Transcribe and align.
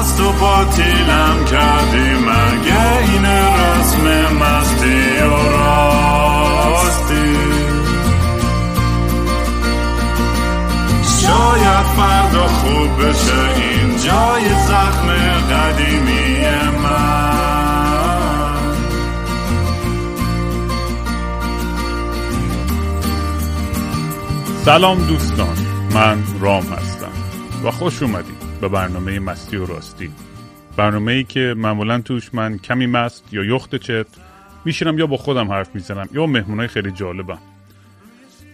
مست 0.00 0.20
و 0.20 0.32
باطیلم 0.32 1.44
کردی 1.50 2.14
مگه 2.14 2.98
این 2.98 3.26
رسم 3.26 4.34
مستی 4.34 5.22
و 5.22 5.34
راستی. 5.50 7.36
شاید 11.22 11.86
فردا 11.96 12.46
خوب 12.46 13.04
بشه 13.04 13.40
این 13.56 13.96
جای 13.96 14.48
زخم 14.68 15.08
قدیمی 15.50 16.46
من. 16.82 17.30
سلام 24.64 24.98
دوستان 24.98 25.56
من 25.94 26.22
رام 26.40 26.62
هستم 26.62 27.12
و 27.64 27.70
خوش 27.70 28.02
اومدید. 28.02 28.39
به 28.60 28.68
برنامه 28.68 29.18
مستی 29.18 29.56
و 29.56 29.66
راستی. 29.66 30.10
برنامه 30.76 31.12
ای 31.12 31.24
که 31.24 31.54
معمولا 31.56 32.00
توش 32.00 32.34
من 32.34 32.58
کمی 32.58 32.86
مست 32.86 33.24
یا 33.32 33.44
یخده 33.44 33.76
چت 33.76 34.06
میشینم 34.64 34.98
یا 34.98 35.06
با 35.06 35.16
خودم 35.16 35.52
حرف 35.52 35.74
می‌زنم 35.74 36.08
یا 36.12 36.26
مهمونای 36.26 36.68
خیلی 36.68 36.90
جالبم. 36.90 37.38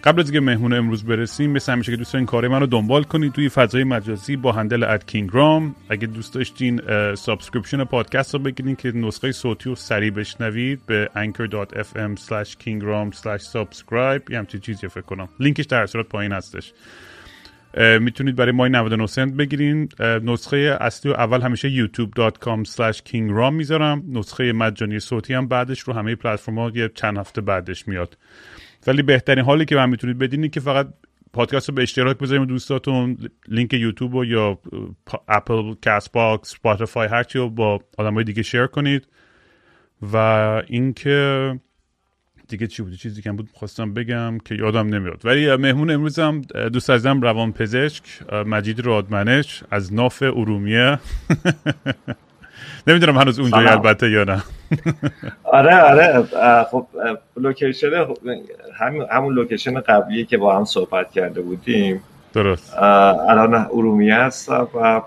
قبل 0.04 0.20
از 0.20 0.26
اینکه 0.26 0.40
مهمون 0.40 0.72
امروز 0.72 1.04
برسیم 1.04 1.50
مثل 1.50 1.72
همیشه 1.72 1.92
که 1.92 1.96
دوست 1.96 2.12
دارین 2.12 2.26
کار 2.26 2.48
من 2.48 2.60
رو 2.60 2.66
دنبال 2.66 3.02
کنید 3.02 3.32
توی 3.32 3.48
فضای 3.48 3.84
مجازی 3.84 4.36
با 4.36 4.52
هندل 4.52 4.84
@kingraam 4.84 5.74
اگه 5.88 6.06
دوست 6.06 6.34
داشتین 6.34 6.80
سابسکریپشن 7.14 7.84
پادکست 7.84 8.34
رو 8.34 8.40
بگیرین 8.40 8.76
که 8.76 8.92
نسخه 8.92 9.32
صوتی 9.32 9.68
رو 9.68 9.74
سریع 9.74 10.10
بشنوید 10.10 10.86
به 10.86 11.10
anchor.fm 11.14 12.20
slash 12.20 12.50
kingraam 12.50 13.16
slash 13.16 13.42
subscribe. 13.52 14.30
یه 14.30 14.38
همچین 14.38 14.60
چیزی 14.60 14.88
فکر 14.88 15.00
کنم. 15.00 15.28
لینکش 15.40 15.64
در 15.64 15.86
صورت 15.86 16.06
پایین 16.06 16.32
هستش. 16.32 16.72
می‌تونید 18.00 18.36
برای 18.36 18.52
ماهی 18.52 18.70
99 18.70 19.06
سنت 19.06 19.32
بگیرین. 19.32 19.88
نسخه 20.00 20.78
اصلی 20.80 21.12
و 21.12 21.14
اول 21.14 21.40
همیشه 21.40 21.86
youtube.com 21.86 22.64
kingraam 23.08 23.52
می‌ذارم. 23.52 24.02
نسخه 24.08 24.52
مجانی 24.52 25.00
صوتی 25.00 25.34
هم 25.34 25.48
بعدش 25.48 25.80
رو 25.80 25.92
همه 25.92 26.14
پلتفرم 26.14 26.58
ها 26.58 26.72
یه 26.74 26.90
چند 26.94 27.18
هفته 27.18 27.40
بعدش 27.40 27.88
میاد. 27.88 28.18
ولی 28.86 29.02
بهترین 29.02 29.44
حالی 29.44 29.64
که 29.64 29.76
من 29.76 29.90
می‌تونید 29.90 30.18
بدین 30.18 30.50
که 30.50 30.60
فقط 30.60 30.88
پادکست 31.32 31.68
رو 31.68 31.74
به 31.74 31.82
اشتراک 31.82 32.18
بذاریم 32.18 32.44
دوستاتون. 32.44 33.18
لینک 33.48 33.74
یوتیوب 33.74 34.14
و 34.14 34.24
یا 34.24 34.58
اپل 35.28 35.74
کست 35.82 36.12
باکس 36.12 36.50
اسپاتیفای 36.50 37.08
هرچی 37.08 37.38
رو 37.38 37.50
با 37.50 37.80
آدمای 37.98 38.24
دیگه 38.24 38.42
share 38.42 38.66
کنید. 38.66 39.08
و 40.12 40.16
اینکه 40.66 41.60
دیگه 42.48 42.66
چی 42.66 42.82
بود؟ 42.82 42.94
چیزی 42.94 43.22
که 43.22 43.32
بود 43.32 43.48
خواستم 43.54 43.94
بگم 43.94 44.38
که 44.38 44.54
یادم 44.54 44.86
نمیاد. 44.86 45.20
ولی 45.24 45.56
مهمون 45.56 45.90
امروزم 45.90 46.40
دوست 46.72 46.90
عزیزم 46.90 47.20
روان 47.20 47.52
پزشک 47.52 48.02
مجید 48.46 48.80
رادمنش 48.80 49.64
از 49.70 49.94
ناف 49.94 50.22
ارومیه. 50.22 50.98
نمی‌دونم 52.86 53.18
هنوز 53.18 53.38
اونجایی 53.38 53.68
البته 53.68 54.10
یا 54.10 54.24
نه. 54.24 54.42
آره 55.44 55.80
آره. 55.80 56.26
خب 56.70 56.86
location 57.36 58.06
همون 59.10 59.34
location 59.34 59.80
قبلی 59.80 60.24
که 60.24 60.38
با 60.38 60.56
هم 60.56 60.64
صحبت 60.64 61.10
کرده 61.10 61.40
بودیم. 61.40 62.02
درست. 62.32 62.78
الان 62.78 63.54
ارومیه 63.54 64.14
هستم 64.14 64.68
و 64.74 65.02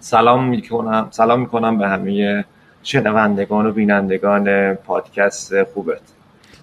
سلام 0.00 0.48
می‌کنم 0.48 1.06
سلام 1.10 1.40
می‌کنم 1.40 1.78
به 1.78 1.88
همه 1.88 2.44
شنوندگان 2.82 3.66
و 3.66 3.72
بینندگان 3.72 4.74
پادکست 4.74 5.64
خوبت. 5.64 6.00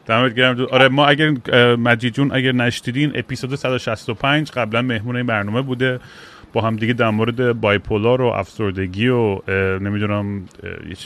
دمت 0.10 0.36
گرم. 0.36 0.68
آره 0.72 0.88
ما 0.88 1.06
اگر 1.06 1.32
مجید 1.76 2.14
جون 2.14 2.32
اگر 2.34 2.52
نشتیدین 2.52 3.12
اپیزود 3.16 3.56
165 3.56 4.52
قبلا 4.52 4.82
مهمون 4.82 5.16
این 5.16 5.26
برنامه 5.26 5.62
بوده. 5.62 6.00
با 6.54 6.62
هم 6.62 6.76
دیگه 6.76 6.94
در 6.94 7.10
مورد 7.10 7.62
بایپولار 7.62 8.22
و 8.22 8.26
افسردگی 8.26 9.08
و 9.08 9.42
نمی‌دونم 9.80 10.46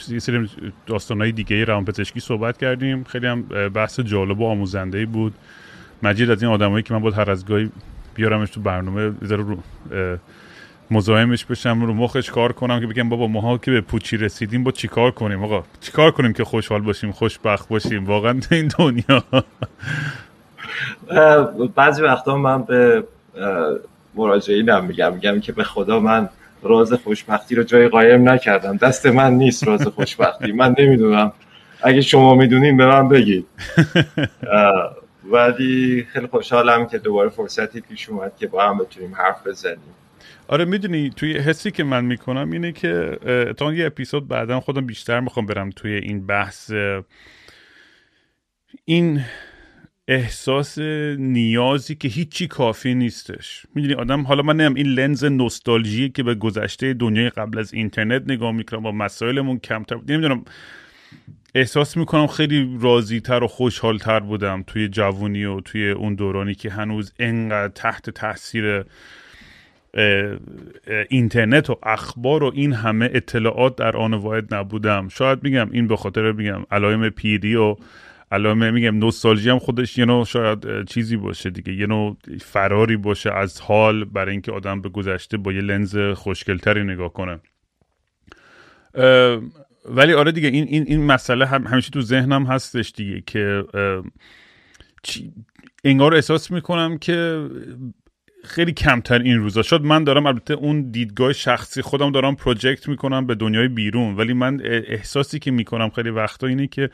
یه 0.10 0.20
سری 0.20 0.50
داستانهای 0.86 1.32
دیگه 1.32 1.66
روان 1.66 1.86
پزشکی 1.86 2.20
صحبت 2.20 2.58
کردیم. 2.58 3.04
خیلی 3.04 3.28
هم 3.28 3.42
بحث 3.74 4.00
جالب 4.00 4.40
و 4.40 4.46
آموزنده 4.46 5.06
بود. 5.06 5.34
مجید 6.04 6.32
از 6.32 6.44
این 6.44 6.52
آدمایی 6.52 6.84
که 6.84 6.94
من 6.94 7.00
بود 7.00 7.14
هر 7.14 7.32
از 7.32 7.46
گاهی 7.46 7.70
بیارمش 8.16 8.50
تو 8.50 8.62
برنامه 8.62 9.12
رو 9.22 9.58
مزاحمش 10.94 11.46
بشم 11.46 11.82
رو 11.82 11.94
مخش 11.94 12.30
کار 12.30 12.52
کنم 12.52 12.80
که 12.80 12.88
بگم 12.88 13.10
بابا 13.10 13.28
ماها 13.28 13.58
که 13.58 13.72
به 13.72 13.82
پوچی 13.82 14.18
رسیدیم 14.18 14.64
با 14.64 14.72
چیکار 14.72 15.12
کنیم؟ 15.12 15.44
آقا 15.44 15.64
چیکار 15.82 16.12
کنیم 16.12 16.34
که 16.34 16.44
خوشحال 16.44 16.82
باشیم 16.82 17.12
خوشبخت 17.12 17.70
باشیم؟ 17.70 18.06
واقعا 18.06 18.40
این 18.52 18.72
دنیا. 18.80 19.24
بعضی 21.76 22.02
وقتا 22.02 22.38
من 22.38 22.64
به 22.64 23.04
مراجعینم 24.16 24.86
میگم 24.86 25.14
میگم 25.14 25.40
که 25.40 25.52
به 25.52 25.64
خدا 25.64 26.00
من 26.00 26.30
راز 26.64 26.94
خوشبختی 26.94 27.56
رو 27.56 27.64
جای 27.64 27.88
قایم 27.88 28.30
نکردم. 28.30 28.78
دست 28.78 29.06
من 29.06 29.34
نیست 29.34 29.68
راز 29.68 29.88
خوشبختی. 29.88 30.52
من 30.52 30.76
نمی‌دونم. 30.80 31.32
اگه 31.84 32.02
شما 32.02 32.36
می‌دونین 32.36 32.78
به 32.78 32.86
من 32.86 33.10
بگید. 33.10 33.46
ولی 35.32 36.08
خیلی 36.14 36.28
خوشحالم 36.28 36.88
که 36.88 36.98
دوباره 36.98 37.30
فرصتی 37.30 37.82
پیش 37.82 38.10
اومد 38.10 38.32
که 38.38 38.48
با 38.48 38.64
هم 38.70 38.78
بتونیم 38.78 39.16
حرف 39.16 39.48
بزنیم. 39.48 39.96
آره 40.54 40.66
می‌دونی 40.66 41.10
توی 41.10 41.38
حسی 41.38 41.72
که 41.72 41.84
من 41.84 42.06
می‌کنم 42.06 42.52
اینه 42.52 42.72
که 42.72 43.18
تا 43.58 43.74
یه 43.74 43.86
اپیزود 43.86 44.28
بعدا 44.28 44.60
خودم 44.60 44.86
بیشتر 44.86 45.20
می‌خوام 45.20 45.46
برم 45.46 45.70
توی 45.70 45.94
این 45.94 46.26
بحث 46.26 46.72
این 48.86 49.22
احساس 50.08 50.78
نیازی 51.18 51.96
که 51.96 52.08
هیچی 52.08 52.48
کافی 52.48 52.96
نیستش. 52.96 53.66
می‌دونی 53.76 53.94
آدم 53.94 54.22
حالا 54.22 54.42
من 54.42 54.56
نمیم 54.56 54.76
این 54.76 54.88
لنز 54.88 55.26
نوستالژی 55.26 56.10
که 56.10 56.24
به 56.24 56.36
گذشته 56.36 56.94
دنیای 56.94 57.30
قبل 57.30 57.60
از 57.60 57.74
اینترنت 57.74 58.24
نگاه 58.28 58.52
می‌کنم 58.52 58.84
با 58.84 58.92
مسائلمون 58.92 59.60
کمتر 59.60 59.96
نمی‌دونم 59.96 60.46
احساس 61.56 61.98
می‌کنم 61.98 62.28
خیلی 62.28 62.78
راضی 62.82 63.20
تر 63.20 63.44
و 63.44 63.48
خوشحال 63.48 63.98
تر 63.98 64.20
بودم 64.20 64.64
توی 64.68 64.88
جوونی 64.88 65.46
و 65.46 65.60
توی 65.62 65.90
اون 65.90 66.16
دورانی 66.16 66.56
که 66.56 66.70
هنوز 66.70 67.14
انقدر 67.20 67.74
تحت 67.74 68.10
تاثیر 68.10 68.84
اینترنت 71.10 71.70
و 71.70 71.80
اخبار 71.84 72.44
و 72.44 72.52
این 72.56 72.74
همه 72.74 73.10
اطلاعات 73.14 73.76
در 73.76 73.98
آن 73.98 74.14
واحد 74.14 74.54
نبودم. 74.54 75.08
شاید 75.08 75.44
میگم 75.44 75.70
این 75.72 75.88
به 75.88 75.96
خاطر 75.96 76.32
میگم 76.32 76.64
علائم 76.72 77.10
پیری 77.10 77.56
و 77.56 77.76
علائم 78.32 78.74
میگم 78.74 78.98
نوستالژی 78.98 79.50
هم 79.50 79.60
خودش 79.60 79.98
یه 79.98 80.06
نوع 80.06 80.26
شاید 80.26 80.86
چیزی 80.86 81.18
باشه 81.18 81.50
دیگه 81.50 81.74
یه 81.74 81.88
نوع 81.88 82.18
فراری 82.42 82.98
باشه 82.98 83.34
از 83.34 83.62
حال 83.62 84.04
برای 84.06 84.32
اینکه 84.32 84.52
آدم 84.52 84.82
به 84.82 84.90
گذشته 84.90 85.38
با 85.38 85.52
یه 85.52 85.62
لنز 85.62 85.98
خوشگلتری 85.98 86.84
نگاه 86.84 87.14
کنه. 87.14 87.40
ولی 89.86 90.14
آره 90.14 90.32
دیگه 90.32 90.48
این 90.48 90.68
این 90.68 90.84
این 90.88 91.06
مسئله 91.06 91.46
هم 91.46 91.68
همیشه 91.68 91.90
تو 91.92 92.02
ذهنم 92.02 92.46
هستش 92.46 92.94
دیگه 92.96 93.24
که 93.26 93.64
انگار 95.84 96.16
احساس 96.16 96.52
می‌کنم 96.52 96.98
که 96.98 97.48
خیلی 98.44 98.72
کمتر 98.72 99.20
این 99.20 99.38
روزا. 99.38 99.62
شد 99.62 99.82
من 99.82 100.04
دارم 100.04 100.26
البته 100.26 100.54
اون 100.54 100.92
دیدگاه 100.92 101.34
شخصی 101.34 101.82
خودم 101.82 102.12
دارم 102.12 102.36
پروژکت 102.36 102.88
می‌کنم 102.88 103.28
به 103.28 103.36
دنیای 103.36 103.68
بیرون 103.68 104.16
ولی 104.16 104.34
من 104.34 104.62
احساسی 104.64 105.40
که 105.40 105.52
می‌کنم 105.52 105.90
خیلی 105.90 106.10
وقتا 106.10 106.48
اینه 106.48 106.68
که 106.68 106.90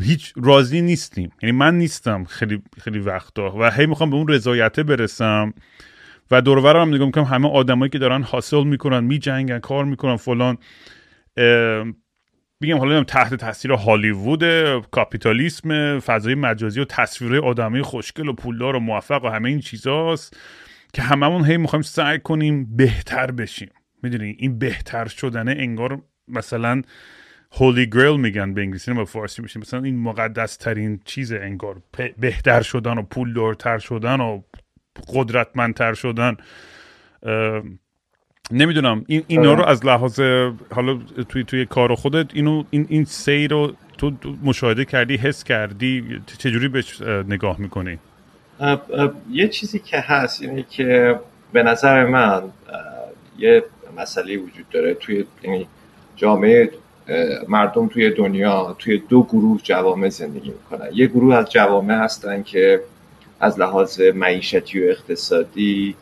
هیچ 0.00 0.32
راضی 0.36 0.82
نیستیم. 0.82 1.32
یعنی 1.42 1.56
من 1.56 1.78
نیستم 1.78 2.24
خیلی 2.24 2.62
خیلی 2.80 2.98
وقتا 2.98 3.54
و 3.58 3.70
هی 3.70 3.86
می‌خوام 3.86 4.10
به 4.10 4.16
اون 4.16 4.28
رضایته 4.28 4.82
برسم 4.82 5.54
و 6.30 6.42
دورورم 6.42 6.80
هم 6.88 6.94
نگاه 6.94 7.06
می‌کنم 7.06 7.24
همه 7.24 7.48
آدمایی 7.48 7.90
که 7.90 7.98
دارن 7.98 8.22
حاصل 8.22 8.64
می‌کنن 8.64 9.04
میجنگن 9.04 9.58
کار 9.58 9.84
می‌کنن 9.84 10.16
فلان 10.16 10.58
بگم 12.62 12.78
حالا 12.78 13.04
تحت 13.04 13.34
تاثیر 13.34 13.72
هالیوود 13.72 14.44
کاپیتالیسم 14.90 15.98
فضای 15.98 16.34
مجازی 16.34 16.80
و 16.80 16.84
تصویرهای 16.84 17.40
آدمی 17.40 17.82
خوشگل 17.82 18.28
و 18.28 18.32
پولدار 18.32 18.76
و 18.76 18.80
موفق 18.80 19.24
و 19.24 19.28
همه 19.28 19.48
این 19.48 19.60
چیزاست 19.60 20.36
که 20.92 21.02
هممون 21.02 21.44
هی 21.44 21.56
می‌خوایم 21.56 21.82
سعی 21.82 22.18
کنیم 22.18 22.76
بهتر 22.76 23.30
بشیم. 23.30 23.70
می‌دونی؟ 24.02 24.36
این 24.38 24.58
بهتر 24.58 25.06
شدنه 25.06 25.54
انگار 25.58 26.02
مثلا 26.28 26.82
هولی 27.52 27.86
گریل 27.86 28.20
میگن 28.20 28.54
به 28.54 28.60
انگلیسی 28.60 28.92
با 28.92 29.04
فارسی 29.04 29.42
میشه 29.42 29.60
مثلا 29.60 29.82
این 29.82 29.98
مقدس 29.98 30.56
ترین 30.56 31.00
چیز 31.04 31.32
انگار 31.32 31.82
بهتر 32.18 32.62
شدن 32.62 32.98
و 32.98 33.02
پولدارتر 33.02 33.78
شدن 33.78 34.20
و 34.20 34.42
قدرتمندتر 35.14 35.94
شدن. 35.94 36.36
نمی‌دونم. 38.52 39.04
این 39.06 39.22
اینا 39.26 39.54
رو 39.54 39.64
از 39.64 39.86
لحاظ 39.86 40.20
حالا 40.70 40.98
توی 41.28 41.44
توی 41.44 41.66
کار 41.66 41.94
خودت 41.94 42.26
اینو 42.34 42.64
این 42.70 42.86
این 42.88 43.04
سیر 43.04 43.50
رو 43.50 43.72
تو 43.98 44.12
مشاهده 44.44 44.84
کردی 44.84 45.16
حس 45.16 45.44
کردی 45.44 46.20
چجوری 46.38 46.68
بهش 46.68 47.02
نگاه 47.02 47.60
می‌کنی؟ 47.60 47.98
یه 49.30 49.48
چیزی 49.48 49.78
که 49.78 50.00
هست 50.00 50.42
اینه 50.42 50.64
که 50.70 51.20
به 51.52 51.62
نظر 51.62 52.04
من 52.04 52.42
یه 53.38 53.64
مسئله 53.96 54.36
وجود 54.36 54.68
داره 54.70 54.94
توی 54.94 55.24
یعنی 55.42 55.66
جامعه 56.16 56.70
مردم 57.48 57.88
توی 57.88 58.10
دنیا 58.10 58.76
توی 58.78 59.02
دو 59.08 59.22
گروه 59.22 59.60
جوامع 59.62 60.08
زندگی 60.08 60.50
می‌کنن. 60.50 60.88
یه 60.94 61.06
گروه 61.06 61.34
از 61.34 61.50
جوامع 61.50 61.94
هستن 61.94 62.42
که 62.42 62.80
از 63.40 63.60
لحاظ 63.60 64.00
معیشتی 64.00 64.80
و 64.80 64.90
اقتصادی 64.90 65.94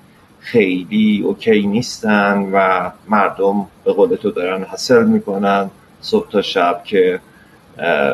خیلی 0.52 1.22
اوکی 1.26 1.66
نیستن 1.66 2.50
و 2.52 2.90
مردم 3.08 3.66
به 3.84 3.92
قول 3.92 4.16
تو 4.16 4.30
دارن 4.30 4.62
حاصل 4.64 5.04
می‌کنن 5.04 5.70
صبح 6.00 6.30
تا 6.30 6.42
شب 6.42 6.80
که 6.84 7.20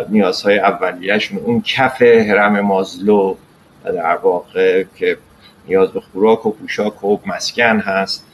نیازهای 0.08 0.58
اولیهشون 0.58 1.38
اون 1.38 1.60
کف 1.60 2.02
هرم 2.02 2.60
مازلو 2.60 3.34
در 3.84 4.16
واقع 4.16 4.84
که 4.96 5.16
نیاز 5.68 5.90
به 5.90 6.00
خوراک 6.00 6.46
و 6.46 6.50
پوشاک 6.50 7.04
و 7.04 7.18
مسکن 7.26 7.78
هست 7.78 8.26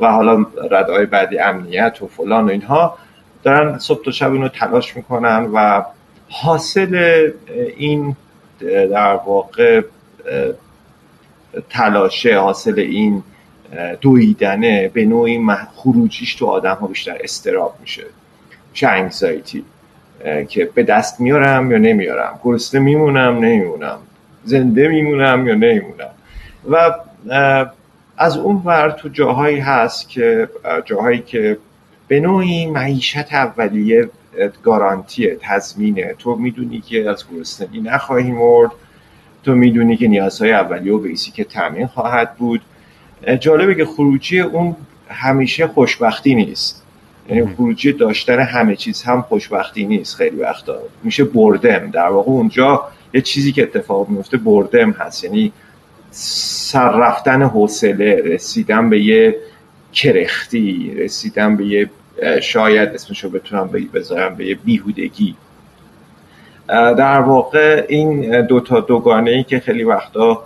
و 0.00 0.12
حالا 0.12 0.46
ردای 0.70 1.06
بعدی 1.06 1.38
امنیت 1.38 2.02
و 2.02 2.06
فلان 2.06 2.44
و 2.44 2.48
اینها 2.48 2.98
دارن 3.42 3.78
صبح 3.78 4.04
تا 4.04 4.10
شب 4.10 4.32
اینو 4.32 4.48
تلاش 4.48 4.96
می‌کنن 4.96 5.50
و 5.54 5.82
حاصل 6.28 7.30
این 7.76 8.16
در 8.90 9.20
واقع 9.26 9.82
تلاشه 11.70 12.38
حاصل 12.38 12.78
این 12.78 13.22
دویدنه 14.00 14.88
به 14.88 15.04
نوعی 15.04 15.46
خروجیش 15.74 16.34
تو 16.34 16.46
آدم 16.46 16.74
ها 16.74 16.86
بیشتر 16.86 17.16
استراب 17.20 17.76
میشه. 17.80 18.04
چه 18.72 18.88
انگزایتی 18.88 19.64
که 20.48 20.70
به 20.74 20.82
دست 20.82 21.20
میارم 21.20 21.70
یا 21.70 21.78
نمیارم. 21.78 22.40
گرسنه 22.44 22.80
میمونم 22.80 23.38
نمیمونم. 23.38 23.98
زنده 24.44 24.88
میمونم 24.88 25.46
یا 25.46 25.54
نمیمونم. 25.54 26.10
و 26.70 26.94
از 28.18 28.36
اون 28.36 28.62
ور 28.64 28.90
تو 28.90 29.08
جاهایی 29.08 29.58
هست 29.58 30.08
که 30.08 30.48
جاهایی 30.84 31.18
که 31.18 31.58
به 32.08 32.20
نوعی 32.20 32.66
معیشت 32.66 33.32
اولیه 33.34 34.08
گارانتیه 34.62 35.36
تضمینه. 35.40 36.14
تو 36.18 36.36
می‌دونی 36.36 36.80
که 36.80 37.10
از 37.10 37.24
گرسنگی 37.32 37.80
نخواهی 37.80 38.30
مرد. 38.30 38.70
تو 39.46 39.54
می‌دونی 39.54 39.96
که 39.96 40.08
نیازهای 40.08 40.52
اولیه 40.52 40.92
و 40.92 40.98
بیسی 40.98 41.30
که 41.30 41.44
تامین 41.44 41.86
خواهد 41.86 42.34
بود. 42.36 42.60
جالبه 43.40 43.74
که 43.74 43.84
خروجی 43.84 44.40
اون 44.40 44.76
همیشه 45.08 45.66
خوشبختی 45.66 46.34
نیست. 46.34 46.82
یعنی 47.28 47.54
خروجی 47.54 47.92
داشتن 47.92 48.40
همه 48.40 48.76
چیز 48.76 49.02
هم 49.02 49.22
خوشبختی 49.22 49.86
نیست 49.86 50.16
خیلی 50.16 50.36
وقتا. 50.36 50.78
میشه 51.02 51.24
بردم. 51.24 51.90
در 51.90 52.08
واقع 52.08 52.30
اونجا 52.30 52.84
یه 53.14 53.20
چیزی 53.20 53.52
که 53.52 53.62
اتفاق 53.62 54.08
میفته 54.08 54.36
بردم 54.36 54.90
هست. 54.90 55.24
یعنی 55.24 55.52
سر 56.10 56.90
رفتن 56.90 57.42
حوصله 57.42 58.22
رسیدن 58.24 58.90
به 58.90 59.00
یه 59.00 59.36
کرختی 59.92 60.94
رسیدن 60.96 61.56
به 61.56 61.66
یه 61.66 61.90
شاید 62.42 62.88
اسمشو 62.88 63.30
بتونم 63.30 63.70
بذارم 63.94 64.34
به 64.34 64.46
یه 64.46 64.54
بیهودگی. 64.54 65.34
در 66.68 67.20
واقع 67.20 67.84
این 67.88 68.42
دوتا 68.46 68.80
دوگانه 68.80 69.30
ای 69.30 69.42
که 69.42 69.60
خیلی 69.60 69.84
وقتا 69.84 70.42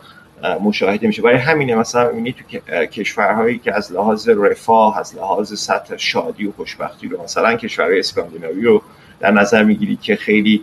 مشاهده 0.64 1.06
میشه. 1.06 1.22
برای 1.22 1.37
همینه 1.37 1.75
مثلا 1.75 2.11
می‌بینی 2.11 2.32
تو 2.32 2.58
کشورهایی 2.87 3.58
که 3.58 3.75
از 3.75 3.93
لحاظ 3.93 4.28
رفاه 4.28 4.99
از 4.99 5.17
لحاظ 5.17 5.58
سطح 5.58 5.96
شادی 5.96 6.46
و 6.46 6.52
خوشبختی 6.52 7.08
رو 7.08 7.22
مثلا 7.22 7.56
کشورهای 7.56 7.99
اسکاندیناوی 7.99 8.62
رو 8.62 8.82
در 9.20 9.31
نظر 9.31 9.62
می‌گیری 9.62 9.96
که 9.96 10.17
خیلی 10.17 10.62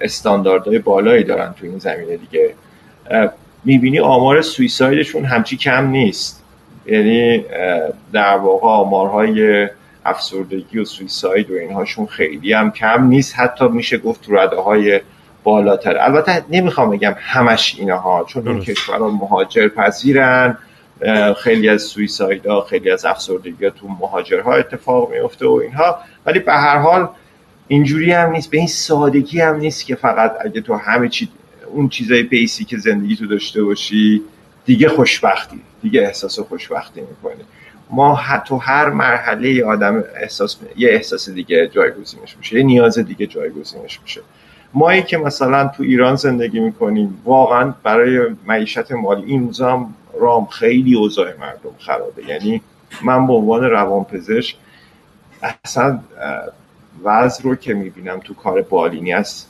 استانداردهای 0.00 0.78
بالایی 0.78 1.24
دارن 1.24 1.54
تو 1.60 1.66
این 1.66 1.78
زمینه 1.78 2.16
دیگه. 2.16 2.54
می‌بینی 3.64 3.98
آمار 3.98 4.42
سویسایدشون 4.42 5.24
همچی 5.24 5.56
کم 5.56 5.86
نیست. 5.86 6.42
یعنی 6.86 7.44
در 8.12 8.36
واقع 8.36 8.66
آمارهای 8.66 9.68
افسردگی 10.06 10.78
و 10.78 10.84
سویساید 10.84 11.50
و 11.50 11.54
اینهاشون 11.54 12.06
خیلی 12.06 12.52
هم 12.52 12.70
کم 12.70 13.04
نیست. 13.04 13.38
حتی 13.38 13.68
میشه 13.68 13.98
گفت 13.98 14.22
تو 14.22 14.36
رده 14.36 14.56
های 14.56 15.00
بالاتر. 15.44 15.98
البته 15.98 16.44
نمی‌خوام 16.50 16.90
بگم 16.90 17.14
همش 17.18 17.76
اینها 17.78 18.26
چون 18.28 18.48
این 18.48 18.60
کشورها 18.60 19.10
مهاجر 19.10 19.68
پذیرن 19.68 20.58
خیلی 21.38 21.68
از 21.68 21.82
سویساید 21.82 22.46
ها 22.46 22.60
خیلی 22.60 22.90
از 22.90 23.04
افسردگی 23.04 23.70
تو 23.70 23.88
مهاجرها 24.00 24.54
اتفاق 24.54 25.10
میفته 25.10 25.46
و 25.46 25.52
اینها. 25.52 25.98
ولی 26.26 26.38
به 26.38 26.52
هر 26.52 26.78
حال 26.78 27.08
اینجوری 27.68 28.12
هم 28.12 28.30
نیست 28.30 28.50
به 28.50 28.58
این 28.58 28.66
سادگی 28.66 29.40
هم 29.40 29.56
نیست 29.56 29.86
که 29.86 29.94
فقط 29.94 30.34
اگه 30.44 30.60
تو 30.60 30.74
همه 30.74 31.08
چی 31.08 31.28
اون 31.66 31.88
چیزای 31.88 32.22
بیسی 32.22 32.64
که 32.64 32.78
زندگی 32.78 33.16
تو 33.16 33.26
داشته 33.26 33.64
باشی 33.64 34.22
دیگه 34.64 34.88
خوشبختی 34.88 35.60
دیگه 35.82 36.00
احساس 36.00 36.38
خوشبختی 36.38 37.00
می‌کنی. 37.00 37.44
ما 37.90 38.20
تو 38.46 38.56
هر 38.56 38.90
مرحله 38.90 39.64
آدم 39.64 40.04
احساس 40.16 40.56
یه 40.76 40.88
احساس 40.90 41.30
دیگه 41.30 41.68
جایگزینش 41.68 42.36
میشه 42.36 42.56
یه 42.56 42.62
نیاز 42.62 42.98
دیگه 42.98 43.26
جایگزینش 43.26 44.00
میشه. 44.02 44.20
مایی 44.74 45.02
که 45.02 45.18
مثلا 45.18 45.68
تو 45.68 45.82
ایران 45.82 46.16
زندگی 46.16 46.60
می‌کنیم 46.60 47.22
واقعا 47.24 47.74
برای 47.82 48.36
معیشت 48.46 48.92
مالی 48.92 49.24
این 49.24 49.46
روزا 49.46 49.72
هم 49.72 49.94
رام 50.20 50.46
خیلی 50.46 50.96
اوضاع 50.96 51.26
مردم 51.40 51.70
خرابه. 51.78 52.24
یعنی 52.28 52.60
من 53.02 53.26
به 53.26 53.32
عنوان 53.32 53.64
روانپزشک 53.64 54.56
اصلا 55.64 56.00
وضع 57.04 57.42
رو 57.42 57.54
که 57.54 57.74
می‌بینم 57.74 58.18
تو 58.18 58.34
کار 58.34 58.62
بالینی 58.62 59.12
از 59.12 59.44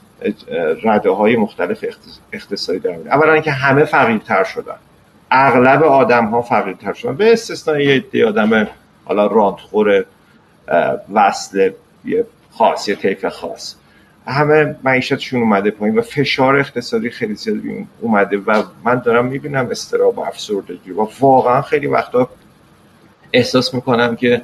رده 0.82 1.10
های 1.10 1.36
مختلف 1.36 1.84
اقتصادی 2.32 2.78
دارم. 2.78 3.00
اولا 3.06 3.40
که 3.40 3.50
همه 3.50 3.84
فقیرتر 3.84 4.44
شدن. 4.44 4.76
اغلب 5.38 5.82
آدم 5.82 6.26
ها 6.26 6.42
فقیرتر 6.42 6.92
شدن. 6.92 7.16
به 7.16 7.32
استثنای 7.32 7.84
یه 7.84 7.94
عده 7.94 8.26
آدم 8.26 8.68
حالا 9.04 9.26
راندخور 9.26 10.04
وصل 11.12 11.70
یه 12.04 12.26
خاص 12.50 12.88
یه 12.88 12.94
طیف 12.94 13.26
خاص. 13.26 13.74
همه 14.26 14.76
معیشتشون 14.84 15.40
اومده 15.40 15.70
پایین 15.70 15.98
و 15.98 16.02
فشار 16.02 16.56
اقتصادی 16.56 17.10
خیلی 17.10 17.34
زیاد 17.34 17.56
اومده 18.00 18.38
و 18.38 18.62
من 18.84 19.02
دارم 19.04 19.26
می‌بینم 19.26 19.68
استراب 19.70 20.18
و 20.18 20.20
افسردگی 20.20 20.90
و 20.90 21.06
واقعا 21.20 21.62
خیلی 21.62 21.86
وقتا 21.86 22.28
احساس 23.32 23.74
می‌کنم 23.74 24.16
که 24.16 24.42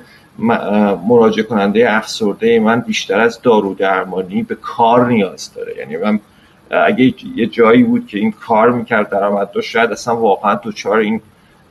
مراجع 1.08 1.42
کننده 1.42 1.96
افسرده 1.96 2.60
من 2.60 2.80
بیشتر 2.80 3.20
از 3.20 3.42
دارو 3.42 3.74
درمانی 3.74 4.42
به 4.42 4.54
کار 4.54 5.06
نیاز 5.06 5.54
داره. 5.54 5.76
یعنی 5.78 5.96
من 5.96 6.20
اگه 6.72 7.14
یه 7.36 7.46
جایی 7.46 7.82
بود 7.82 8.06
که 8.06 8.18
این 8.18 8.32
کار 8.32 8.70
می‌کرد 8.70 9.08
درآمد 9.08 9.50
داشت 9.50 9.70
شاید 9.70 9.90
اصلا 9.90 10.16
واقعا 10.16 10.60
چهار 10.74 10.98
این 10.98 11.20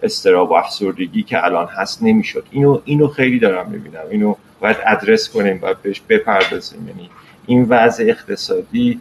استراب 0.03 0.51
و 0.51 0.53
افسردگی 0.53 1.23
که 1.23 1.45
الان 1.45 1.67
هست 1.67 2.03
نمی‌شد. 2.03 2.43
اینو 2.51 2.79
اینو 2.85 3.07
خیلی 3.07 3.39
دارم 3.39 3.69
می‌بینم. 3.69 4.03
اینو 4.11 4.35
باید 4.59 4.77
ادرس 4.87 5.29
کنیم 5.29 5.57
باید 5.57 5.81
بهش 5.81 6.01
بپردازیم. 6.09 6.87
یعنی 6.87 7.09
این 7.45 7.65
وضع 7.69 8.03
اقتصادی 8.07 8.99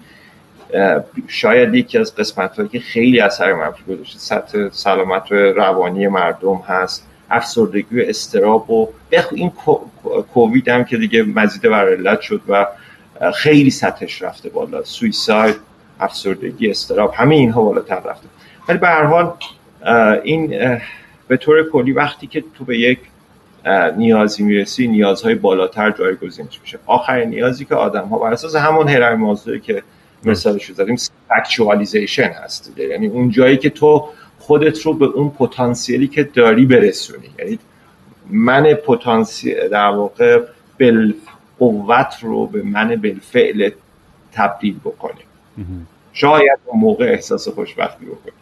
شاید 1.28 1.74
یکی 1.74 1.98
از 1.98 2.14
قسمت 2.14 2.56
هایی 2.56 2.68
که 2.68 2.80
خیلی 2.80 3.20
اثر 3.20 3.52
منفی 3.52 3.82
گذاشته 3.88 4.18
سطح 4.18 4.68
سلامت 4.72 5.32
روانی 5.32 6.08
مردم 6.08 6.62
هست. 6.66 7.06
افسردگی 7.30 8.00
و 8.00 8.04
استراب 8.08 8.70
و 8.70 8.88
این 9.32 9.52
کووید 10.34 10.68
هم 10.68 10.84
که 10.84 10.96
دیگه 10.96 11.22
مزید 11.22 11.62
بر 11.62 11.88
علت 11.88 12.20
شد 12.20 12.40
و 12.48 12.66
خیلی 13.34 13.70
سطحش 13.70 14.22
رفته 14.22 14.48
بالا. 14.48 14.84
سویساید 14.84 15.56
افسردگی 16.00 16.70
استراب 16.70 17.14
همه 17.14 17.34
اینها 17.34 17.62
بالاتر 17.62 18.00
رفته. 18.00 18.28
ولی 18.68 18.78
به 18.78 18.86
هر 18.86 19.04
حال 19.04 19.32
این 20.24 20.48
به 21.28 21.36
طور 21.36 21.70
کلی 21.70 21.92
وقتی 21.92 22.26
که 22.26 22.44
تو 22.58 22.64
به 22.64 22.78
یک 22.78 22.98
نیازی 23.96 24.42
می‌رسی 24.42 24.88
نیازهای 24.88 25.34
بالاتر 25.34 25.90
جایگزینش 25.90 26.60
میشه. 26.60 26.78
آخرین 26.86 27.28
نیازی 27.28 27.64
که 27.64 27.74
آدم 27.74 28.08
ها 28.08 28.18
بر 28.18 28.32
اساس 28.32 28.56
همون 28.56 28.88
هرم 28.88 29.20
موضوعی 29.20 29.60
که 29.60 29.82
مثالش 30.24 30.64
رو 30.64 30.74
زدیم 30.74 30.96
اکچوالیزیشن 31.30 32.30
هست 32.44 32.72
یعنی 32.78 33.06
اون 33.06 33.30
جایی 33.30 33.56
که 33.56 33.70
تو 33.70 34.08
خودت 34.38 34.82
رو 34.82 34.94
به 34.94 35.06
اون 35.06 35.30
پتانسیلی 35.30 36.08
که 36.08 36.24
داری 36.24 36.66
برسونی. 36.66 37.30
یعنی 37.38 37.58
من 38.30 38.74
پتانسیل 38.74 39.68
در 39.68 39.88
واقع 39.88 40.40
بل 40.78 41.12
قوت 41.58 42.14
رو 42.22 42.46
به 42.46 42.62
من 42.62 42.96
بالفعل 42.96 43.70
تبدیل 44.32 44.78
بکنی. 44.84 45.20
شاید 46.12 46.58
اون 46.66 46.80
موقع 46.80 47.04
احساس 47.04 47.48
خوشبختی 47.48 48.04
بکنی. 48.04 48.32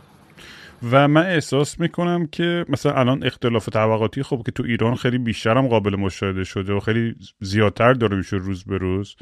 و 0.90 1.08
من 1.08 1.26
احساس 1.26 1.80
می‌کنم 1.80 2.26
که 2.26 2.64
مثلا 2.68 2.92
الان 2.92 3.24
اختلاف 3.24 3.68
طبقاتی 3.68 4.22
خب 4.22 4.42
که 4.46 4.52
تو 4.52 4.62
ایران 4.62 4.94
خیلی 4.94 5.18
بیشتر 5.18 5.58
هم 5.58 5.68
قابل 5.68 5.96
مشاهده 5.96 6.44
شده 6.44 6.72
و 6.72 6.80
خیلی 6.80 7.14
زیادتر 7.40 7.92
داره 7.92 8.16
میشه 8.16 8.36
روز 8.36 8.64
به 8.64 8.78
روز. 8.78 9.16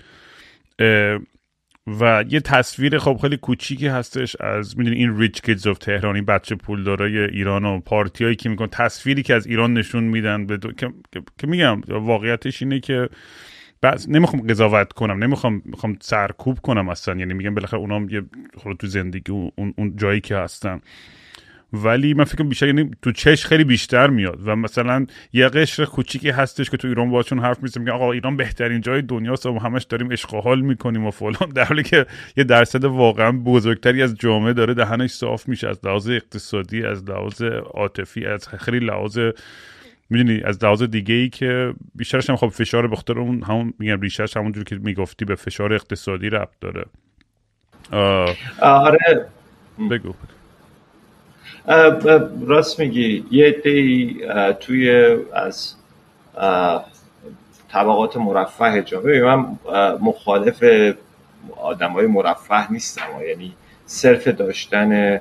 و 2.00 2.24
یه 2.28 2.40
تصویر 2.40 2.98
خب 2.98 3.18
خیلی 3.22 3.36
کوچیکی 3.36 3.86
هستش 3.86 4.36
از 4.40 4.78
می‌دونی 4.78 4.96
این 4.96 5.18
ریچ 5.18 5.42
کیدز 5.42 5.66
اف 5.66 5.78
تهرانی 5.78 6.20
بچه 6.20 6.54
پولدارای 6.54 7.18
ایران 7.18 7.64
و 7.64 7.80
پارتی 7.80 8.24
هایی 8.24 8.36
که 8.36 8.48
میکن 8.48 8.66
تصویری 8.66 9.22
که 9.22 9.34
از 9.34 9.46
ایران 9.46 9.72
نشون 9.72 10.04
میدن 10.04 10.46
به 10.46 10.58
که... 10.58 10.92
که 11.38 11.46
میگم 11.46 11.80
واقعیتش 11.88 12.62
اینه 12.62 12.80
که 12.80 13.08
بعض 13.80 14.08
نمی‌خوام 14.08 14.46
قضاوت 14.46 14.92
کنم 14.92 15.24
نمی‌خوام 15.24 15.62
می‌خوام 15.64 15.96
سرکوب 16.00 16.58
کنم 16.58 16.88
اصلا. 16.88 17.14
یعنی 17.14 17.34
میگم 17.34 17.54
بالاخره 17.54 17.80
اونام 17.80 18.08
یه 18.08 18.22
خود 18.56 18.76
تو 18.76 18.86
زندگی 18.86 19.32
اون, 19.32 19.74
اون 19.76 19.96
جایی 19.96 20.20
که 20.20 20.36
هستن. 20.36 20.80
ولی 21.72 22.14
من 22.14 22.24
فکر 22.24 22.42
بیشتر 22.44 22.66
یعنی 22.66 22.90
تو 23.02 23.12
چش 23.12 23.46
خیلی 23.46 23.64
بیشتر 23.64 24.10
میاد 24.10 24.40
و 24.44 24.56
مثلا 24.56 25.06
یه 25.32 25.48
قشر 25.48 25.84
کوچیکی 25.84 26.30
هستش 26.30 26.70
که 26.70 26.76
تو 26.76 26.88
ایران 26.88 27.10
باشون 27.10 27.38
حرف 27.38 27.62
می‌زنیم 27.62 27.84
میگن 27.84 27.96
آقا 27.96 28.12
ایران 28.12 28.36
بهترین 28.36 28.80
جای 28.80 29.02
دنیاست 29.02 29.46
و 29.46 29.58
همش 29.58 29.84
داریم 29.84 30.10
اشغال 30.10 30.60
می‌کنیم 30.60 31.06
و 31.06 31.10
فلان. 31.10 31.50
در 31.54 31.64
حالی 31.64 31.82
که 31.82 32.06
یه 32.36 32.44
درصد 32.44 32.84
واقعا 32.84 33.32
بزرگتری 33.32 34.02
از 34.02 34.14
جامعه 34.14 34.52
داره 34.52 34.74
دهنش 34.74 35.10
صاف 35.10 35.48
میشه 35.48 35.68
از 35.68 35.80
لحاظ 35.84 36.08
اقتصادی 36.08 36.84
از 36.84 37.04
لحاظ 37.04 37.42
عاطفی 37.74 38.26
از 38.26 38.48
خیلی 38.48 38.78
لحاظ 38.78 39.18
می‌دونی 40.10 40.42
از 40.44 40.64
لحاظ 40.64 40.82
دیگه 40.82 41.14
ای 41.14 41.28
که 41.28 41.74
بیشترش 41.94 42.30
هم 42.30 42.36
خب 42.36 42.48
فشار 42.48 42.88
بخاطر 42.88 43.18
اون 43.18 43.42
همون 43.42 43.74
میگم 43.78 44.00
ریشش 44.00 44.36
همونجور 44.36 44.64
که 44.64 44.76
می‌گفتی 44.76 45.24
به 45.24 45.34
فشار 45.34 45.72
اقتصادی 45.72 46.30
ربط 46.30 46.48
داره. 46.60 46.84
آره. 48.60 49.26
بگو. 49.90 50.12
راست 52.46 52.80
میگی. 52.80 53.24
یه 53.30 53.50
دی 53.50 54.20
توی 54.60 55.16
از 55.32 55.74
طبقات 57.68 58.16
مرفه 58.16 58.82
جامعه 58.82 59.22
من 59.22 59.58
مخالف 60.00 60.64
آدم 61.56 61.90
های 61.90 62.06
مرفه 62.06 62.72
نیستم. 62.72 63.02
یعنی 63.28 63.52
صرف 63.86 64.28
داشتن 64.28 65.20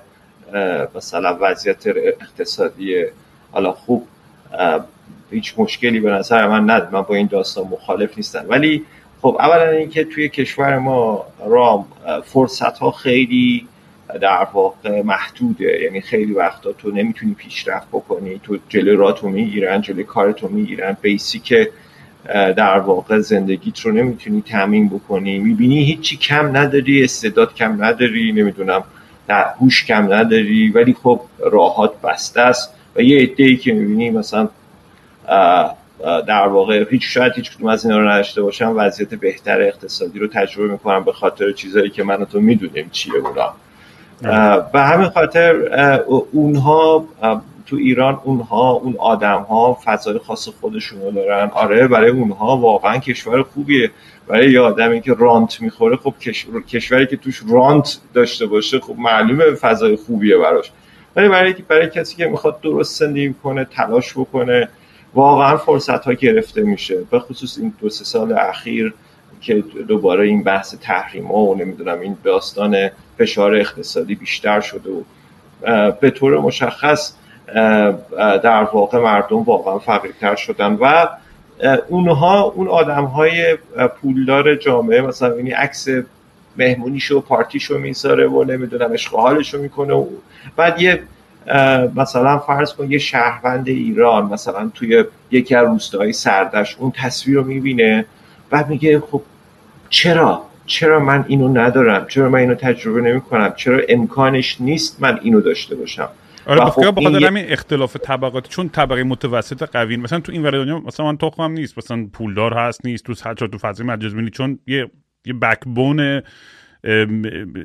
مثلا 0.96 1.38
وضعیت 1.42 1.88
اقتصادی 1.88 3.06
حالا 3.52 3.72
خوب 3.72 4.08
هیچ 5.32 5.54
مشکلی 5.58 6.00
به 6.00 6.12
نظر 6.12 6.48
من 6.48 6.64
نداره. 6.64 6.94
من 6.94 7.02
با 7.02 7.16
این 7.16 7.28
داستان 7.28 7.68
مخالف 7.68 8.18
نیستم. 8.18 8.46
ولی 8.50 8.86
خب 9.22 9.38
اولا 9.40 9.70
اینکه 9.70 10.04
توی 10.04 10.30
کشور 10.30 10.78
ما 10.80 11.26
رام 11.48 11.86
فرصت 12.24 12.78
ها 12.78 12.92
خیلی 12.92 13.68
در 14.22 14.48
واقع 14.54 15.02
محدوده. 15.02 15.82
یعنی 15.84 16.02
خیلی 16.02 16.34
وقتا 16.34 16.72
تو 16.72 16.92
نمی‌تونی 16.92 17.34
پیشرفت 17.34 17.88
بکنی. 17.88 18.40
تو 18.44 18.58
جلو 18.70 18.98
راتو 18.98 19.30
می‌گیرن 19.30 19.82
جلو 19.82 20.04
کارتو 20.04 20.48
می‌گیرن. 20.48 20.98
بیسیک 21.02 21.54
در 22.34 22.80
واقع 22.80 23.20
زندگیت 23.20 23.80
رو 23.80 23.92
نمی‌تونی 23.92 24.42
تامین 24.42 24.90
بکنی. 24.90 25.40
می‌بینی 25.40 25.84
هیچی 25.84 26.18
کم 26.18 26.58
نداری 26.58 27.04
استعداد 27.04 27.54
کم 27.54 27.84
نداری 27.84 28.32
نمی‌دونم 28.32 28.84
هوش 29.60 29.86
کم 29.86 30.14
نداری. 30.14 30.70
ولی 30.70 30.96
خب 31.04 31.22
راهات 31.52 32.02
بسته 32.02 32.42
است. 32.42 32.74
و 32.96 33.02
یه 33.02 33.22
عده 33.22 33.56
که 33.56 33.74
می‌بینی 33.74 34.10
مثلا 34.10 34.50
در 36.28 36.48
واقع 36.48 36.86
هیچ 36.90 37.04
شاید 37.06 37.34
هیچ 37.36 37.58
کدوم 37.58 37.68
از 37.68 37.86
اینا 37.86 37.98
رو 37.98 38.10
نداشته 38.10 38.42
باشم 38.42 38.74
وضعیت 38.78 39.14
بهتر 39.14 39.62
اقتصادی 39.62 40.20
رو 40.20 40.28
تجربه 40.28 40.72
می‌کنم 40.72 41.04
به 41.04 41.12
خاطر 41.12 41.52
چیزایی 41.52 41.90
که 41.90 42.04
من 42.04 42.26
تو 42.26 42.40
می‌دونیم 42.40 42.90
چیه 42.92 43.14
اونا. 43.16 43.54
و 44.74 44.86
همین 44.86 45.10
خاطر 45.10 45.56
اونها 46.32 47.06
تو 47.66 47.76
ایران 47.76 48.20
اونها 48.24 48.72
اون 48.72 48.96
آدم 49.00 49.42
ها 49.42 49.78
فضای 49.86 50.20
خاص 50.20 50.50
خودشون 50.62 51.02
رو 51.02 51.12
دارن. 51.12 51.50
آره 51.54 51.88
برای 51.88 52.10
اونها 52.10 52.58
واقعا 52.58 52.98
کشور 52.98 53.44
خوبیه. 53.44 53.92
برای 54.28 54.52
یه 54.52 54.60
آدمی 54.60 55.02
که 55.02 55.14
رانت 55.14 55.62
می‌خوره 55.62 55.98
خب 55.98 56.14
کشوری 56.68 57.08
که 57.08 57.18
توش 57.18 57.42
رانت 57.50 57.98
داشته 58.14 58.46
باشه 58.46 58.80
خب 58.80 58.96
معلومه 58.98 59.44
فضای 59.44 59.96
خوبیه 59.96 60.38
براش. 60.38 60.72
ولی 61.16 61.30
برای 61.30 61.54
برای 61.54 61.90
کسی 61.90 62.16
که 62.16 62.28
می‌خواد 62.28 62.62
درست 62.62 63.00
زندگی 63.00 63.36
کنه 63.44 63.66
تلاش 63.66 64.14
بکنه 64.14 64.70
واقعا 65.14 65.58
فرصت 65.58 66.06
ها 66.06 66.14
گرفته 66.14 66.62
میشه. 66.62 66.98
به 67.12 67.20
خصوص 67.20 67.58
این 67.58 67.74
دو 67.82 67.90
سه 67.90 68.04
سال 68.04 68.34
اخیر 68.34 68.94
که 69.42 69.64
دوباره 69.88 70.28
این 70.28 70.44
بحث 70.44 70.76
تحریم 70.82 71.26
ها 71.26 71.38
و 71.38 71.56
نمی‌دونم 71.56 72.00
این 72.00 72.18
داستان 72.24 72.90
فشار 73.18 73.56
اقتصادی 73.56 74.16
بیشتر 74.16 74.60
شده 74.60 74.90
و 74.90 75.02
به 75.92 76.10
طور 76.10 76.40
مشخص 76.40 77.14
در 78.44 78.64
واقع 78.74 79.00
مردم 79.00 79.44
واقعا 79.44 79.80
فقیرتر 79.80 80.36
شدن 80.36 80.78
و 80.82 81.08
اونها 81.88 82.42
اون 82.42 82.68
آدم 82.68 83.06
های 83.06 83.58
پولدار 84.02 84.56
جامعه 84.56 85.02
مثلا 85.02 85.34
اینی 85.34 85.52
عکس 85.52 85.88
مهمونیشو 86.58 87.18
و 87.18 87.22
پارتیشو 87.22 87.78
می‌ذاره 87.78 88.28
و 88.28 88.44
نمی‌دونم 88.44 88.92
اشغالشو 88.92 89.62
می‌کنه 89.62 89.94
و 89.94 90.06
بعد 90.56 90.82
یه 90.82 91.04
مثلا 91.96 92.38
فرض 92.38 92.74
کن 92.74 92.92
یه 92.92 92.98
شهروند 92.98 93.68
ایران 93.68 94.26
مثلا 94.26 94.72
توی 94.74 95.04
یکی 95.32 95.56
از 95.56 95.68
روستاهای 95.68 96.14
سردش 96.14 96.76
اون 96.80 96.92
تصویر 96.96 97.38
رو 97.38 97.44
می‌بینه 97.44 98.06
بعد 98.50 98.70
میگه 98.70 99.00
خب 99.00 99.22
چرا؟ 99.90 100.42
چرا 100.66 101.00
من 101.00 101.26
اینو 101.28 101.48
ندارم؟ 101.48 102.06
چرا 102.08 102.30
من 102.30 102.40
اینو 102.40 102.56
تجربه 102.56 103.02
نمی 103.02 103.22
کنم 103.22 103.54
چرا 103.56 103.82
امکانش 103.90 104.62
نیست 104.62 105.02
من 105.02 105.20
اینو 105.22 105.42
داشته 105.42 105.76
باشم؟ 105.76 106.10
آره 106.48 106.66
خب 106.66 107.02
بخاطر 107.02 107.26
همین 107.26 107.46
اختلاف 107.48 107.98
طبقات 107.98 108.50
چون 108.50 108.70
طبقه 108.70 109.04
متوسط 109.04 109.64
قوی 109.64 109.98
مثلا 109.98 110.20
تو 110.20 110.32
این 110.32 110.44
ور 110.44 110.52
دنیا 110.52 110.80
مثلا 110.80 111.06
من 111.06 111.18
تخمم 111.18 111.52
نیست 111.52 111.78
مثلا 111.78 112.08
پولدار 112.14 112.54
هست 112.54 112.86
نیست 112.86 113.04
تو 113.04 113.14
حتی 113.30 113.48
تو 113.48 113.58
فضای 113.58 113.88
مجازی 113.88 114.30
چون 114.30 114.60
یه 114.68 114.92
یه 115.28 115.34
بکبون 115.34 116.22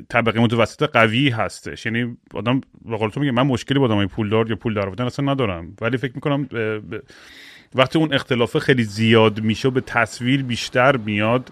طبقه 0.09 0.39
متوسط 0.39 0.83
قوی 0.83 1.29
هستش. 1.29 1.85
یعنی 1.85 2.17
آدم 2.33 2.61
به 2.85 2.97
قول 2.97 3.09
تو 3.09 3.19
میگه 3.19 3.31
من 3.31 3.43
مشکلی 3.43 3.79
با 3.79 3.85
آدمای 3.85 4.05
پولدار 4.07 4.49
یا 4.49 4.55
پولدار 4.55 4.89
بودن 4.89 5.05
اصلا 5.05 5.31
ندارم. 5.31 5.73
ولی 5.81 5.97
فکر 5.97 6.11
می‌کنم 6.15 6.49
وقتی 7.75 7.99
اون 7.99 8.13
اختلاف 8.13 8.57
خیلی 8.57 8.83
زیاد 8.83 9.41
میشه 9.41 9.69
به 9.69 9.81
تصویر 9.81 10.43
بیشتر 10.43 10.97
میاد 10.97 11.49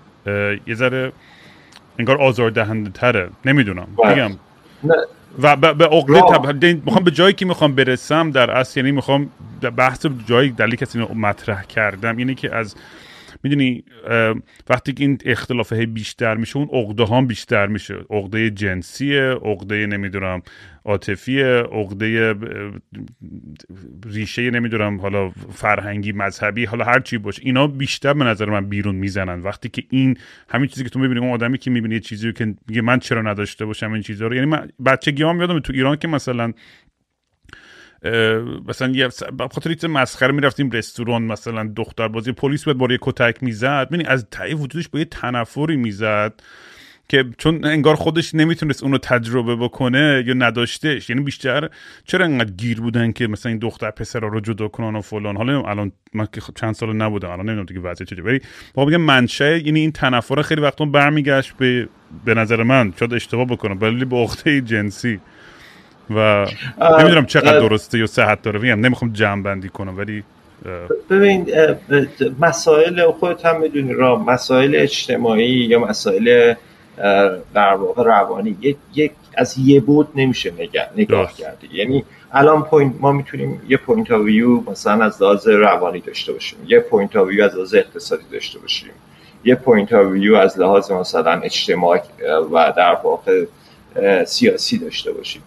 یه 0.67 0.75
ذره 0.75 1.11
انگار 1.99 2.17
آزاردهنده 2.17 2.89
تره 2.89 3.29
نمی‌دونم. 3.45 3.87
بله. 4.03 4.27
میگم. 4.27 4.39
و 5.41 5.55
به 5.55 5.85
عقده 5.85 6.73
می‌خوام 6.73 7.03
به 7.03 7.11
جایی 7.11 7.33
که 7.33 7.45
می‌خوام 7.45 7.75
برسم 7.75 8.31
در 8.31 8.51
اصل 8.51 8.79
یعنی 8.79 8.91
می‌خوام 8.91 9.29
بحث 9.77 10.05
جایی 10.25 10.49
دلیل 10.49 10.75
کسی 10.75 10.99
مطرح 10.99 11.63
کردم. 11.63 12.17
اینه 12.17 12.35
که 12.35 12.55
از 12.55 12.75
می‌دونی 13.43 13.83
وقتی 14.69 14.93
که 14.93 15.03
این 15.03 15.17
اختلاف 15.25 15.73
بیشتر 15.73 16.35
میشه 16.35 16.57
اون 16.57 16.69
عقده 16.73 17.05
هم 17.05 17.27
بیشتر 17.27 17.67
میشه. 17.67 17.95
عقده 18.09 18.49
جنسی 18.49 19.17
عقده 19.17 19.85
نمی‌دونم 19.85 20.41
عاطفی 20.85 21.41
عقده 21.41 22.35
ریشه 24.05 24.51
نمی‌دونم 24.51 25.01
حالا 25.01 25.29
فرهنگی 25.29 26.11
مذهبی 26.11 26.65
حالا 26.65 26.85
هر 26.85 26.99
چی 26.99 27.17
باشه. 27.17 27.41
اینا 27.45 27.67
بیشتر 27.67 28.13
به 28.13 28.23
نظر 28.23 28.49
من 28.49 28.69
بیرون 28.69 28.95
می‌زنن. 28.95 29.41
وقتی 29.41 29.69
که 29.69 29.83
این 29.89 30.17
همین 30.49 30.67
چیزی 30.67 30.83
که 30.83 30.89
تو 30.89 30.99
می‌بینی 30.99 31.19
اون 31.19 31.31
آدمی 31.31 31.57
که 31.57 31.71
می‌بینی 31.71 31.99
چیزی 31.99 32.33
که 32.33 32.55
میگه 32.67 32.81
من 32.81 32.99
چرا 32.99 33.21
نداشته 33.21 33.65
باشم 33.65 33.91
این 33.91 34.01
چیزا 34.01 34.27
رو 34.27 34.35
یعنی 34.35 34.47
من 34.47 34.69
بچگی 34.85 35.23
هم 35.23 35.39
یادم 35.39 35.59
تو 35.59 35.73
ایران 35.73 35.95
که 35.95 36.07
مثلا 36.07 36.53
مثلا 38.67 38.91
یه 38.91 39.09
خاطر 39.51 39.71
یه 39.71 39.89
مسخره 39.89 40.31
می‌رفتیم 40.31 40.71
رستوران 40.71 41.23
مثلا 41.23 41.71
دختر 41.75 42.07
بازی 42.07 42.31
پلیس 42.31 42.63
باید 42.63 42.77
با 42.77 42.87
یه 42.91 42.97
کتک 43.01 43.43
می‌زد. 43.43 43.89
ببین 43.89 44.07
از 44.07 44.27
تایی 44.31 44.53
وجودش 44.53 44.87
با 44.87 44.99
یه 44.99 45.05
تنفری 45.05 45.75
می‌زد 45.75 46.33
که 47.09 47.25
چون 47.37 47.65
انگار 47.65 47.95
خودش 47.95 48.35
نمی‌تونست 48.35 48.83
اونو 48.83 48.97
تجربه 48.97 49.55
بکنه 49.55 50.23
یا 50.27 50.33
نداشتهش. 50.33 51.09
یعنی 51.09 51.21
بیشتر 51.21 51.69
چرا 52.05 52.25
انقدر 52.25 52.51
گیر 52.51 52.81
بودن 52.81 53.11
که 53.11 53.27
مثلا 53.27 53.49
این 53.49 53.59
دختر 53.59 53.91
پسر 53.91 54.19
رو 54.19 54.39
جدا 54.39 54.67
کنن 54.67 54.95
و 54.95 55.01
فلان. 55.01 55.37
حالا 55.37 55.61
الان 55.61 55.91
من 56.13 56.27
که 56.33 56.41
چند 56.55 56.75
سال 56.75 56.95
نبودم 56.95 57.29
الان 57.29 57.45
نمی‌دونم 57.45 57.65
دیگه 57.65 57.79
وضعیت 57.79 58.09
چجوری. 58.09 58.21
ولی 58.21 58.39
با 58.73 58.85
میگم 58.85 59.01
منشه 59.01 59.65
یعنی 59.65 59.79
این 59.79 59.91
تنفر 59.91 60.41
خیلی 60.41 60.61
وقتا 60.61 60.85
برمیگشت 60.85 61.53
به 61.53 61.89
به 62.25 62.33
نظر 62.33 62.63
من 62.63 62.93
شاید 62.99 63.13
اشتباه 63.13 63.45
بکنم 63.45 63.77
ولی 63.81 64.05
به 64.05 64.15
عقده 64.15 64.61
جنسی. 64.61 65.19
و 66.15 66.47
نمی‌دونم 66.99 67.25
چقدر 67.25 67.59
درسته 67.59 67.99
یا 67.99 68.07
صحت 68.07 68.41
داره. 68.41 68.59
میگم 68.59 68.79
نمی‌خوام 68.79 69.13
جمع 69.13 69.43
بندی 69.43 69.69
کنم 69.69 69.97
ولی 69.97 70.23
ببین 71.09 71.47
مسائل 72.39 73.11
خودت 73.11 73.45
هم 73.45 73.61
می‌دونی 73.61 73.93
را 73.93 74.15
مسائل 74.15 74.75
اجتماعی 74.75 75.49
یا 75.49 75.79
مسائل 75.79 76.53
در 77.53 77.73
واقع 77.73 78.03
روانی 78.03 78.57
یک, 78.61 78.77
یک 78.95 79.11
از 79.35 79.57
یه 79.57 79.79
بود 79.79 80.07
نمیشه 80.15 80.51
نگاه, 80.51 80.85
نگاه 80.95 81.33
کرده 81.33 81.67
یعنی 81.73 82.03
الان 82.31 82.63
point 82.63 82.95
ما 82.99 83.11
می‌تونیم 83.11 83.61
یه 83.69 83.77
point 83.77 84.11
of 84.11 84.21
view 84.21 84.69
مثلا 84.71 85.05
از 85.05 85.21
لحاظ 85.21 85.47
روانی 85.47 85.99
داشته 85.99 86.33
باشیم. 86.33 86.59
یه 86.67 86.79
point 86.79 87.15
of 87.15 87.27
view 87.27 87.43
از 87.43 87.55
لحاظ 87.55 87.75
اقتصادی 87.75 88.23
داشته 88.31 88.59
باشیم. 88.59 88.89
یه 89.43 89.55
point 89.55 89.93
of 89.93 90.05
view 90.05 90.35
از 90.35 90.59
لحاظ 90.59 90.91
مثلا 90.91 91.31
اجتماعی 91.31 92.01
و 92.53 92.73
در 92.77 92.97
واقع 93.03 93.45
سیاسی 94.25 94.77
داشته 94.77 95.11
باشیم. 95.11 95.41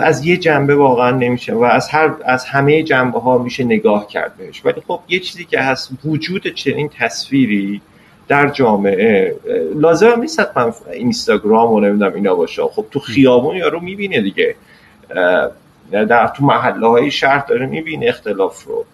از 0.00 0.26
یه 0.26 0.36
جنبه 0.36 0.74
واقعا 0.74 1.10
نمیشه 1.10 1.54
و 1.54 1.62
از 1.62 1.88
هر 1.88 2.10
از 2.24 2.44
همه 2.44 2.82
جنبه 2.82 3.20
ها 3.20 3.38
میشه 3.38 3.64
نگاه 3.64 4.08
کرد 4.08 4.36
بهش. 4.36 4.64
ولی 4.64 4.82
خب 4.88 5.00
یه 5.08 5.18
چیزی 5.18 5.44
که 5.44 5.60
هست 5.60 5.90
وجود 6.04 6.46
چنین 6.46 6.90
تصویری 6.98 7.80
در 8.28 8.48
جامعه 8.48 9.36
لازم 9.74 10.20
نیست 10.20 10.40
حتما 10.40 10.74
اینستاگرام 10.92 11.72
و 11.72 11.80
نمی‌دونم 11.80 12.14
اینا 12.14 12.34
باشه. 12.34 12.62
خب 12.62 12.86
تو 12.90 13.00
خیابون 13.00 13.56
یارو 13.56 13.80
می‌بینه 13.80 14.20
دیگه. 14.20 14.54
در 15.90 16.26
تو 16.26 16.44
محله 16.44 16.86
های 16.86 17.10
شهر 17.10 17.46
داره 17.46 17.66
می‌بینه 17.66 18.06
اختلاف 18.06 18.64
رو. 18.64 18.84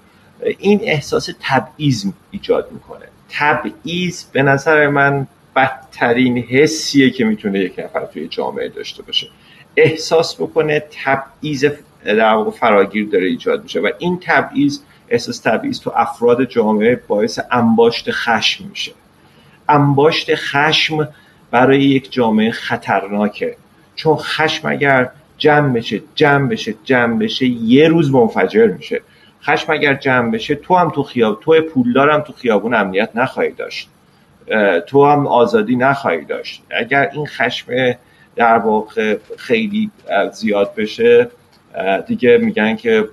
این 0.58 0.80
احساس 0.82 1.30
تبعیض 1.40 2.06
ایجاد 2.30 2.68
می‌کنه. 2.72 3.06
تبعیض 3.30 4.24
به 4.24 4.42
نظر 4.42 4.88
من 4.88 5.26
بدترین 5.56 6.38
حسیه 6.38 7.10
که 7.10 7.24
می‌تونه 7.24 7.58
یک 7.58 7.78
نفر 7.78 8.04
توی 8.04 8.28
جامعه 8.28 8.68
داشته 8.68 9.02
باشه. 9.02 9.26
احساس 9.76 10.34
بکنه 10.34 10.84
تبعیض 11.04 11.66
در 12.04 12.34
واقع 12.34 12.50
فراگیر 12.50 13.08
داره 13.08 13.26
ایجاد 13.26 13.62
میشه 13.62 13.80
و 13.80 13.90
این 13.98 14.20
تبعیض 14.22 14.78
احساس 15.08 15.38
تبعیض 15.38 15.80
تو 15.80 15.92
افراد 15.96 16.44
جامعه 16.44 17.00
باعث 17.08 17.40
انباشت 17.50 18.10
خشم 18.10 18.64
میشه. 18.68 18.92
انباشت 19.68 20.34
خشم 20.34 21.08
برای 21.50 21.82
یک 21.82 22.12
جامعه 22.12 22.50
خطرناکه. 22.50 23.56
چون 23.94 24.16
خشم 24.16 24.68
اگر 24.68 25.10
جمع 25.38 25.72
بشه 25.72 26.02
جمع 26.14 26.48
بشه 26.48 26.74
جمع 26.84 27.18
بشه 27.18 27.46
یه 27.46 27.88
روز 27.88 28.10
منفجر 28.10 28.66
میشه. 28.66 29.02
خشم 29.42 29.72
اگر 29.72 29.94
جمع 29.94 30.30
بشه 30.30 30.54
تو 30.54 30.76
هم 30.76 30.90
تو 30.90 31.02
خیاب 31.02 31.40
تو 31.40 31.60
پولدارم 31.60 32.20
تو 32.20 32.32
خیابون 32.32 32.74
امنیت 32.74 33.10
نخواهی 33.14 33.52
داشت. 33.52 33.88
تو 34.86 35.06
هم 35.06 35.26
آزادی 35.26 35.76
نخواهی 35.76 36.24
داشت. 36.24 36.62
اگر 36.70 37.10
این 37.12 37.26
خشم 37.26 37.72
در 38.36 38.58
واقع 38.58 39.16
خیلی 39.36 39.90
زیاد 40.32 40.74
بشه. 40.74 41.30
دیگه 42.06 42.38
میگن 42.38 42.76
که 42.76 43.08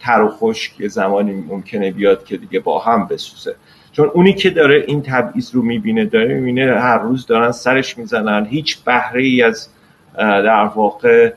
تر 0.00 0.22
و 0.22 0.28
خشک 0.28 0.86
زمانی 0.86 1.32
ممکنه 1.32 1.90
بیاد 1.90 2.24
که 2.24 2.36
دیگه 2.36 2.60
با 2.60 2.78
هم 2.78 3.06
بسوزه. 3.06 3.54
چون 3.92 4.10
اونی 4.14 4.32
که 4.32 4.50
داره 4.50 4.84
این 4.86 5.02
تبعیض 5.02 5.54
رو 5.54 5.62
می‌بینه 5.62 6.04
داره 6.04 6.34
می‌بینه 6.34 6.80
هر 6.80 6.98
روز 6.98 7.26
دارن 7.26 7.52
سرش 7.52 7.98
می‌زنن. 7.98 8.46
هیچ 8.46 8.78
بهره 8.84 9.22
ای 9.22 9.42
از 9.42 9.68
در 10.18 10.64
واقع 10.64 11.32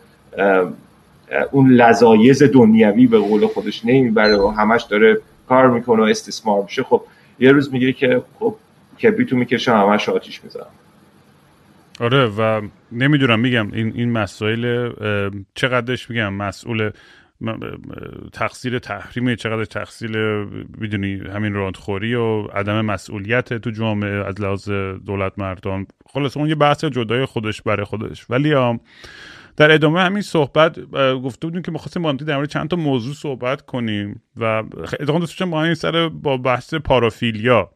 اون 1.51 1.69
لذایز 1.69 2.43
دنیوی 2.43 3.07
به 3.07 3.19
قول 3.19 3.47
خودش 3.47 3.85
نمی‌بره 3.85 4.37
و 4.37 4.47
همش 4.47 4.83
داره 4.83 5.17
کار 5.49 5.69
می‌کنه 5.69 6.01
و 6.01 6.05
استثمار 6.05 6.63
میشه. 6.63 6.83
خب 6.83 7.01
یه 7.39 7.51
روز 7.51 7.73
میگه 7.73 7.93
که 7.93 8.21
خب 8.39 8.55
کبریتو 9.01 9.35
می‌کشه 9.35 9.71
همش 9.71 10.09
آتیش 10.09 10.43
می‌زنم 10.43 10.65
آره 11.99 12.25
و 12.25 12.61
نمی‌دونم 12.91 13.39
میگم 13.39 13.71
این 13.73 13.93
این 13.95 14.11
مسائل 14.11 14.91
چقدرش 15.55 16.09
میگم 16.09 16.33
مسئول 16.33 16.89
تقصیر 18.33 18.79
تحریم 18.79 19.35
چقدر 19.35 19.65
تقصیر 19.65 20.17
می‌دونی 20.77 21.21
همین 21.33 21.53
راندخوری 21.53 22.15
و 22.15 22.41
عدم 22.41 22.81
مسئولیت 22.81 23.53
تو 23.53 23.69
جامعه 23.71 24.25
از 24.25 24.41
لحاظ 24.41 24.69
دولت 25.05 25.39
مردان. 25.39 25.87
خلاص 26.09 26.37
اون 26.37 26.49
یه 26.49 26.55
بحث 26.55 26.85
جدای 26.85 27.25
خودش 27.25 27.61
برای 27.61 27.85
خودش. 27.85 28.25
ولی 28.29 28.55
در 29.57 29.71
ادامه 29.71 30.01
همین 30.01 30.21
صحبت 30.21 30.79
گفته 31.23 31.47
بودیم 31.47 31.61
که 31.61 31.71
می‌خواستیم 31.71 32.03
با 32.03 32.11
در 32.11 32.35
مورد 32.35 32.49
چند 32.49 32.69
تا 32.69 32.75
موضوع 32.75 33.13
صحبت 33.13 33.61
کنیم 33.61 34.21
و 34.37 34.43
اتفاقا 34.99 35.19
دوست 35.19 35.43
با 35.43 35.63
این 35.63 35.73
سر 35.73 36.09
با 36.09 36.37
بحث 36.37 36.73
پارافیلیا 36.73 37.71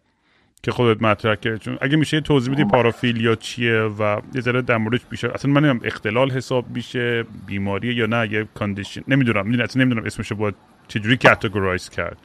که 0.63 0.71
خودت 0.71 1.01
مطرح 1.01 1.35
کردی. 1.35 1.59
چون 1.59 1.77
اگه 1.81 1.97
میشه 1.97 2.21
توضیح 2.21 2.53
بدی 2.53 2.65
پارافیلیا 2.65 3.35
چیه 3.35 3.81
و 3.81 4.21
یه 4.35 4.41
ذره 4.41 4.61
در 4.61 4.77
موردش 4.77 4.99
بیشتر 5.09 5.31
اصلا 5.31 5.51
من 5.51 5.61
نمی‌دونم 5.63 5.85
اختلال 5.85 6.31
حساب 6.31 6.65
میشه 6.69 7.25
بیماری 7.47 7.93
یا 7.93 8.05
نه 8.05 8.33
یه 8.33 8.47
کاندیشن 8.53 9.01
نمی‌دونم 9.07 9.45
می‌دونم 9.45 9.63
اصلا 9.63 9.83
نمی‌دونم 9.83 10.05
اسمش 10.05 10.33
باید 10.33 10.55
چجوری 10.87 11.17
کاتگورایز 11.17 11.89
کرد. 11.89 12.17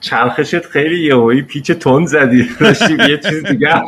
چرخشت 0.00 0.66
خیلی 0.66 1.04
یهویی 1.04 1.42
پیچ 1.42 1.72
تون 1.72 2.06
زدی. 2.06 2.48
یه 3.08 3.18
چیز 3.18 3.46
دیگه 3.46 3.82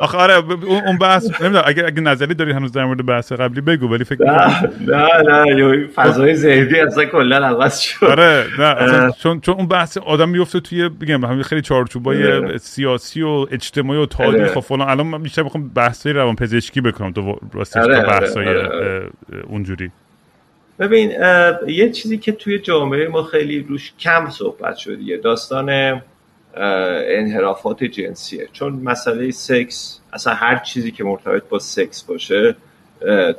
آخه 0.00 0.18
آره 0.18 0.34
اون 0.64 0.98
بحث 0.98 1.40
نمی‌دونم 1.40 1.64
اگه 1.66 1.86
اگه 1.86 2.00
نظری 2.00 2.34
داری 2.34 2.52
هنوز 2.52 2.72
در 2.72 2.84
مورد 2.84 3.06
بحث 3.06 3.32
قبلی 3.32 3.60
بگو 3.60 3.88
ولی 3.88 4.04
فکر 4.04 4.24
نه 4.24 4.70
نه 4.80 5.54
نه 5.54 5.86
فضای 5.86 6.34
ذهنی 6.34 6.80
اصلا 6.80 7.04
کلا 7.04 7.36
عوض 7.36 7.78
شد. 7.78 8.06
آره 8.06 8.44
نه 8.58 9.12
چون 9.22 9.40
چون 9.40 9.54
اون 9.54 9.68
بحث 9.68 9.96
آدم 9.96 10.28
میفته 10.28 10.60
توی 10.60 10.88
بگم 10.88 11.24
همین 11.24 11.42
خیلی 11.42 11.62
چارچوبای 11.62 12.58
سیاسی 12.58 13.22
و 13.22 13.46
اجتماعی 13.50 14.00
و 14.00 14.06
تاریخ 14.06 14.56
و 14.56 14.60
فلان. 14.60 14.88
الان 14.88 15.06
من 15.06 15.22
بیشتر 15.22 15.42
می‌خوام 15.42 15.68
بحثای 15.68 16.12
روان 16.12 16.36
پزشکی 16.36 16.80
بکنم 16.80 17.12
تو 17.12 17.38
راستش 17.54 17.82
آره، 17.82 18.02
تا 18.02 18.06
بحثای 18.08 18.46
اونجوری. 19.46 19.90
ببین 20.78 21.12
یه 21.66 21.90
چیزی 21.90 22.18
که 22.18 22.32
توی 22.32 22.58
جامعه 22.58 23.08
ما 23.08 23.22
خیلی 23.22 23.66
روش 23.68 23.92
کم 24.00 24.30
صحبت 24.30 24.76
شده 24.76 25.16
داستان 25.24 26.00
انحرافات 26.56 27.84
جنسیه. 27.84 28.48
چون 28.52 28.72
مسئله 28.72 29.30
سکس 29.30 30.00
اصلا 30.12 30.34
هر 30.34 30.56
چیزی 30.56 30.90
که 30.90 31.04
مرتبط 31.04 31.42
با 31.48 31.58
سکس 31.58 32.02
باشه 32.02 32.56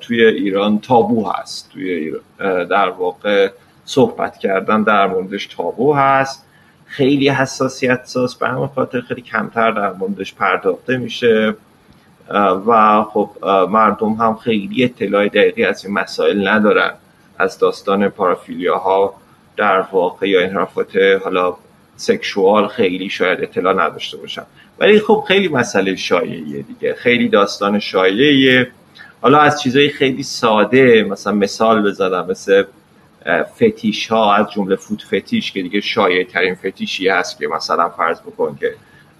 توی 0.02 0.26
ایران 0.26 0.80
تابو 0.80 1.30
هست. 1.30 1.70
توی 1.74 1.92
ایران 1.92 2.22
در 2.68 2.90
واقع 2.90 3.52
صحبت 3.86 4.38
کردن 4.38 4.84
در 4.84 5.08
موردش 5.08 5.48
تابو 5.48 5.94
هست. 5.94 6.46
خیلی 6.86 7.30
حساسیت 7.30 8.02
ساز 8.06 8.36
به 8.36 8.48
همون 8.48 8.68
خاطر 8.68 9.02
خیلی 9.02 9.22
کمتر 9.22 9.72
در 9.72 9.94
موردش 9.94 10.34
پرداخته 10.34 10.98
میشه. 10.98 11.56
و 12.68 13.04
خب 13.04 13.30
مردم 13.70 14.14
هم 14.14 14.36
خیلی 14.36 14.84
اطلاع 14.84 15.28
دقیقی 15.28 15.66
از 15.66 15.86
این 15.86 15.94
مسائل 15.94 16.48
ندارن. 16.48 16.92
از 17.40 17.60
داستان 17.60 18.10
پارافیلیا 18.10 18.78
ها 18.78 19.14
در 19.58 19.82
واقع 19.82 20.30
یا 20.30 20.42
انحرافات 20.42 20.98
حالا 21.24 21.56
سکشوال 21.96 22.68
خیلی 22.68 23.10
شاید 23.10 23.42
اطلاع 23.42 23.74
نداشته 23.74 24.18
باشم. 24.18 24.46
ولی 24.80 25.00
خب 25.00 25.24
خیلی 25.28 25.48
مسئله 25.48 25.96
شایعیه 25.96 26.62
دیگه. 26.62 26.94
خیلی 26.94 27.30
داستان 27.30 27.80
شایعیه. 27.80 28.68
حالا 29.22 29.40
از 29.40 29.62
چیزهای 29.62 29.90
خیلی 29.90 30.24
ساده 30.24 31.04
مثلا 31.10 31.34
مثال 31.34 31.90
بزنم 31.90 32.28
مثل 32.30 32.64
فتیش 33.56 34.08
ها 34.08 34.36
از 34.36 34.52
جمله 34.52 34.76
فوت 34.76 35.04
فتیش 35.04 35.52
که 35.52 35.62
دیگه 35.62 35.82
شایع 35.82 36.24
ترین 36.24 36.56
فتیشی 36.56 37.08
هست 37.08 37.38
که 37.40 37.48
مثلا 37.48 37.90
فرض 37.90 38.22
بکن 38.22 38.58
که 38.60 38.74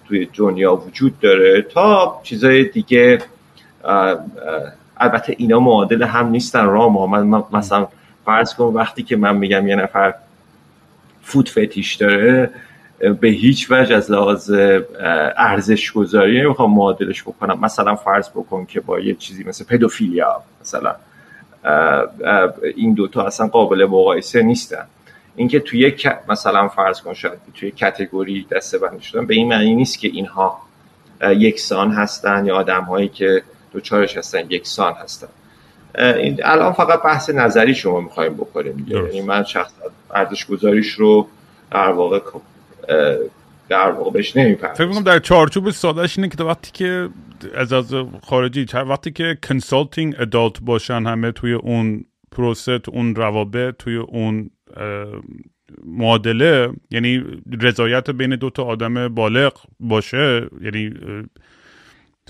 توی 0.08 0.28
دنیا 0.34 0.76
وجود 0.76 1.20
داره. 1.20 1.62
تا 1.62 2.20
چیزهای 2.22 2.64
دیگه 2.64 3.18
البته 4.96 5.34
اینا 5.38 5.60
معادل 5.60 6.02
هم 6.02 6.28
نیستن 6.28 6.66
رام 6.66 7.10
من 7.10 7.42
مثلا 7.52 7.88
فرض 8.24 8.54
کن 8.54 8.64
وقتی 8.64 9.02
که 9.02 9.16
من 9.16 9.36
میگم 9.36 9.68
یه 9.68 9.76
نفر 9.76 10.14
فوت 11.24 11.48
فتیش 11.48 11.94
داره 11.94 12.50
به 13.20 13.28
هیچ 13.28 13.70
وجه 13.70 13.96
از 13.96 14.10
لحاظ 14.10 14.52
ارزش 15.36 15.92
گذاری 15.92 16.42
نمی‌خوام 16.42 16.74
معادلش 16.74 17.22
بکنم. 17.22 17.60
مثلا 17.60 17.96
فرض 17.96 18.28
بکن 18.28 18.66
که 18.66 18.80
با 18.80 19.00
یه 19.00 19.14
چیزی 19.14 19.44
مثل 19.44 19.64
پدوفیلیا 19.64 20.42
مثلا 20.60 20.96
این 22.76 22.94
دوتا 22.94 23.22
اصلا 23.22 23.46
قابل 23.46 23.84
مقایسه 23.84 24.42
نیستن. 24.42 24.86
اینکه 25.36 25.60
توی 25.60 25.94
مثلا 26.28 26.68
فرض 26.68 27.00
کن 27.00 27.14
شاید 27.14 27.38
توی 27.54 27.70
کتگوری 27.70 28.46
دسته 28.50 28.78
بندی 28.78 29.02
شدن 29.02 29.26
به 29.26 29.34
این 29.34 29.48
معنی 29.48 29.74
نیست 29.74 29.98
که 29.98 30.08
اینها 30.08 30.58
یکسان 31.22 31.90
هستن 31.90 32.46
یا 32.46 32.56
آدم 32.56 32.80
هایی 32.80 33.08
که 33.08 33.42
دوچارش 33.72 34.16
هستن 34.16 34.50
یکسان 34.50 34.92
هستن. 34.92 35.28
الان 36.44 36.72
فقط 36.72 37.02
بحث 37.02 37.30
نظری 37.30 37.74
شما 37.74 38.00
می‌خوایم 38.00 38.34
بکنیم. 38.34 38.86
یعنی 38.88 39.22
من 39.22 39.44
شخص 39.44 39.72
ارزش 40.14 40.46
گذاریش 40.46 40.88
رو 40.92 41.28
در 41.70 41.92
واقع 41.92 42.20
در 43.68 43.90
واقع 43.90 44.10
بهش 44.10 44.36
نمی‌پردازم. 44.36 44.74
فکر 44.74 44.86
می‌کنم 44.86 45.04
در 45.04 45.18
چارچوب 45.18 45.70
سادهش 45.70 46.18
اینه 46.18 46.28
که 46.28 46.44
وقتی 46.44 46.70
که 46.72 47.08
از 47.54 47.72
از 47.72 47.94
خارجی 48.22 48.66
وقتی 48.74 49.10
که 49.10 49.38
consenting 49.42 50.14
adult 50.18 50.60
باشن 50.62 51.06
همه 51.06 51.32
توی 51.32 51.52
اون 51.52 52.04
پروسه 52.32 52.80
اون 52.88 53.14
روابط 53.14 53.76
توی 53.78 53.96
اون 53.96 54.50
معادله 55.86 56.68
یعنی 56.90 57.24
رضایت 57.60 58.10
بین 58.10 58.36
دو 58.36 58.50
تا 58.50 58.64
آدم 58.64 59.08
بالغ 59.08 59.52
باشه 59.80 60.48
یعنی 60.62 60.94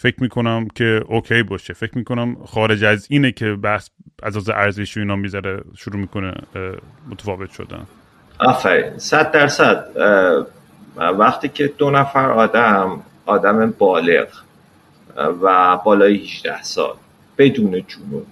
فکر 0.05 0.23
می‌کنم 0.23 0.69
که 0.75 1.05
اوکی 1.09 1.43
باشه. 1.43 1.75
فکر 1.75 1.99
می‌کنم 1.99 2.37
خارج 2.47 2.85
از 2.85 3.07
اینه 3.11 3.33
که 3.33 3.53
بحث 3.53 3.88
از 4.23 4.49
ارزشی 4.49 5.01
اینا 5.01 5.17
می‌ذاره 5.17 5.62
شروع 5.77 5.97
می‌کنه 5.97 6.35
متفاوت 7.11 7.51
شدن. 7.51 7.87
آفرین. 8.38 8.99
صد 8.99 9.31
درصد. 9.31 9.87
وقتی 10.97 11.49
که 11.49 11.73
دو 11.79 11.90
نفر 11.90 12.31
آدم 12.31 13.03
آدم 13.27 13.71
بالغ 13.71 14.29
و 15.43 15.77
بالای 15.77 16.17
18 16.17 16.62
سال 16.62 16.95
بدون 17.38 17.71
جنون 17.88 18.27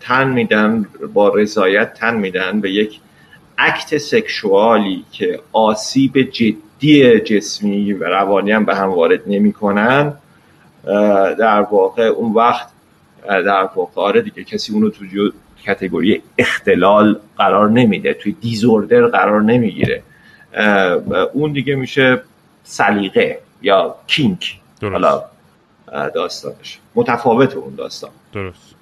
تن 0.00 0.28
میدن 0.28 0.86
با 1.14 1.28
رضایت 1.28 1.94
تن 1.94 2.16
میدن 2.16 2.60
به 2.60 2.70
یک 2.70 3.00
اکت 3.58 3.98
سکشوالی 3.98 5.04
که 5.12 5.40
آسیب 5.52 6.22
جدی 6.22 6.58
جسمی 7.24 7.92
و 7.92 8.04
روانی 8.04 8.52
هم 8.52 8.64
به 8.64 8.76
هم 8.76 8.88
وارد 8.88 9.20
نمی‌کنن. 9.26 10.12
در 11.38 11.60
واقع 11.60 12.02
اون 12.02 12.32
وقت 12.32 12.68
در 13.26 13.68
واقع 13.74 14.02
آره 14.02 14.22
دیگه 14.22 14.44
کسی 14.44 14.72
اونو 14.72 14.90
تو 14.90 15.04
کتگوری 15.64 16.22
اختلال 16.38 17.18
قرار 17.38 17.70
نمیده 17.70 18.14
توی 18.14 18.32
دیزوردر 18.32 19.06
قرار 19.06 19.42
نمی‌گیره. 19.42 20.02
اون 21.32 21.52
دیگه 21.52 21.74
میشه 21.74 22.22
سلیقه 22.64 23.38
یا 23.62 23.94
کینک. 24.06 24.60
درست. 24.80 24.92
حالا 24.92 25.22
داستانش. 26.14 26.78
متفاوت 26.94 27.56
اون 27.56 27.74
داستان. 27.74 28.10
درست. 28.32 28.74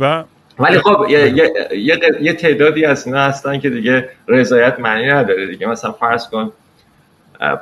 و 0.00 0.24
ولی 0.58 0.78
خب 0.78 1.06
یه, 1.08 1.36
یه،, 1.36 1.52
یه،, 1.72 2.00
یه 2.20 2.32
تعدادی 2.32 2.84
از 2.84 3.06
اینا 3.06 3.20
هستن 3.20 3.60
که 3.60 3.70
دیگه 3.70 4.08
رضایت 4.28 4.80
معنی 4.80 5.06
نداره 5.06 5.46
دیگه. 5.46 5.66
مثلا 5.66 5.92
فرض 5.92 6.28
کن 6.28 6.52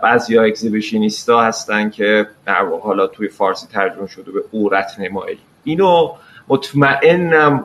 بعضی 0.02 0.36
ها 0.36 0.42
اکزیبیشنیستا 0.42 1.42
هستن 1.42 1.90
که 1.90 2.26
در 2.46 2.64
حالا 2.82 3.06
توی 3.06 3.28
فارسی 3.28 3.66
ترجمه 3.66 4.06
شده 4.06 4.32
به 4.32 4.42
اورت 4.50 4.96
نمایی. 4.98 5.38
اینو 5.64 6.12
مطمئنم 6.48 7.64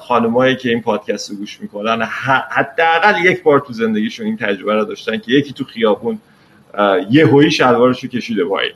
خانمایی 0.00 0.56
که 0.56 0.68
این 0.68 0.82
پادکست 0.82 1.30
رو 1.30 1.36
گوش 1.36 1.60
می‌کنن 1.60 2.02
حداقل 2.50 3.24
یک 3.24 3.42
بار 3.42 3.60
تو 3.60 3.72
زندگیشون 3.72 4.26
این 4.26 4.36
تجربه 4.36 4.74
رو 4.74 4.84
داشتن 4.84 5.18
که 5.18 5.32
یکی 5.32 5.52
تو 5.52 5.64
خیابون 5.64 6.18
یه 7.10 7.26
هویی 7.26 7.50
شلوارش 7.50 8.04
رو 8.04 8.08
کشیده 8.08 8.44
پایین 8.44 8.72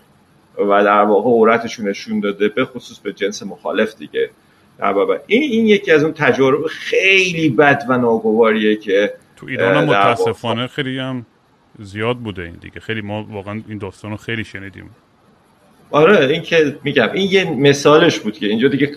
و 0.58 0.84
در 0.84 1.02
واقع 1.02 1.30
عورتشون 1.30 1.88
نشون 1.88 2.20
داده 2.20 2.48
به 2.48 2.64
خصوص 2.64 2.98
به 2.98 3.12
جنس 3.12 3.42
مخالف 3.42 3.96
دیگه. 3.96 4.30
در 4.78 4.94
این 5.26 5.42
این 5.42 5.66
یکی 5.66 5.92
از 5.92 6.02
اون 6.02 6.12
تجارب 6.12 6.66
خیلی 6.66 7.48
بد 7.48 7.84
و 7.88 7.98
ناگواریه 7.98 8.76
که 8.76 9.14
تو 9.36 9.46
ایران 9.46 9.84
متاسفانه 9.84 10.66
خیلی 10.66 10.98
هم 10.98 11.26
زیاد 11.78 12.16
بوده 12.16 12.42
این 12.42 12.56
دیگه. 12.61 12.80
خیلی 12.80 13.00
ما 13.00 13.26
واقعا 13.30 13.62
این 13.68 13.78
داستان 13.78 14.11
رو 14.11 14.16
خیلی 14.16 14.44
شنیدیم. 14.44 14.90
آره 15.90 16.26
این 16.26 16.42
که 16.42 16.78
میگم 16.85 17.12
این 17.12 17.30
یه 17.30 17.50
مثالش 17.50 18.18
بود 18.18 18.38
که 18.38 18.46
اینجا 18.46 18.68
دیگه 18.68 18.96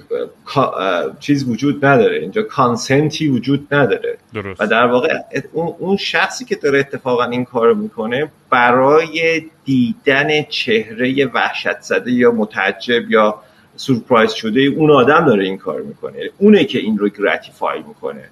چیز 1.20 1.50
وجود 1.50 1.86
نداره. 1.86 2.20
اینجا 2.20 2.44
کانسنتی 2.44 3.28
وجود 3.28 3.74
نداره. 3.74 4.18
درست. 4.34 4.62
و 4.62 4.68
در 4.68 4.86
واقع 4.86 5.20
اون 5.54 5.98
شخصی 5.98 6.46
که 6.46 6.56
داره 6.56 6.80
اتفاقا 6.80 7.24
این 7.24 7.46
کار 7.46 7.74
می‌کنه 7.74 8.32
برای 8.50 9.44
دیدن 9.66 10.42
چهره 10.42 11.26
وحشت 11.26 11.82
زده 11.82 12.12
یا 12.12 12.32
متعجب 12.32 13.12
یا 13.12 13.36
سورپرایز 13.76 14.32
شده 14.32 14.62
اون 14.62 14.92
آدم 14.92 15.26
داره 15.26 15.44
این 15.44 15.58
کار 15.58 15.82
می‌کنه. 15.82 16.30
اونه 16.38 16.66
که 16.66 16.80
این 16.80 16.98
رو 16.98 17.10
گراتیفای 17.10 17.80
می‌کنه 17.88 18.30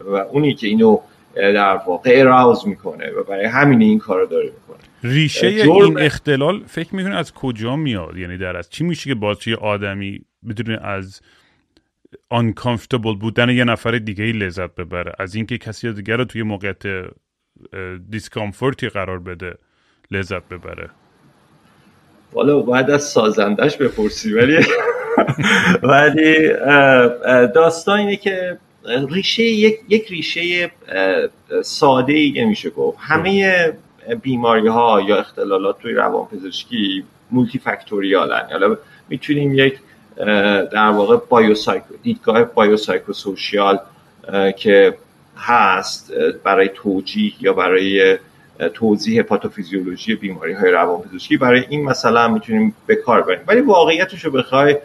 و 0.00 0.14
اونی 0.14 0.54
که 0.54 0.66
اینو 0.66 1.00
در 1.34 1.76
واقع 1.86 2.10
اراوز 2.16 2.68
می‌کنه 2.68 3.10
و 3.10 3.24
برای 3.24 3.46
همین 3.46 3.82
این 3.82 3.98
کار 3.98 4.20
رو 4.20 4.26
داره 4.26 4.44
می‌کنه. 4.44 4.78
ریشه 5.02 5.46
این 5.46 5.98
اختلال 5.98 6.62
فکر 6.66 6.94
می‌کنه 6.94 7.16
از 7.16 7.34
کجا 7.34 7.76
میاد؟ 7.76 8.16
یعنی 8.16 8.38
در 8.38 8.56
از 8.56 8.70
چی 8.70 8.84
میشه 8.84 9.10
که 9.10 9.14
باز 9.14 9.48
یه 9.48 9.56
آدمی 9.56 10.20
بدونه 10.48 10.78
از 10.82 11.20
uncomfortable 12.34 13.16
بودن 13.20 13.48
یه 13.48 13.64
نفر 13.64 13.90
دیگه 13.90 14.24
ای 14.24 14.32
لذت 14.32 14.74
ببره؟ 14.74 15.12
از 15.18 15.34
اینکه 15.34 15.58
کسی 15.58 15.92
دیگر 15.92 16.16
رو 16.16 16.24
توی 16.24 16.42
موقعیت 16.42 16.82
دیسکامفورتی 18.10 18.88
قرار 18.88 19.18
بده 19.18 19.54
لذت 20.10 20.48
ببره. 20.48 20.90
والا 22.32 22.60
باید 22.60 22.90
از 22.90 23.02
سازندش 23.02 23.76
بپرسی 23.76 24.32
ولی 24.32 24.58
ولی 25.82 26.48
داستان 27.54 27.98
اینه 27.98 28.16
که 28.16 28.58
ریشه 28.84 29.42
یک, 29.42 29.78
یک 29.88 30.08
ریشه 30.08 30.70
ساده 31.62 32.12
ای 32.12 32.32
نمیشه 32.36 32.70
گفت. 32.70 32.98
همه 33.00 33.72
بیماری 34.22 34.68
ها 34.68 35.00
یا 35.00 35.16
اختلالات 35.16 35.78
توی 35.78 35.92
روان 35.94 36.26
پزشکی 36.26 37.04
multifactorial 37.30 37.58
ن 37.58 38.48
حالا 38.50 38.76
می‌تونیم 39.08 39.54
یک 39.54 39.78
در 40.72 40.90
واقع 40.90 41.16
biopsycho 41.28 41.94
دیدگاه 42.02 42.44
biopsychosocial 42.44 43.78
که 44.56 44.96
هست 45.36 46.12
برای 46.44 46.70
توجیه 46.74 47.32
یا 47.40 47.52
برای 47.52 48.18
توضیح 48.74 49.22
pathophysiology 49.22 50.14
بیماری 50.14 50.52
های 50.52 50.70
روانپزشکی. 50.70 51.36
برای 51.36 51.64
این 51.68 51.84
مثلا 51.84 52.28
می‌تونیم 52.28 52.74
به 52.86 52.94
کار 52.96 53.22
بریم. 53.22 53.40
ولی 53.46 53.60
واقعیتش 53.60 54.24
رو 54.24 54.30
بخوای 54.30 54.76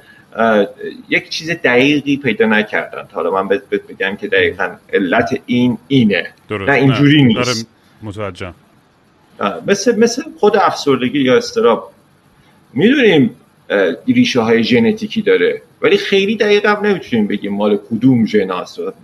یک 1.10 1.30
چیز 1.30 1.50
دقیقی 1.50 2.18
پیدا 2.18 2.46
نکردن. 2.46 3.08
حالا 3.14 3.32
من 3.32 3.48
بگم 3.90 4.16
که 4.16 4.28
دقیقا 4.28 4.76
علت 4.94 5.42
این 5.46 5.78
اینه. 5.88 6.28
درست. 6.50 6.70
نه 6.70 6.76
اینجوری 6.76 7.24
نیست. 7.24 7.68
متوجه 8.04 8.54
مثل 9.68 10.00
مثل 10.00 10.24
خود 10.40 10.58
افسردگی 10.58 11.20
یا 11.20 11.38
استراب 11.38 11.92
می‌دونیم 12.74 13.36
ریشه 14.08 14.42
های 14.42 14.64
ژنتیکی 14.64 15.22
داره 15.22 15.62
ولی 15.82 15.98
خیلی 15.98 16.36
دقیق 16.36 16.66
هم 16.66 16.86
نمی‌تونیم 16.86 17.28
بگیم 17.28 17.54
مال 17.54 17.78
کدوم 17.78 18.26
ژن 18.26 18.50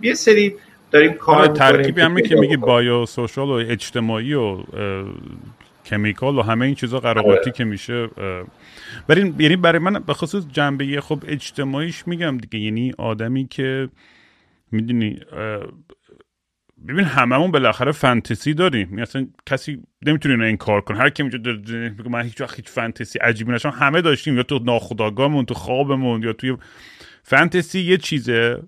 یه 0.02 0.14
سری 0.14 0.54
داریم 0.90 1.12
کار 1.12 1.38
آره، 1.38 1.52
ترکیبی 1.52 2.00
هم 2.00 2.20
که 2.20 2.36
میگی 2.36 2.56
بایو 2.56 3.06
سوشال 3.06 3.48
و 3.48 3.52
اجتماعی 3.52 4.34
و 4.34 4.58
کمیکال 5.86 6.38
و 6.38 6.42
همه 6.42 6.66
این 6.66 6.74
چیزا 6.74 7.00
قراباتی 7.00 7.40
آره. 7.40 7.52
که 7.52 7.64
میشه 7.64 8.08
ولی 9.08 9.34
یعنی 9.38 9.56
برای 9.56 9.78
من 9.78 9.92
به 9.92 10.14
خصوص 10.14 10.46
جنبه 10.52 11.00
خب 11.00 11.24
اجتماعیش 11.26 12.08
میگم 12.08 12.38
دیگه. 12.38 12.64
یعنی 12.64 12.92
آدمی 12.98 13.48
که 13.48 13.88
می‌دونی 14.72 15.20
ببین 16.88 17.04
هممون 17.04 17.50
بالاخره 17.50 17.92
فانتزی 17.92 18.54
داریم. 18.54 18.88
یعنی 18.88 19.02
اصلا 19.02 19.26
کسی 19.46 19.82
نمی‌تونه 20.06 20.34
اینو 20.34 20.46
انکار 20.46 20.80
کنه. 20.80 20.98
هر 20.98 21.10
کی 21.10 21.28
داره 21.28 21.94
من 22.10 22.22
هیچ 22.22 22.40
وقت 22.40 22.56
هیچ 22.56 22.68
فانتزی 22.68 23.18
عجیبی 23.18 23.52
نشم 23.52 23.70
همه 23.70 24.00
داشتیم. 24.00 24.36
یا 24.36 24.42
تو 24.42 24.58
ناخودآگاهمون 24.58 25.44
تو 25.44 25.54
خوابمون 25.54 26.22
یا 26.22 26.32
توی 26.32 26.56
فانتزی 27.22 27.80
یه 27.80 27.96
چیزه. 27.96 28.62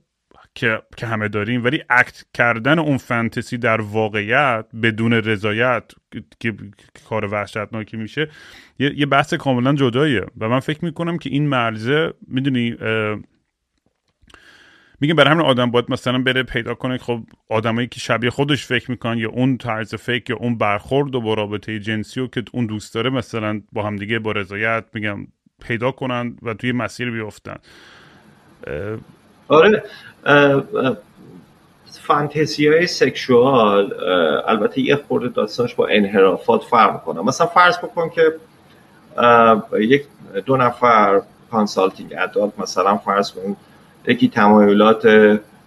که 0.54 0.82
که 0.96 1.06
همه 1.06 1.28
داریم 1.28 1.64
ولی 1.64 1.82
اکت 1.90 2.24
کردن 2.34 2.78
اون 2.78 2.98
فانتزی 2.98 3.58
در 3.58 3.80
واقعیت 3.80 4.66
بدون 4.82 5.12
رضایت 5.12 5.84
که 6.40 6.54
کار 7.08 7.24
وحشتناکی 7.24 7.96
میشه 7.96 8.30
یه, 8.78 9.06
بحث 9.06 9.34
کاملا 9.34 9.74
جداییه. 9.74 10.26
و 10.38 10.48
من 10.48 10.60
فکر 10.60 10.84
می‌کنم 10.84 11.18
که 11.18 11.30
این 11.30 11.48
مرزه 11.48 12.12
می‌دونی 12.28 12.76
میگم 15.00 15.14
برای 15.14 15.30
همین 15.30 15.46
آدم 15.46 15.70
باید 15.70 15.84
مثلا 15.88 16.18
بره 16.18 16.42
پیدا 16.42 16.74
کنه 16.74 16.98
خب 16.98 17.20
آدمایی 17.48 17.86
که 17.86 18.00
شبیه 18.00 18.30
خودش 18.30 18.66
فکر 18.66 18.90
می‌کنن 18.90 19.18
یا 19.18 19.30
اون 19.30 19.56
طرز 19.56 19.94
فکر 19.94 20.30
یا 20.30 20.36
اون 20.36 20.58
برخورد 20.58 21.14
و 21.14 21.20
با 21.20 21.34
رابطه 21.34 21.78
جنسی 21.78 22.20
و 22.20 22.26
که 22.26 22.42
اون 22.52 22.66
دوست 22.66 22.94
داره 22.94 23.10
مثلا 23.10 23.60
با 23.72 23.82
همدیگه 23.86 24.18
با 24.18 24.32
رضایت 24.32 24.84
میگم 24.94 25.26
پیدا 25.62 25.90
کنن 25.90 26.36
و 26.42 26.54
توی 26.54 26.72
مسیر 26.72 27.10
بیفتن 27.10 27.56
آره 29.48 29.82
فانتزی 32.06 32.68
های 32.68 32.86
سکشوال 32.86 33.94
البته 34.46 34.80
یه 34.80 34.96
خورده 35.08 35.28
داستانش 35.28 35.74
با 35.74 35.86
انحرافات 35.86 36.62
فرق 36.62 36.92
می‌کنه. 36.92 37.20
مثلا 37.22 37.46
فرض 37.46 37.78
بکن 37.78 38.10
که 38.10 38.34
یک 39.78 40.04
دو 40.46 40.56
نفر 40.56 41.22
consenting 41.50 42.14
adult 42.18 42.52
مثلا 42.58 42.96
فرض 42.96 43.32
کن 43.32 43.56
یکی 44.06 44.28
تمایلات 44.28 45.06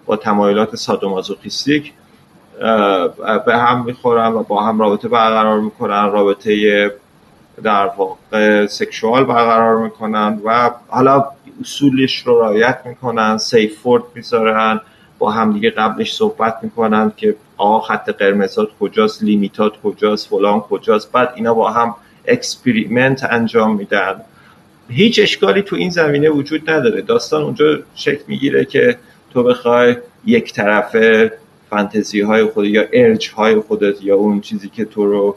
با 0.06 0.16
تمایلات 0.16 0.76
سادومازوخیستیک 0.76 1.94
به 3.46 3.58
هم 3.58 3.86
می‌خورن 3.86 4.34
و 4.34 4.44
با 4.44 4.64
هم 4.64 4.80
رابطه 4.80 5.08
برقرار 5.08 5.60
می‌کنن 5.60 6.12
رابطه 6.12 6.92
در 7.64 7.90
واقع 7.98 8.66
sexual 8.66 9.24
برقرار 9.24 9.78
می‌کنن 9.78 10.42
و 10.46 10.72
حالا 10.88 11.26
اصولش 11.62 12.28
رو 12.28 12.42
رعایت 12.42 12.80
می‌کنن 12.86 13.38
safe 13.38 13.80
word 13.80 14.04
می‌ذارن 14.16 14.82
با 15.20 15.32
هم 15.32 15.54
دیگه 15.54 15.70
قبلش 15.70 16.16
صحبت 16.16 16.58
می‌کنن 16.62 17.12
که 17.18 17.36
آقا 17.58 17.80
خط 17.80 18.10
قرمزات 18.10 18.68
کجاست 18.80 19.24
limit 19.24 19.65
ات 19.65 19.74
کجاست 19.84 20.30
فلان 20.30 20.60
کجاست. 20.60 21.12
بعد 21.12 21.32
اینا 21.36 21.54
با 21.54 21.72
هم 21.72 21.96
experiment 22.26 23.24
انجام 23.24 23.76
میدن. 23.76 24.22
هیچ 24.90 25.20
اشکالی 25.24 25.62
تو 25.62 25.76
این 25.76 25.90
زمینه 25.90 26.30
وجود 26.30 26.70
نداره. 26.70 27.02
داستان 27.02 27.44
اونجا 27.44 27.80
شکل 27.96 28.24
می‌گیره 28.28 28.66
که 28.66 28.98
تو 29.34 29.44
بخوای 29.44 29.96
یک 30.26 30.54
طرفه 30.54 31.34
فانتزی 31.70 32.22
های 32.22 32.46
خود 32.46 32.66
یا 32.66 32.84
urge 32.94 33.30
های 33.30 33.56
خودت 33.56 34.04
یا 34.04 34.16
اون 34.16 34.42
چیزی 34.42 34.70
که 34.70 34.86
تو 34.86 35.06
رو 35.06 35.36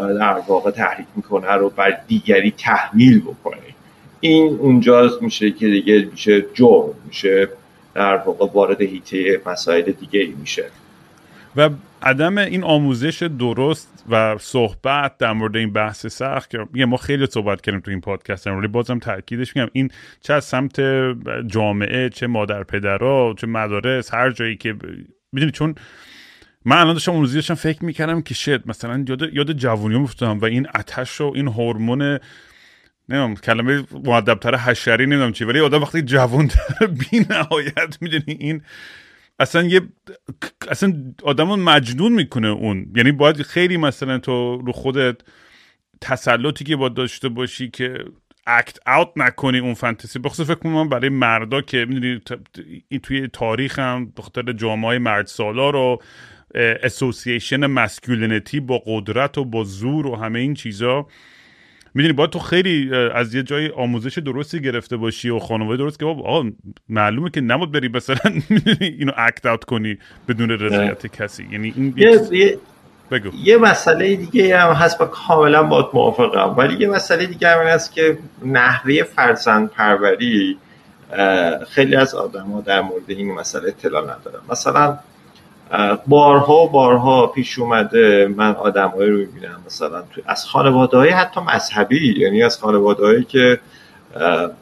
در 0.00 0.42
واقع 0.48 0.70
تحریک 0.70 1.06
می‌کنه 1.16 1.52
رو 1.52 1.70
بر 1.70 1.98
دیگری 2.08 2.50
تحمیل 2.50 3.20
بکنی 3.20 3.74
این 4.20 4.56
اونجا 4.60 5.10
میشه 5.20 5.50
که 5.50 5.66
دیگه 5.66 6.08
میشه 6.10 6.44
جرم 6.54 6.94
میشه 7.06 7.48
در 7.94 8.16
واقع 8.16 8.46
وارد 8.54 8.80
حیطه 8.80 9.40
مسائل 9.46 9.92
دیگه 9.92 10.20
ای 10.20 10.34
میشه. 10.40 10.64
و 11.56 11.70
عدم 12.02 12.38
این 12.38 12.64
آموزش 12.64 13.22
درست 13.22 14.04
و 14.10 14.38
صحبت 14.38 15.18
در 15.18 15.32
مورد 15.32 15.56
این 15.56 15.72
بحث 15.72 16.06
سخت 16.06 16.50
که 16.50 16.86
ما 16.86 16.96
خیلی 16.96 17.26
صحبت 17.26 17.60
کردیم 17.60 17.80
تو 17.80 17.90
این 17.90 18.00
پادکست 18.00 18.46
ولی 18.46 18.68
بازم 18.68 18.98
تاکیدش 18.98 19.56
میگم 19.56 19.68
این 19.72 19.90
چه 20.20 20.34
از 20.34 20.44
سمت 20.44 20.80
جامعه 21.46 22.08
چه 22.08 22.26
مادر 22.26 22.62
پدرها 22.64 23.34
چه 23.38 23.46
مدارس 23.46 24.14
هر 24.14 24.30
جایی 24.30 24.56
که 24.56 24.74
می‌دونی 25.32 25.52
چون 25.52 25.74
من 26.64 26.76
الان 26.76 26.92
داشتم 26.92 27.12
اون 27.12 27.24
داشتم 27.34 27.54
فکر 27.54 27.84
می‌کردم 27.84 28.22
که 28.22 28.34
شد 28.34 28.62
مثلا 28.68 29.04
یاد 29.08 29.34
یاد 29.34 29.52
جوونی 29.52 29.94
افتادم 29.94 30.38
و 30.38 30.44
این 30.44 30.66
آتش 30.74 31.20
و 31.20 31.32
این 31.34 31.48
هورمون 31.48 32.02
نمی‌دونم 33.08 33.34
کلمه 33.34 33.84
معدبتر 34.04 34.56
حشری 34.56 35.06
نمی‌دونم 35.06 35.32
چی 35.32 35.44
ولی 35.44 35.60
آدم 35.60 35.82
وقتی 35.82 36.02
جوان 36.02 36.50
بی 37.10 37.26
نهایت 37.30 37.98
می‌دونی 38.00 38.36
این 38.38 38.62
اصلا 39.38 39.62
یه 39.62 39.80
اصلا 40.68 40.94
آدم 41.22 41.48
مجنون 41.60 42.12
می‌کنه 42.12 42.48
اون. 42.48 42.92
یعنی 42.96 43.12
باید 43.12 43.42
خیلی 43.42 43.76
مثلا 43.76 44.18
تو 44.18 44.56
رو 44.66 44.72
خودت 44.72 45.16
تسلطی 46.00 46.64
که 46.64 46.76
باید 46.76 46.94
داشته 46.94 47.28
باشی 47.28 47.70
که 47.70 48.04
اکت 48.46 48.88
اوت 48.88 49.08
نکنی 49.16 49.58
اون 49.58 49.74
فانتزی 49.74 50.18
بخصوص 50.18 50.46
فکر 50.46 50.54
کنم 50.58 50.88
برای 50.88 51.08
مردا 51.08 51.60
که 51.60 51.84
می‌دونی 51.88 52.20
توی 53.02 53.28
تاریخ 53.28 53.78
هم 53.78 54.12
بخاطر 54.16 54.52
جامعه 54.52 54.98
مرد 54.98 55.26
سالار 55.26 55.76
و 55.76 56.02
اسوسییشن 56.54 57.66
مسکولینیتی 57.66 58.60
با 58.60 58.82
قدرت 58.86 59.38
و 59.38 59.44
با 59.44 59.64
زور 59.64 60.06
و 60.06 60.16
همه 60.16 60.38
این 60.38 60.54
چیزا. 60.54 61.06
می‌دونی 61.94 62.12
باید 62.12 62.30
تو 62.30 62.38
خیلی 62.38 62.94
از 62.94 63.34
یه 63.34 63.42
جای 63.42 63.68
آموزش 63.68 64.18
درستی 64.18 64.60
گرفته 64.60 64.96
باشی 64.96 65.30
و 65.30 65.38
خانواده 65.38 65.76
درست 65.76 65.98
که 65.98 66.06
آقا 66.06 66.50
معلومه 66.88 67.30
که 67.30 67.40
نمود 67.40 67.72
بری 67.72 67.88
مثلا 67.88 68.16
اینو 68.80 69.12
اکت 69.16 69.46
اوت 69.46 69.64
کنی 69.64 69.98
بدون 70.28 70.50
رضایت 70.50 71.06
کسی. 71.06 71.48
یعنی 71.52 71.72
این 71.76 71.94
یه, 71.96 72.58
بگو. 73.10 73.30
یه 73.42 73.56
مسئله 73.56 74.16
دیگه 74.16 74.58
هم 74.58 74.72
هست 74.72 74.98
با 74.98 75.06
کاملا 75.06 75.62
باید 75.62 75.86
موافقم. 75.94 76.54
ولی 76.56 76.76
یه 76.76 76.88
مسئله 76.88 77.26
دیگه 77.26 77.48
هم 77.48 77.66
هست 77.66 77.92
که 77.92 78.18
نحوه 78.44 79.02
فرزند 79.02 79.70
پروری 79.70 80.56
خیلی 81.68 81.96
از 81.96 82.14
آدم 82.14 82.46
ها 82.46 82.60
در 82.60 82.80
مورد 82.80 83.02
این 83.08 83.34
مسئله 83.34 83.68
اطلاع 83.68 84.02
ندارم 84.02 84.42
مثلا 84.50 84.98
بارها 86.06 86.64
و 86.64 86.68
بارها 86.68 87.26
پیش 87.26 87.58
اومده 87.58 88.34
من 88.36 88.54
آدمهایی 88.54 89.10
رو 89.10 89.18
می‌بینم 89.18 89.60
مثلا 89.66 90.02
تو 90.02 90.20
از 90.26 90.44
خانواده 90.44 90.96
های 90.96 91.10
حتی 91.10 91.40
مذهبی 91.40 92.20
یعنی 92.20 92.42
از 92.42 92.58
خانواده 92.58 93.06
هایی 93.06 93.24
که 93.24 93.60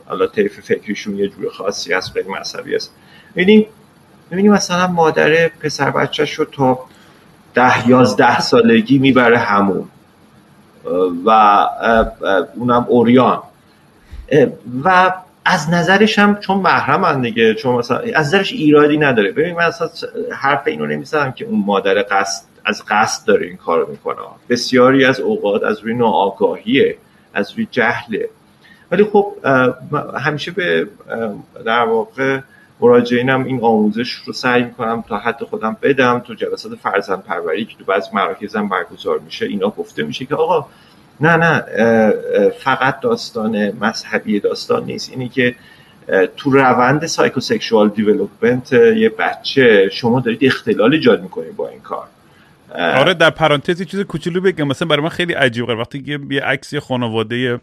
حالا 0.07 0.27
طیف 0.27 0.61
فکریشون 0.61 1.19
یه 1.19 1.29
جور 1.29 1.51
خاصی 1.51 1.93
هست 1.93 2.13
خیلی 2.13 2.29
مذهبی 2.29 2.79
می‌بینیم 3.35 3.67
می‌بینیم 4.31 4.53
مثلا 4.53 4.87
مادر 4.87 5.49
پسر 5.49 5.91
بچه 5.91 6.25
رو 6.37 6.45
تا 6.45 6.79
ده 7.55 7.89
یازده 7.89 8.41
سالگی 8.41 8.99
می‌بره 8.99 9.39
همون 9.39 9.89
و 11.27 11.31
اونم 12.55 12.87
اوریان. 12.89 13.43
و 14.85 15.13
از 15.45 15.71
نظرش 15.71 16.19
هم 16.19 16.37
چون 16.41 16.59
محرمن 16.59 17.21
دیگه 17.21 17.55
چون 17.55 17.75
مثلا 17.75 17.99
از 18.15 18.27
نظرش 18.27 18.53
ایرادی 18.53 18.99
نداره. 18.99 19.33
ببین 19.33 19.55
من 19.55 19.65
اصلا 19.65 19.89
حرف 20.33 20.63
اینو 20.67 20.87
نمی‌زنم 20.87 21.33
که 21.33 21.45
اون 21.45 21.63
مادر 21.67 22.03
قصد 22.11 22.45
از 22.65 22.83
قصد 22.89 23.27
داره 23.27 23.47
این 23.47 23.57
کارو 23.57 23.91
می‌کنه. 23.91 24.17
بسیاری 24.49 25.05
از 25.05 25.21
اوقات 25.21 25.63
از 25.63 25.81
روی 25.81 25.95
ناآگاهیه 25.95 26.97
از 27.35 27.53
روی 27.53 27.69
جهله. 27.71 28.29
ولی 28.91 29.05
خب 29.05 29.35
همیشه 30.19 30.51
به 30.51 30.89
در 31.67 31.85
واقع 31.85 32.41
مراجعینم 32.81 33.45
این 33.45 33.61
آموزش 33.63 34.13
رو 34.13 34.33
سعی 34.33 34.63
می‌کنم 34.63 35.05
تا 35.09 35.19
حد 35.19 35.45
خودم 35.45 35.77
بدم. 35.83 36.19
تو 36.19 36.35
جلسات 36.35 36.75
فرزند 36.75 37.23
پروری 37.23 37.65
که 37.65 37.77
تو 37.79 37.85
بعض 37.85 38.09
مراکزم 38.13 38.69
برگزار 38.69 39.19
میشه 39.19 39.47
اینا 39.47 39.69
گفته 39.69 40.03
میشه 40.03 40.25
که 40.25 40.35
آقا 40.35 40.67
نه 41.23 41.37
نه 41.37 41.63
فقط 42.51 43.01
داستان 43.01 43.73
مذهبی 43.81 44.41
داستان 44.41 44.85
نیست. 44.85 45.11
اینی 45.11 45.29
که 45.29 45.55
تو 46.37 46.51
روند 46.51 47.07
psychosexual 47.07 47.89
development 47.89 48.73
یه 48.73 49.09
بچه 49.09 49.89
شما 49.93 50.21
دارید 50.21 50.45
اختلال 50.45 50.93
ایجاد 50.93 51.23
می‌کنید 51.23 51.57
با 51.57 51.69
این 51.69 51.81
کار. 51.81 52.07
آره 52.75 53.15
در 53.15 53.31
پرانتز 53.31 53.81
یه 53.81 53.87
چیز 53.87 54.01
کوچولو 54.01 54.41
بگم. 54.41 54.69
مثلا 54.69 54.89
برای 54.89 55.03
من 55.03 55.09
خیلی 55.09 55.33
عجیبه. 55.33 55.75
وقتی 55.75 56.03
یه, 56.07 56.19
یه 56.31 56.41
عکس 56.41 56.75
خانواده 56.75 57.61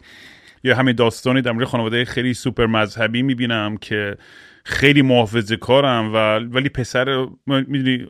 یا 0.64 0.76
همین 0.76 0.94
داستانی 0.94 1.42
در 1.42 1.52
مورد 1.52 1.66
خانواده 1.66 2.04
خیلی 2.04 2.34
سوپر 2.34 2.66
مذهبی 2.66 3.22
می‌بینم 3.22 3.76
که 3.76 4.16
خیلی 4.64 5.02
محافظه 5.02 5.56
کارم 5.56 6.14
و 6.14 6.38
ولی 6.38 6.68
پسر 6.68 7.26
می‌دونی 7.46 8.06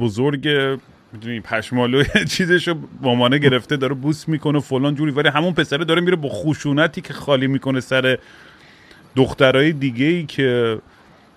بزرگ 0.00 0.48
می‌دونی 1.14 1.40
پشمالو 1.40 2.04
چیزشو 2.32 2.74
مامانه 3.00 3.38
گرفته 3.38 3.76
داره 3.76 3.94
بوس 3.94 4.28
می‌کنه 4.28 4.60
فلان 4.60 4.94
جوری. 4.94 5.10
ولی 5.10 5.28
همون 5.28 5.52
پسره 5.54 5.84
داره 5.84 6.00
میره 6.00 6.16
با 6.16 6.28
خشونتی 6.28 7.00
که 7.00 7.12
خالی 7.12 7.46
می‌کنه 7.46 7.80
سر 7.80 8.18
دخترای 9.16 9.72
دیگه 9.72 10.06
ای 10.06 10.26
که 10.26 10.78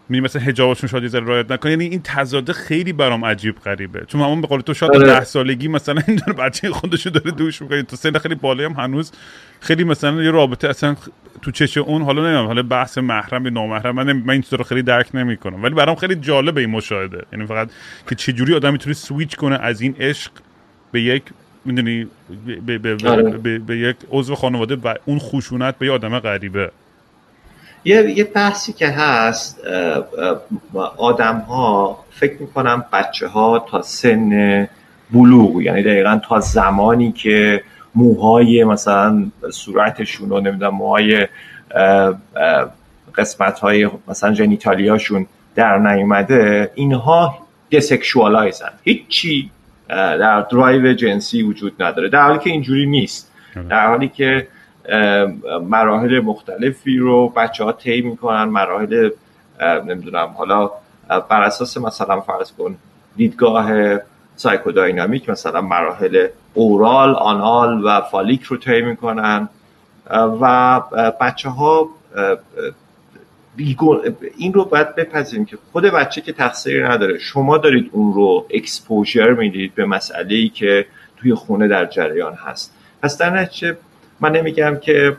می 0.09 0.19
مثلا 0.19 0.41
حجابشون 0.41 0.89
شاید 0.89 1.07
ذره 1.07 1.25
رعایت 1.25 1.51
نکنه. 1.51 1.71
یعنی 1.71 1.85
این 1.85 2.01
تضاد 2.03 2.51
خیلی 2.51 2.93
برام 2.93 3.25
عجیب 3.25 3.55
غریبه. 3.59 4.05
چون 4.07 4.21
همون 4.21 4.41
به 4.41 4.47
قول 4.47 4.61
تو 4.61 4.73
شاید 4.73 4.95
آره. 4.95 5.07
ده 5.07 5.23
سالگی 5.23 5.67
مثلا 5.67 6.01
این 6.07 6.17
داره 6.17 6.33
بچه 6.33 6.71
خودشو 6.71 7.09
داره 7.09 7.31
دوش 7.31 7.61
می‌کنه. 7.61 7.83
تو 7.83 7.95
سن 7.95 8.17
خیلی 8.17 8.35
بالایی 8.35 8.69
هم 8.69 8.83
هنوز 8.83 9.11
خیلی 9.59 9.83
مثلا 9.83 10.23
یه 10.23 10.31
رابطه 10.31 10.69
اصلا 10.69 10.95
تو 11.41 11.51
چش 11.51 11.77
اون 11.77 12.01
حالا 12.01 12.21
نمی‌دونم. 12.21 12.45
حالا 12.45 12.63
بحث 12.63 12.97
محرم 12.97 13.45
یا 13.45 13.51
نامحرم 13.51 13.95
من 13.95 14.13
من 14.13 14.29
این 14.29 14.43
رو 14.51 14.63
خیلی 14.63 14.81
درک 14.81 15.15
نمی‌کنم. 15.15 15.63
ولی 15.63 15.75
برام 15.75 15.95
خیلی 15.95 16.15
جالبه 16.15 16.61
این 16.61 16.69
مشاهده. 16.69 17.25
یعنی 17.33 17.45
فقط 17.45 17.69
که 18.09 18.15
چه 18.15 18.33
جوری 18.33 18.53
آدم 18.53 18.71
می‌تونه 18.71 18.93
سویچ 18.93 19.35
کنه 19.35 19.55
از 19.61 19.81
این 19.81 19.95
عشق 19.99 20.31
به 20.91 21.01
یک 21.01 21.23
می‌دونی 21.65 22.07
به, 22.45 22.77
به, 22.77 22.95
به, 22.95 23.09
آره. 23.09 23.23
به, 23.23 23.59
به 23.59 23.77
یک 23.77 23.95
عضو 24.09 24.35
خانواده 24.35 24.75
و 24.75 24.95
اون 25.05 25.19
خشونت 25.19 25.77
به 25.77 25.85
یه 25.85 25.91
آدم 25.91 26.19
غریبه. 26.19 26.71
یه, 27.87 28.17
یه 28.17 28.23
بحثی 28.23 28.73
که 28.73 28.87
هست 28.87 29.59
آدم 30.97 31.37
ها 31.37 31.99
فکر 32.11 32.41
می‌کنم 32.41 32.85
بچه 32.93 33.27
ها 33.27 33.65
تا 33.71 33.81
سن 33.81 34.69
بلوغ 35.11 35.61
یعنی 35.61 35.83
دقیقا 35.83 36.19
تا 36.29 36.39
زمانی 36.39 37.11
که 37.11 37.63
موهای 37.95 38.63
مثلا 38.63 39.25
صورتشون 39.51 40.31
و 40.31 40.39
نمی‌دونم 40.39 40.75
موهای 40.75 41.27
قسمت 43.15 43.59
های 43.59 43.89
مثلا 44.07 44.33
genitalia 44.33 44.97
شون 44.97 45.25
در 45.55 45.77
نیومده 45.77 46.71
اینها 46.75 47.37
desexualize 47.71 48.63
ن 48.63 48.71
هیچی 48.83 49.51
در 49.89 50.41
درایو 50.41 50.93
جنسی 50.93 51.43
وجود 51.43 51.83
نداره 51.83 52.09
در 52.09 52.21
حالی 52.21 52.39
که 52.39 52.49
اینجوری 52.49 52.85
نیست 52.85 53.31
در 53.69 53.87
حالی 53.87 54.07
که 54.07 54.47
مراحل 55.61 56.19
مختلفی 56.19 56.97
رو 56.97 57.29
بچه 57.29 57.63
ها 57.63 57.71
طی 57.71 58.01
می‌کنن 58.01 58.43
مراحل 58.43 59.09
نمی‌دونم 59.61 60.27
حالا 60.37 60.69
بر 61.29 61.41
اساس 61.41 61.77
مثلا 61.77 62.21
فرض 62.21 62.51
کن 62.51 62.77
دیدگاه 63.15 63.97
psychodynamic 64.35 65.29
مثلا 65.29 65.61
مراحل 65.61 66.27
oral 66.53 67.15
anal 67.15 67.85
و 67.85 68.01
phallic 68.01 68.43
رو 68.43 68.57
طی 68.57 68.81
می‌کنن 68.81 69.49
و 70.11 70.81
بچه 71.21 71.49
ها 71.49 71.89
این 74.37 74.53
رو 74.53 74.65
باید 74.65 74.95
بپذیریم 74.95 75.45
که 75.45 75.57
خود 75.71 75.83
بچه 75.83 76.21
که 76.21 76.33
تقصیری 76.33 76.83
نداره 76.83 77.17
شما 77.17 77.57
دارید 77.57 77.89
اون 77.93 78.13
رو 78.13 78.45
exposure 78.49 79.33
می‌دید 79.33 79.75
به 79.75 79.85
مسئله 79.85 80.35
ای 80.35 80.49
که 80.49 80.85
توی 81.17 81.33
خونه 81.33 81.67
در 81.67 81.85
جریان 81.85 82.33
هست. 82.33 82.73
پس 83.01 83.17
در 83.17 83.29
نتیجه 83.29 83.77
من 84.19 84.31
نمیگم 84.31 84.77
که 84.81 85.17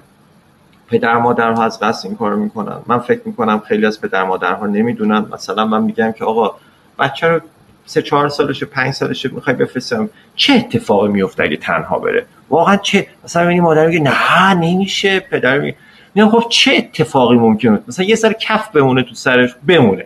پدر 0.88 1.16
مادرها 1.16 1.64
از 1.64 1.80
قصد 1.80 2.06
این 2.06 2.16
کارو 2.16 2.36
می‌کنن. 2.36 2.78
من 2.86 2.98
فکر 2.98 3.20
می‌کنم 3.24 3.58
خیلی 3.58 3.86
از 3.86 4.00
پدر 4.00 4.24
مادرها 4.24 4.66
نمی‌دونن. 4.66 5.26
مثلا 5.32 5.64
من 5.64 5.82
میگم 5.82 6.12
که 6.12 6.24
آقا 6.24 6.54
بچه 6.98 7.28
رو 7.28 7.40
سه 7.86 8.02
چهار 8.02 8.28
سالشه 8.28 8.66
پنج 8.66 8.94
سالشه 8.94 9.28
می‌خوای 9.32 9.56
بفرستم. 9.56 10.10
چه 10.36 10.52
اتفاقی 10.52 11.08
میفته 11.08 11.42
اگه 11.42 11.56
تنها 11.56 11.98
بره؟ 11.98 12.26
واقعا 12.50 12.76
چه؟ 12.76 13.06
مثلا 13.24 13.42
می‌بینی 13.42 13.60
مادر 13.60 13.86
میگه 13.86 14.00
نه 14.00 14.54
نمیشه. 14.54 15.20
پدر 15.20 15.58
میگه 15.58 15.76
خب 16.16 16.44
چه 16.48 16.72
اتفاقی 16.76 17.36
ممکنه 17.36 17.78
مثلا 17.88 18.04
یه 18.04 18.14
سر 18.14 18.32
کف 18.32 18.68
بمونه 18.68 19.02
تو 19.02 19.14
سرش 19.14 19.54
بمونه. 19.66 20.04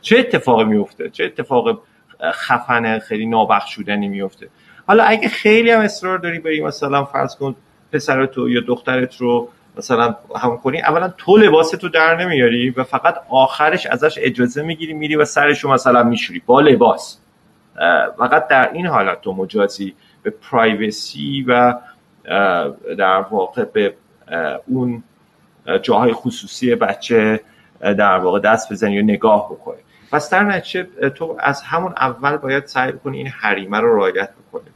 چه 0.00 0.18
اتفاقی 0.18 0.64
میفته 0.64 1.10
چه 1.10 1.24
اتفاق 1.24 1.82
خفن 2.32 2.98
خیلی 2.98 3.26
نابخشودنی 3.26 4.08
میفته 4.08 4.48
حالا 4.86 5.04
اگه 5.04 5.28
خیلی 5.28 5.70
هم 5.70 5.80
اصرار 5.80 6.18
داری 6.18 6.38
بری 6.38 6.60
مثلا 6.60 7.04
فرض 7.04 7.36
کن 7.36 7.54
پسر 7.92 8.26
تو 8.26 8.48
یا 8.48 8.60
دخترت 8.60 9.16
رو 9.16 9.48
مثلا 9.76 10.14
هم 10.36 10.56
کنی 10.56 10.80
اولا 10.80 11.08
تو 11.08 11.36
لباس 11.36 11.70
تو 11.70 11.88
در 11.88 12.16
نمیاری 12.16 12.70
و 12.70 12.84
فقط 12.84 13.14
آخرش 13.28 13.86
ازش 13.86 14.18
اجازه 14.22 14.62
می‌گیری 14.62 14.92
میری 14.92 15.16
و 15.16 15.24
سرشو 15.24 15.68
مثلا 15.68 16.02
میشوری 16.02 16.42
با 16.46 16.60
لباس. 16.60 17.18
فقط 18.18 18.48
در 18.48 18.72
این 18.72 18.86
حالت 18.86 19.20
تو 19.20 19.32
مجازی 19.32 19.94
به 20.22 20.30
پرایوسی 20.30 21.44
و 21.48 21.74
در 22.98 23.20
واقع 23.30 23.64
به 23.64 23.94
اون 24.66 25.02
جاهای 25.82 26.12
خصوصی 26.12 26.74
بچه 26.74 27.40
در 27.80 28.18
واقع 28.18 28.40
دست 28.40 28.72
بزنی 28.72 29.00
و 29.00 29.02
نگاه 29.02 29.52
بکنی. 29.52 29.80
پس 30.12 30.30
در 30.30 30.44
نتیجه 30.44 31.10
تو 31.10 31.36
از 31.40 31.62
همون 31.62 31.92
اول 31.96 32.36
باید 32.36 32.66
سعی 32.66 32.92
کنی 32.92 33.16
این 33.16 33.26
حریمه 33.26 33.80
رو 33.80 33.96
رعایت 33.96 34.30
بکنی. 34.30 34.70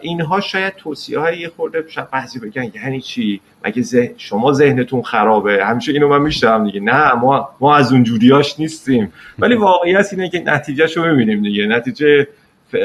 اینها 0.00 0.40
شاید 0.40 0.74
توصیه 0.76 1.18
های 1.18 1.38
یه 1.38 1.48
خورده 1.48 1.84
شاید 1.88 2.10
بعضی 2.10 2.38
بگن 2.38 2.70
یعنی 2.74 3.00
چی؟ 3.00 3.40
مگه 3.64 3.82
ذهن 3.82 4.14
شما 4.16 4.52
ذهنتون 4.52 5.02
خرابه؟ 5.02 5.64
همیشه 5.64 5.92
اینو 5.92 6.08
من 6.08 6.22
میشتم 6.22 6.64
دیگه. 6.64 6.80
نه 6.80 7.12
ما 7.12 7.48
ما 7.60 7.76
از 7.76 7.92
اون 7.92 8.04
جوریاش 8.04 8.60
نیستیم. 8.60 9.12
ولی 9.38 9.54
واقعیت 9.54 10.08
اینه 10.12 10.28
که 10.28 10.42
نتیجهش 10.46 10.96
رو 10.96 11.10
می‌بینیم 11.10 11.42
دیگه. 11.42 11.66
نتیجه 11.66 12.28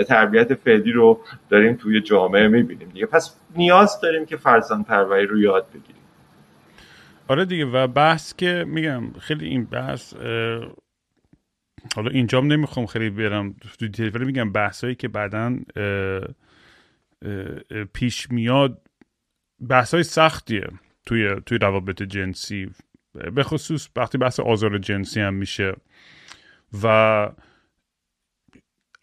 تربیت 0.07 0.53
فعلی 0.53 0.91
رو 0.91 1.19
داریم 1.49 1.75
توی 1.75 2.01
جامعه 2.01 2.47
می‌بینیم 2.47 2.89
دیگه. 2.93 3.05
پس 3.05 3.35
نیاز 3.55 4.01
داریم 4.01 4.25
که 4.25 4.38
فرزند 4.38 4.85
پروری 4.85 5.25
رو 5.25 5.39
یاد 5.39 5.65
بگیریم. 5.69 6.01
آره 7.27 7.45
دیگه 7.45 7.65
و 7.65 7.88
بحث 7.88 8.33
که 8.35 8.65
میگم 8.67 9.03
خیلی 9.19 9.45
این 9.45 9.65
بحث 9.65 10.13
حالا 11.95 12.09
اینجام 12.11 12.47
نمی‌خوام 12.47 12.85
خیلی 12.85 13.09
برم 13.09 13.55
تو 13.79 14.03
ولی 14.13 14.25
میگم 14.25 14.51
بحثایی 14.51 14.95
که 14.95 15.07
بعدا 15.07 15.55
پیش 17.93 18.31
میاد 18.31 18.81
بحث 19.69 19.93
های 19.93 20.03
سختیه 20.03 20.67
توی 21.05 21.35
توی 21.45 21.57
روابط 21.57 22.03
جنسی 22.03 22.69
به 23.35 23.43
خصوص 23.43 23.89
وقتی 23.95 24.17
بحث 24.17 24.39
آزار 24.39 24.77
جنسی 24.77 25.21
هم 25.21 25.33
میشه. 25.33 25.75
و 26.83 27.29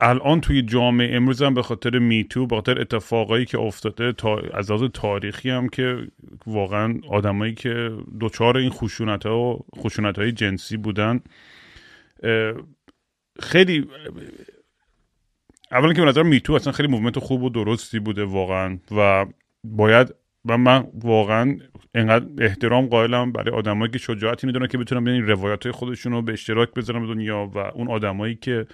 الان 0.00 0.40
توی 0.40 0.62
جامعه 0.62 1.16
امروز 1.16 1.42
هم 1.42 1.54
به 1.54 1.62
خاطر 1.62 1.98
میتو 1.98 2.46
به 2.46 2.56
خاطر 2.56 2.80
اتفاقایی 2.80 3.44
که 3.44 3.58
افتاده 3.58 4.12
تا 4.12 4.38
از 4.38 4.70
لحاظ 4.70 4.90
تاریخی 4.94 5.50
هم 5.50 5.68
که 5.68 6.08
واقعا 6.46 7.00
آدمایی 7.08 7.54
که 7.54 7.90
دچار 8.20 8.56
این 8.56 8.70
خشونت 8.70 9.26
ها 9.26 9.38
و 9.38 9.66
خشونت 9.76 10.18
های 10.18 10.32
جنسی 10.32 10.76
بودن 10.76 11.20
خیلی 13.40 13.88
اولا 15.72 15.92
که 15.92 16.00
به 16.00 16.06
نظر 16.06 16.22
Me 16.22 16.35
Too 16.35 16.53
اصلا 16.52 16.72
خیلی 16.72 16.88
movement 16.88 17.18
خوب 17.18 17.42
و 17.42 17.48
درستی 17.48 17.98
بوده 17.98 18.24
واقعا 18.24 18.78
و 18.90 19.26
باید 19.64 20.14
و 20.44 20.58
من 20.58 20.87
واقعا 20.94 21.58
انقدر 21.94 22.26
احترام 22.44 22.87
قائلم 22.87 23.32
برای 23.32 23.54
آدمایی 23.54 23.90
که 23.92 23.98
شجاعت 23.98 24.46
اینو 24.46 24.57
دارن 24.57 24.66
که 24.66 24.78
بتونن 24.78 25.04
بیان 25.04 25.26
روایت 25.26 25.70
خودشون 25.70 26.12
رو 26.12 26.22
به 26.22 26.32
اشتراک 26.32 26.74
بذارن 26.74 27.00
به 27.00 27.06
دنیا 27.06 27.50
و 27.54 27.58
اون 27.58 27.88
آدمایی 27.88 28.35
که 28.35 28.66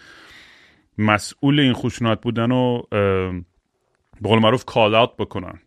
مسئول 0.98 1.60
این 1.60 1.72
خشونت 1.72 2.20
بودن 2.20 2.50
و 2.50 2.82
به 4.20 4.28
قول 4.28 4.38
معروف 4.38 4.64
کال 4.64 4.94
اوت 4.94 5.16
بکنن. 5.16 5.58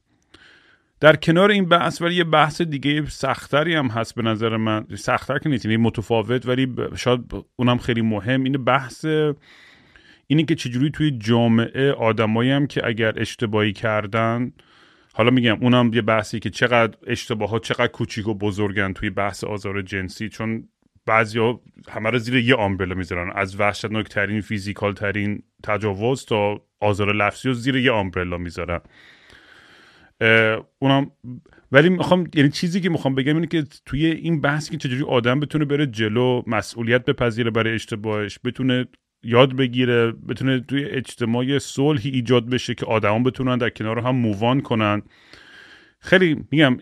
در 1.00 1.16
کنار 1.16 1.52
این 1.52 1.70
بحث 1.70 2.02
ولی 2.02 2.16
یه 2.16 2.24
بحث 2.24 2.62
دیگه 2.62 3.06
سختری 3.06 3.76
هم 3.76 3.88
هست 3.88 4.16
به 4.16 4.22
نظر 4.22 4.58
من. 4.58 4.86
سختتر 4.96 5.40
که 5.40 5.50
نیست 5.50 5.66
یعنی 5.66 5.78
متفاوت 5.78 6.46
ولی 6.46 6.76
شاید 6.96 7.20
اونم 7.56 7.78
خیلی 7.78 8.02
مهم. 8.02 8.44
اینه 8.44 8.58
بحث 8.58 9.06
اینه 10.32 10.44
که 10.44 10.56
چجوری 10.56 10.90
توی 10.90 11.12
جامعه 11.12 11.92
آدمایی 11.92 12.52
هم 12.52 12.68
که 12.68 12.88
اگر 12.88 13.14
اشتباهی 13.18 13.74
کردن 13.74 14.52
حالا 15.14 15.32
میگم 15.32 15.58
اونم 15.62 15.92
یه 15.94 16.02
بحثی 16.02 16.40
که 16.40 16.50
چقدر 16.50 16.98
اشتباهات 17.08 17.64
چقدر 17.64 17.88
کوچیک 17.88 18.28
و 18.28 18.34
بزرگن 18.34 18.94
توی 18.94 19.10
بحث 19.10 19.44
آزار 19.44 19.82
جنسی 19.82 20.30
چون 20.30 20.68
بعضیا 21.06 21.60
همه 21.90 22.10
رو 22.10 22.18
زیر 22.18 22.36
یه 22.36 22.56
آمبرلا 22.56 22.96
می‌ذارن. 22.96 23.32
از 23.36 23.60
وحشتناک 23.60 24.08
ترین 24.08 24.42
فیزیکال 24.42 24.94
ترین 24.94 25.44
تجاوز 25.64 26.26
تا 26.26 26.62
آزار 26.80 27.16
لفظی 27.16 27.48
رو 27.48 27.54
زیر 27.54 27.76
یه 27.76 27.92
آمبرلا 27.92 28.38
می‌ذارن. 28.38 28.80
اونم 30.80 31.12
ولی 31.72 31.90
می‌خوام 31.90 32.28
یعنی 32.34 32.50
چیزی 32.50 32.82
که 32.82 32.90
می‌خوام 32.90 33.16
بگم 33.16 33.36
اینه 33.36 33.48
که 33.48 33.64
توی 33.86 34.06
این 34.06 34.42
بحث 34.42 34.70
که 34.70 34.78
چجوری 34.78 35.04
آدم 35.04 35.40
بتونه 35.40 35.66
بره 35.66 35.86
جلو 35.86 36.44
مسئولیت 36.48 37.06
بپذیره 37.06 37.52
برای 37.52 37.74
اشتباهش 37.74 38.40
بتونه 38.44 38.86
یاد 39.24 39.56
بگیره 39.56 40.12
بتونه 40.12 40.60
توی 40.60 40.86
اجتماع 40.86 41.60
صلحی 41.60 42.10
ایجاد 42.10 42.50
بشه 42.50 42.76
که 42.76 42.86
آدمان 42.86 43.24
بتونن 43.24 43.58
در 43.58 43.70
کنار 43.70 44.00
هم 44.00 44.16
مووان 44.16 44.62
کنن. 44.62 45.02
خیلی 46.00 46.44
میگم 46.52 46.78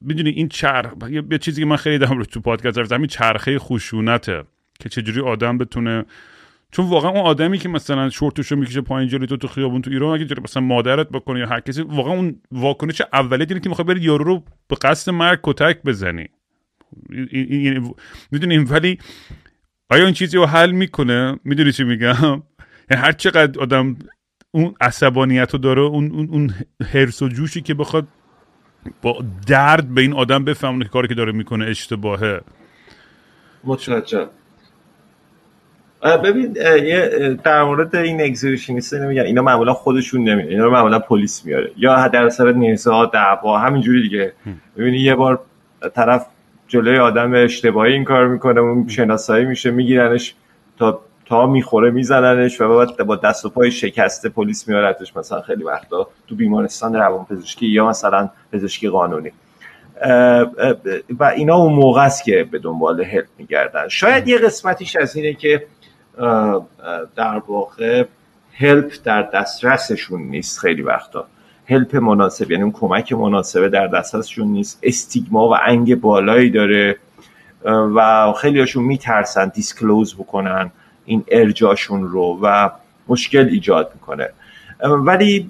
می‌دونی 0.00 0.30
این 0.30 0.48
چرخ 0.48 0.92
یه 1.10 1.38
چیزی 1.38 1.62
که 1.62 1.66
من 1.66 1.76
خیلی 1.76 1.98
دارم 1.98 2.18
رو 2.18 2.24
تو 2.24 2.40
پادکست 2.40 2.78
رفتم 2.78 2.98
این 2.98 3.06
چرخه 3.06 3.58
خشونته 3.58 4.44
که 4.80 4.88
چجوری 4.88 5.20
آدم 5.20 5.58
بتونه 5.58 6.04
چون 6.72 6.86
واقعا 6.86 7.10
اون 7.10 7.20
آدمی 7.20 7.58
که 7.58 7.68
مثلا 7.68 8.10
شورتشو 8.10 8.56
می‌کشه 8.56 8.80
پایین 8.80 9.08
جلوی 9.08 9.26
تو 9.26 9.36
تو 9.36 9.48
خیابون 9.48 9.82
تو 9.82 9.90
ایران 9.90 10.20
اگه 10.20 10.40
مثلا 10.44 10.62
مادرت 10.62 11.08
بکنه 11.08 11.40
یا 11.40 11.46
هر 11.46 11.60
کسی 11.60 11.82
واقعا 11.82 12.12
اون 12.12 12.40
واکنش 12.52 13.02
اولیه 13.12 13.46
اینه 13.48 13.60
که 13.60 13.68
می‌خوای 13.68 13.86
بری 13.86 14.00
یارو 14.00 14.24
رو 14.24 14.44
به 14.68 14.76
قصد 14.82 15.12
مرگ 15.12 15.40
کتک 15.42 15.82
بزنی. 15.82 16.28
می‌دونی 18.30 18.58
ولی 18.58 18.98
آیا 19.90 20.04
این 20.04 20.14
چیزی 20.14 20.36
رو 20.36 20.46
حل 20.46 20.70
می‌کنه؟ 20.70 21.38
می‌دونی 21.44 21.72
چی 21.72 21.84
میگم؟ 21.84 22.42
یعنی 22.90 23.02
هر 23.02 23.12
چقدر 23.12 23.60
آدم 23.60 23.96
اون 24.50 24.74
عصبانیت 24.80 25.52
رو 25.52 25.58
داره 25.58 25.82
اون 25.82 26.10
اون 26.10 26.28
اون 26.30 26.54
حرس 26.92 27.22
و 27.22 27.28
جوشی 27.28 27.60
که 27.60 27.74
بخواد 27.74 28.06
با 29.02 29.24
درد 29.46 29.94
به 29.94 30.00
این 30.00 30.12
آدم 30.12 30.44
بفهمونه 30.44 30.84
که 30.84 30.90
کاری 30.90 31.08
که 31.08 31.14
داره 31.14 31.32
می‌کنه 31.32 31.66
اشتباهه. 31.66 32.40
متوجه. 33.64 34.26
ببین 36.02 36.56
یه 36.56 37.38
در 37.44 37.62
مورد 37.62 37.96
این 37.96 38.20
اگزیبیشنیست 38.20 38.94
نمیگن 38.94 39.22
اینا 39.22 39.42
معمولا 39.42 39.74
خودشون 39.74 40.28
نمیاد 40.28 40.48
اینا 40.48 40.64
رو 40.64 40.70
معمولا 40.70 40.98
پلیس 40.98 41.44
میاره. 41.44 41.72
یا 41.76 42.08
در 42.08 42.28
سر 42.28 42.52
نیزا 42.52 43.06
دعوا 43.06 43.58
همینجوری 43.58 44.02
دیگه. 44.02 44.32
ببینی 44.76 44.98
یه 44.98 45.14
بار 45.14 45.40
طرف 45.94 46.26
جلوی 46.70 46.98
آدم 46.98 47.34
اشتباهی 47.34 47.92
این 47.92 48.04
کار 48.04 48.28
می‌کنه 48.28 48.60
اون 48.60 48.88
شناسایی 48.88 49.44
میشه 49.44 49.70
میگیرنش 49.70 50.34
تا 50.78 51.00
تا 51.26 51.46
می‌خوره 51.46 51.90
میزننش 51.90 52.60
و 52.60 52.78
بعد 52.78 52.96
با 52.96 53.16
دست 53.16 53.44
و 53.44 53.48
پای 53.48 53.70
شکسته 53.70 54.28
پلیس 54.28 54.68
میارتش 54.68 55.16
مثلا 55.16 55.40
خیلی 55.40 55.64
وقتا 55.64 56.08
تو 56.28 56.34
بیمارستان 56.34 56.94
روانپزشکی 56.94 57.66
یا 57.66 57.88
مثلا 57.88 58.30
پزشکی 58.52 58.88
قانونی. 58.88 59.32
و 61.18 61.24
اینا 61.36 61.56
اون 61.56 61.72
موقع 61.72 62.04
است 62.04 62.24
که 62.24 62.48
به 62.50 62.58
دنبال 62.58 63.00
هلپ 63.04 63.28
میگردن. 63.38 63.88
شاید 63.88 64.28
یه 64.28 64.38
قسمتیش 64.38 64.96
از 64.96 65.16
اینه 65.16 65.34
که 65.34 65.66
در 67.16 67.42
واقع 67.48 68.04
هلپ 68.52 68.92
در 69.04 69.22
دسترسشون 69.22 70.22
نیست 70.22 70.58
خیلی 70.58 70.82
وقتا. 70.82 71.26
هلپ 71.70 71.96
مناسب 71.96 72.50
یعنی 72.50 72.62
اون 72.62 72.72
کمک 72.72 73.12
مناسبه 73.12 73.68
در 73.68 73.86
دسترسشون 73.86 74.48
نیست. 74.48 74.78
استیگما 74.82 75.48
و 75.48 75.56
انگ 75.64 76.00
بالایی 76.00 76.50
داره. 76.50 76.96
و 77.64 78.32
خیلی 78.32 78.60
هاشون 78.60 78.84
میترسن 78.84 79.48
دیسکلوز 79.48 80.14
بکنن 80.14 80.70
این 81.04 81.24
ارجاشون 81.28 82.02
رو 82.04 82.38
و 82.42 82.70
مشکل 83.08 83.48
ایجاد 83.48 83.90
می‌کنه. 83.94 84.28
ولی 84.82 85.48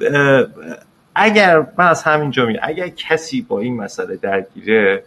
اگر 1.14 1.66
من 1.78 1.86
از 1.86 2.02
همینجا 2.02 2.46
می 2.46 2.58
اگر 2.62 2.88
کسی 2.88 3.42
با 3.42 3.60
این 3.60 3.76
مسئله 3.76 4.16
درگیره 4.16 5.02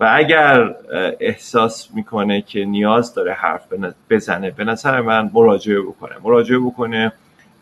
و 0.00 0.10
اگر 0.14 0.74
احساس 1.20 1.88
می‌کنه 1.94 2.42
که 2.42 2.64
نیاز 2.64 3.14
داره 3.14 3.32
حرف 3.32 3.62
بزنه 4.10 4.50
به 4.50 4.64
نظر 4.64 5.00
من 5.00 5.30
مراجعه 5.34 5.80
بکنه. 5.80 6.12
مراجعه 6.24 6.58
بکنه 6.58 7.12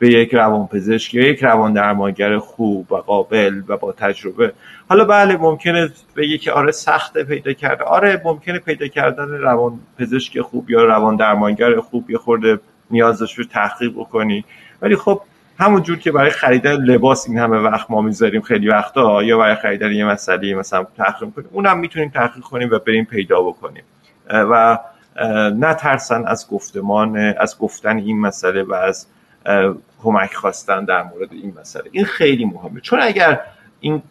به 0.05 0.11
یک 0.11 0.35
روانپزشک 0.35 1.15
یا 1.15 1.29
یک 1.29 1.45
روان 1.45 1.73
درمانگر 1.73 2.39
خوب 2.39 2.93
و 2.93 2.97
قابل 2.97 3.63
و 3.69 3.77
با 3.77 3.93
تجربه. 3.93 4.53
حالا 4.89 5.05
بله 5.05 5.37
ممکنه 5.37 5.91
بگه 6.17 6.39
که 6.39 6.53
آره 6.53 6.73
سخته 6.73 7.25
پیدا 7.25 7.53
کرده 7.53 7.85
آره 7.85 8.23
ممکنه 8.25 8.59
پیدا 8.59 8.87
کردن 8.87 9.29
روان 9.29 9.79
پزشک 9.99 10.41
خوب 10.41 10.71
یا 10.71 10.85
روان 10.85 11.17
درمانگر 11.17 11.81
خوب 11.81 12.11
یه 12.11 12.19
خورده 12.19 12.61
نیاز 12.91 13.19
داشت 13.19 13.39
رو 13.39 13.45
تحقیق 13.45 13.93
بکنی. 13.93 14.45
ولی 14.83 14.97
خب 14.97 15.21
همون 15.59 15.83
جور 15.83 15.99
که 15.99 16.13
برای 16.13 16.31
خریدن 16.31 16.73
لباس 16.73 17.29
این 17.29 17.39
همه 17.39 17.57
وقت 17.57 17.91
ما 17.91 18.01
می‌ذاریم 18.01 18.41
خیلی 18.41 18.69
وقتا 18.69 19.23
یا 19.23 19.39
برای 19.39 19.55
خریدن 19.55 19.93
یه 19.93 20.05
مسئله 20.05 20.55
مثلا 20.55 20.87
تحقیق 20.97 21.31
کنیم 21.31 21.49
اونم 21.53 21.79
می‌تونیم 21.79 22.09
تحقیق 22.09 22.43
کنیم 22.43 22.69
و 22.71 22.79
بریم 22.79 23.05
پیدا 23.05 23.43
بکنیم. 23.43 23.85
و 24.31 24.79
نترسن 25.59 26.25
از 26.27 26.49
گفتمان 26.51 27.17
از 27.17 27.59
گفتن 27.59 27.97
این 27.97 28.21
مسئله 28.21 28.63
و 28.63 28.75
از 28.75 29.07
کمک 30.05 30.35
خواستن 30.35 30.85
در 30.85 31.03
مورد 31.03 31.33
این 31.33 31.55
مسئله. 31.61 31.85
این 31.93 32.05
خیلی 32.05 32.45
مهمه. 32.45 32.81
چون 32.81 32.99
اگر 33.03 33.41
این 33.81 34.03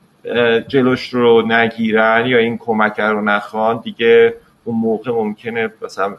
جلوش 0.67 1.13
رو 1.13 1.41
نگیرن 1.47 2.25
یا 2.25 2.38
این 2.38 2.58
کمک 2.58 2.99
رو 2.99 3.21
نخوان 3.21 3.82
دیگه 3.84 4.34
اون 4.63 4.75
موقع 4.79 5.12
ممکنه 5.12 5.69
مثلا 5.82 6.15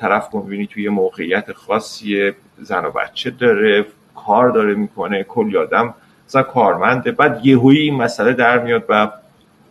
طرف 0.00 0.34
می‌بینی 0.34 0.66
توی 0.66 0.88
موقعیت 0.88 1.52
خاصی 1.52 2.32
زن 2.58 2.84
و 2.84 2.90
بچه 2.90 3.30
داره 3.30 3.86
کار 4.14 4.50
داره 4.50 4.74
می‌کنه 4.74 5.22
کلی 5.22 5.56
آدم 5.56 5.94
مثلا 6.28 6.42
کارمنده 6.42 7.12
بعد 7.12 7.46
یهویی 7.46 7.80
این 7.80 7.94
مسئله 7.94 8.32
در 8.32 8.58
میاد 8.58 8.84
و 8.88 9.10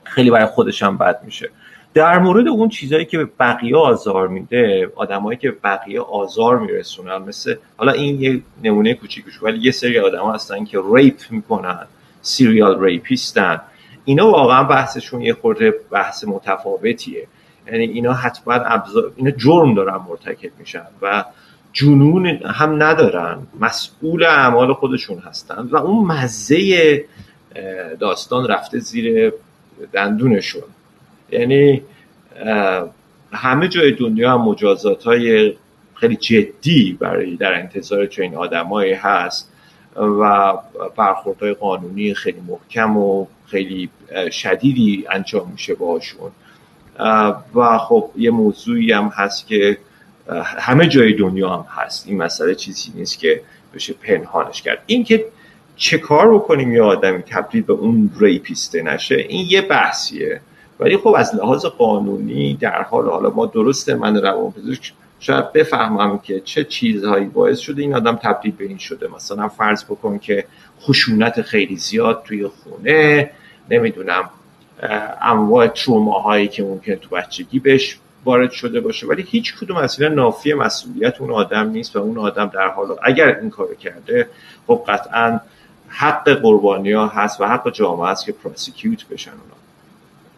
خیلی 0.04 0.32
برای 0.32 0.46
خودش 0.46 0.84
هم 0.84 0.98
بد 0.98 1.20
میشه. 1.24 1.50
در 1.94 2.20
مورد 2.20 2.48
اون 2.48 2.70
چیزهایی 2.70 3.06
که 3.06 3.18
به 3.18 3.30
بقیه 3.40 3.78
آزار 3.78 4.28
میده 4.28 4.92
آدمایی 4.96 5.38
که 5.38 5.52
بقیه 5.64 6.02
آزار 6.02 6.60
میرسونن 6.60 7.18
مثل 7.18 7.56
حالا 7.78 7.92
این 7.92 8.22
یه 8.22 8.42
نمونه 8.64 8.94
کوچیکش 8.94 9.44
ولی 9.44 9.60
یه 9.60 9.72
سری 9.72 10.00
آدم 10.00 10.32
هستن 10.32 10.66
که 10.66 10.80
ریپ 10.94 11.20
می‌کنن 11.30 11.88
سیریال 12.22 12.84
ریپیستن 12.84 13.62
اینا 14.06 14.32
واقعا 14.32 14.64
بحثشون 14.64 15.22
یه 15.22 15.34
خورده 15.34 15.74
بحث 15.92 16.24
متفاوتیه. 16.28 17.28
یعنی 17.68 17.84
اینا 17.84 18.14
حتما 18.14 18.54
ابزار 18.54 19.12
اینا 19.16 19.32
جرم 19.32 19.74
دارن 19.74 20.00
مرتکب 20.10 20.52
میشن 20.60 20.86
و 21.02 21.24
جنون 21.74 22.26
هم 22.28 22.84
ندارن 22.84 23.48
مسئول 23.60 24.24
اعمال 24.24 24.74
خودشون 24.74 25.20
هستن 25.20 25.68
و 25.72 25.76
اون 25.78 26.08
مزه 26.08 27.06
داستان 28.00 28.48
رفته 28.48 28.80
زیر 28.80 29.34
دندونشون. 29.94 30.64
یعنی 31.32 31.82
همه 33.32 33.68
جای 33.68 33.92
دنیا 33.92 34.32
هم 34.32 34.42
مجازات 34.42 35.04
های 35.04 35.54
خیلی 35.96 36.16
جدی 36.16 36.98
برای 37.00 37.36
در 37.36 37.54
انتظار 37.54 38.06
چنین 38.06 38.36
آدمایی 38.36 38.94
هست 38.94 39.52
و 39.96 40.54
برخوردهای 40.98 41.54
قانونی 41.54 42.14
خیلی 42.14 42.42
محکم 42.48 42.98
و 42.98 43.26
خیلی 43.48 43.90
شدیدی 44.32 45.06
انجام 45.12 45.50
میشه 45.52 45.76
باشون 45.76 46.32
و 47.56 47.78
خب 47.78 48.10
یه 48.18 48.32
موضوعی 48.32 48.92
هم 48.92 49.12
هست 49.16 49.48
که 49.48 49.78
همه 50.58 50.88
جای 50.88 51.14
دنیا 51.14 51.50
هم 51.50 51.66
هست. 51.70 52.08
این 52.08 52.18
مسئله 52.18 52.56
چیزی 52.56 52.92
نیست 52.96 53.20
که 53.20 53.42
بشه 53.74 53.94
پنهانش 53.94 54.62
کرد. 54.62 54.84
این 54.86 55.04
که 55.04 55.26
چه 55.76 55.98
کار 55.98 56.34
بکنیم 56.34 56.74
یه 56.74 56.82
آدمی 56.82 57.22
تبدیل 57.22 57.62
به 57.62 57.74
اون 57.74 58.12
ریپیسته 58.20 58.82
نشه 58.82 59.16
این 59.16 59.48
یه 59.50 59.62
بحثیه. 59.62 60.42
ولی 60.82 60.98
خب 60.98 61.16
از 61.18 61.36
لحاظ 61.36 61.66
قانونی 61.66 62.54
در 62.54 62.82
حال 62.82 63.10
حالا 63.10 63.30
ما 63.30 63.46
درسته 63.46 63.96
من 63.96 64.22
روانپزشک 64.22 64.94
شاید 65.20 65.54
بفهمم 65.54 66.20
که 66.20 66.40
چه 66.40 66.64
چیزهایی 66.64 67.26
باعث 67.26 67.60
شده 67.60 67.82
این 67.82 67.96
آدم 67.96 68.16
تبدیل 68.16 68.52
به 68.52 68.66
این 68.66 68.78
شده. 68.78 69.08
مثلا 69.16 69.48
فرض 69.48 69.84
بکن 69.84 70.18
که 70.18 70.46
خشونت 70.82 71.42
خیلی 71.42 71.76
زیاد 71.76 72.24
توی 72.26 72.48
خونه 72.48 73.32
نمی‌دونم 73.70 74.30
انواع 75.22 75.68
تروماهایی 75.68 76.48
که 76.48 76.64
ممکن 76.64 76.96
تو 76.96 77.16
بچگی 77.16 77.60
بهش 77.60 78.00
وارد 78.26 78.52
شده 78.52 78.80
باشه. 78.80 79.08
ولی 79.08 79.26
هیچ 79.28 79.56
کدوم 79.60 79.78
اصلا 79.78 80.08
نافی 80.08 80.54
مسئولیت 80.54 81.22
اون 81.22 81.32
آدم 81.32 81.70
نیست 81.70 81.96
و 81.96 82.00
اون 82.00 82.18
آدم 82.18 82.48
در 82.54 82.68
حال 82.68 82.96
اگر 83.04 83.40
این 83.40 83.50
کارو 83.50 83.76
کرده 83.76 84.28
خب 84.68 84.84
قطعا 84.88 85.40
حق 85.88 86.30
قربانی 86.30 86.92
ها 86.92 87.08
هست 87.08 87.42
و 87.42 87.46
حق 87.46 87.72
جامعه 87.72 88.08
هست 88.08 88.26
که 88.26 88.32
پراسیکیوت 88.32 89.08
بشن 89.08 89.32
اونا. 89.32 89.61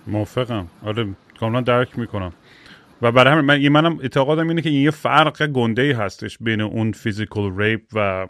موافقم. 0.08 0.68
آره 0.86 1.08
کاملا 1.40 1.62
درک 1.62 2.00
می‌کنم. 2.00 2.34
و 3.02 3.12
برای 3.12 3.34
همین 3.34 3.46
من 3.46 3.82
منم 3.82 4.00
اعتقادم 4.00 4.48
اینه 4.50 4.62
که 4.62 4.70
یه 4.70 4.92
فرق 4.92 5.48
گنده 5.48 5.96
هستش 5.96 6.38
بین 6.38 6.62
اون 6.62 6.92
فیزیکال 6.92 7.62
ریپ 7.62 7.82
و 7.94 8.28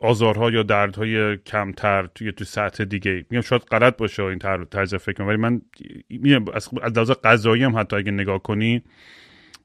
آزارها 0.00 0.50
یا 0.50 0.62
دردهای 0.62 1.36
کمتر 1.36 2.06
توی 2.14 2.32
تو 2.32 2.44
سطح 2.44 2.84
دیگه. 2.84 3.24
میگم 3.30 3.40
شاید 3.40 3.62
غلط 3.62 3.96
باشه 3.96 4.22
این 4.22 4.38
طرز 4.70 4.94
فکر 4.94 5.22
ولی 5.22 5.36
من 5.36 5.60
از 6.52 6.68
لحاظ 6.96 7.10
قضایی 7.10 7.62
هم 7.62 7.78
حتی 7.78 7.96
اگه 7.96 8.10
نگاه 8.10 8.42
کنی 8.42 8.82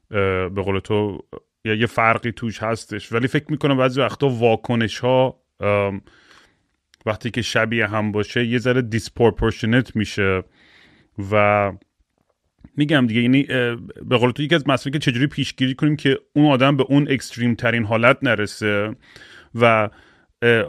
به 0.08 0.62
قول 0.64 0.78
تو 0.78 1.24
یه 1.64 1.86
فرقی 1.86 2.32
توش 2.32 2.62
هستش. 2.62 3.12
ولی 3.12 3.28
فکر 3.28 3.44
می‌کنم 3.48 3.76
بعضی 3.76 4.00
وقتا 4.00 4.28
واکنش 4.28 4.98
ها 4.98 5.40
وقتی 7.06 7.30
که 7.30 7.42
شبیه 7.42 7.86
هم 7.86 8.12
باشه 8.12 8.46
یه 8.46 8.58
ذره 8.58 8.82
disproportionate 8.82 9.96
میشه 9.96 10.42
و 11.32 11.72
میگم 12.76 13.06
دیگه 13.06 13.22
یعنی 13.22 13.42
به 14.04 14.16
قول 14.16 14.30
تو 14.30 14.42
یکی 14.42 14.54
از 14.54 14.68
مسائلی 14.68 14.98
که 14.98 15.10
چجوری 15.10 15.26
پیشگیری 15.26 15.74
کنیم 15.74 15.96
که 15.96 16.18
اون 16.32 16.46
آدم 16.46 16.76
به 16.76 16.84
اون 16.88 17.06
extreme 17.10 17.54
ترین 17.54 17.84
حالت 17.84 18.18
نرسه 18.22 18.96
و 19.54 19.88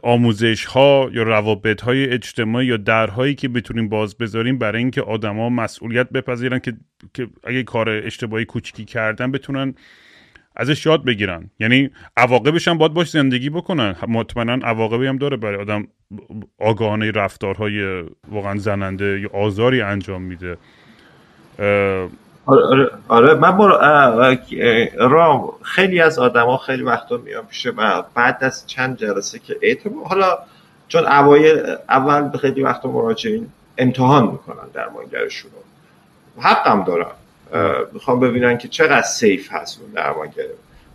آموزش 0.03 0.65
ها 0.65 1.09
یا 1.13 1.23
روابط 1.23 1.81
های 1.81 2.09
اجتماعی 2.09 2.67
یا 2.67 2.77
درهایی 2.77 3.35
که 3.35 3.47
بتونیم 3.47 3.89
باز 3.89 4.17
بذاریم 4.17 4.57
برای 4.57 4.81
اینکه 4.81 5.01
آدما 5.01 5.49
مسئولیت 5.49 6.09
بپذیرن 6.09 6.59
که, 6.59 6.73
که 7.13 7.27
اگه 7.43 7.63
کار 7.63 7.89
اشتباهی 7.89 8.45
کوچکی 8.45 8.85
کردن 8.85 9.31
بتونن 9.31 9.75
ازش 10.57 10.85
یاد 10.85 11.05
بگیرن. 11.05 11.49
یعنی 11.59 11.89
عواقبش 12.17 12.67
هم 12.67 12.77
باید 12.77 12.93
باش 12.93 13.09
زندگی 13.09 13.49
بکنن. 13.49 13.95
مطمئنا 14.07 14.67
عواقبی 14.67 15.07
هم 15.07 15.17
داره 15.17 15.37
برای 15.37 15.61
آدم 15.61 15.87
آگاهانه 16.59 17.11
رفتارهای 17.11 18.03
واقعا 18.31 18.57
زننده 18.57 19.19
یا 19.19 19.29
آزاری 19.33 19.81
انجام 19.81 20.21
میده. 20.21 20.57
آره, 22.45 22.63
آره, 22.63 22.89
آره 23.07 23.33
من 23.33 23.57
رام 24.97 25.53
خیلی 25.61 26.01
از 26.01 26.19
آدما 26.19 26.57
خیلی 26.57 26.83
وقتا 26.83 27.17
میان 27.17 27.45
پیش 27.45 27.67
بعد 28.13 28.37
از 28.41 28.67
چند 28.67 28.97
جلسه 28.97 29.39
که 29.39 29.55
اعتماد 29.61 30.07
حالا 30.07 30.37
چون 30.87 31.05
اوایل 31.05 31.75
اول 31.89 32.37
خیلی 32.37 32.61
وقتا 32.61 32.91
مراجعین 32.91 33.47
امتحان 33.77 34.23
می‌کنن 34.23 34.67
درمانگرشون 34.73 35.51
رو. 35.51 35.63
حقم 36.43 36.83
دارن 36.83 37.11
می‌خوام 37.93 38.19
ببینن 38.19 38.57
که 38.57 38.67
چقدر 38.67 39.01
سیف 39.01 39.51
هست 39.51 39.81
اون 39.81 39.91
درمانگر 39.91 40.43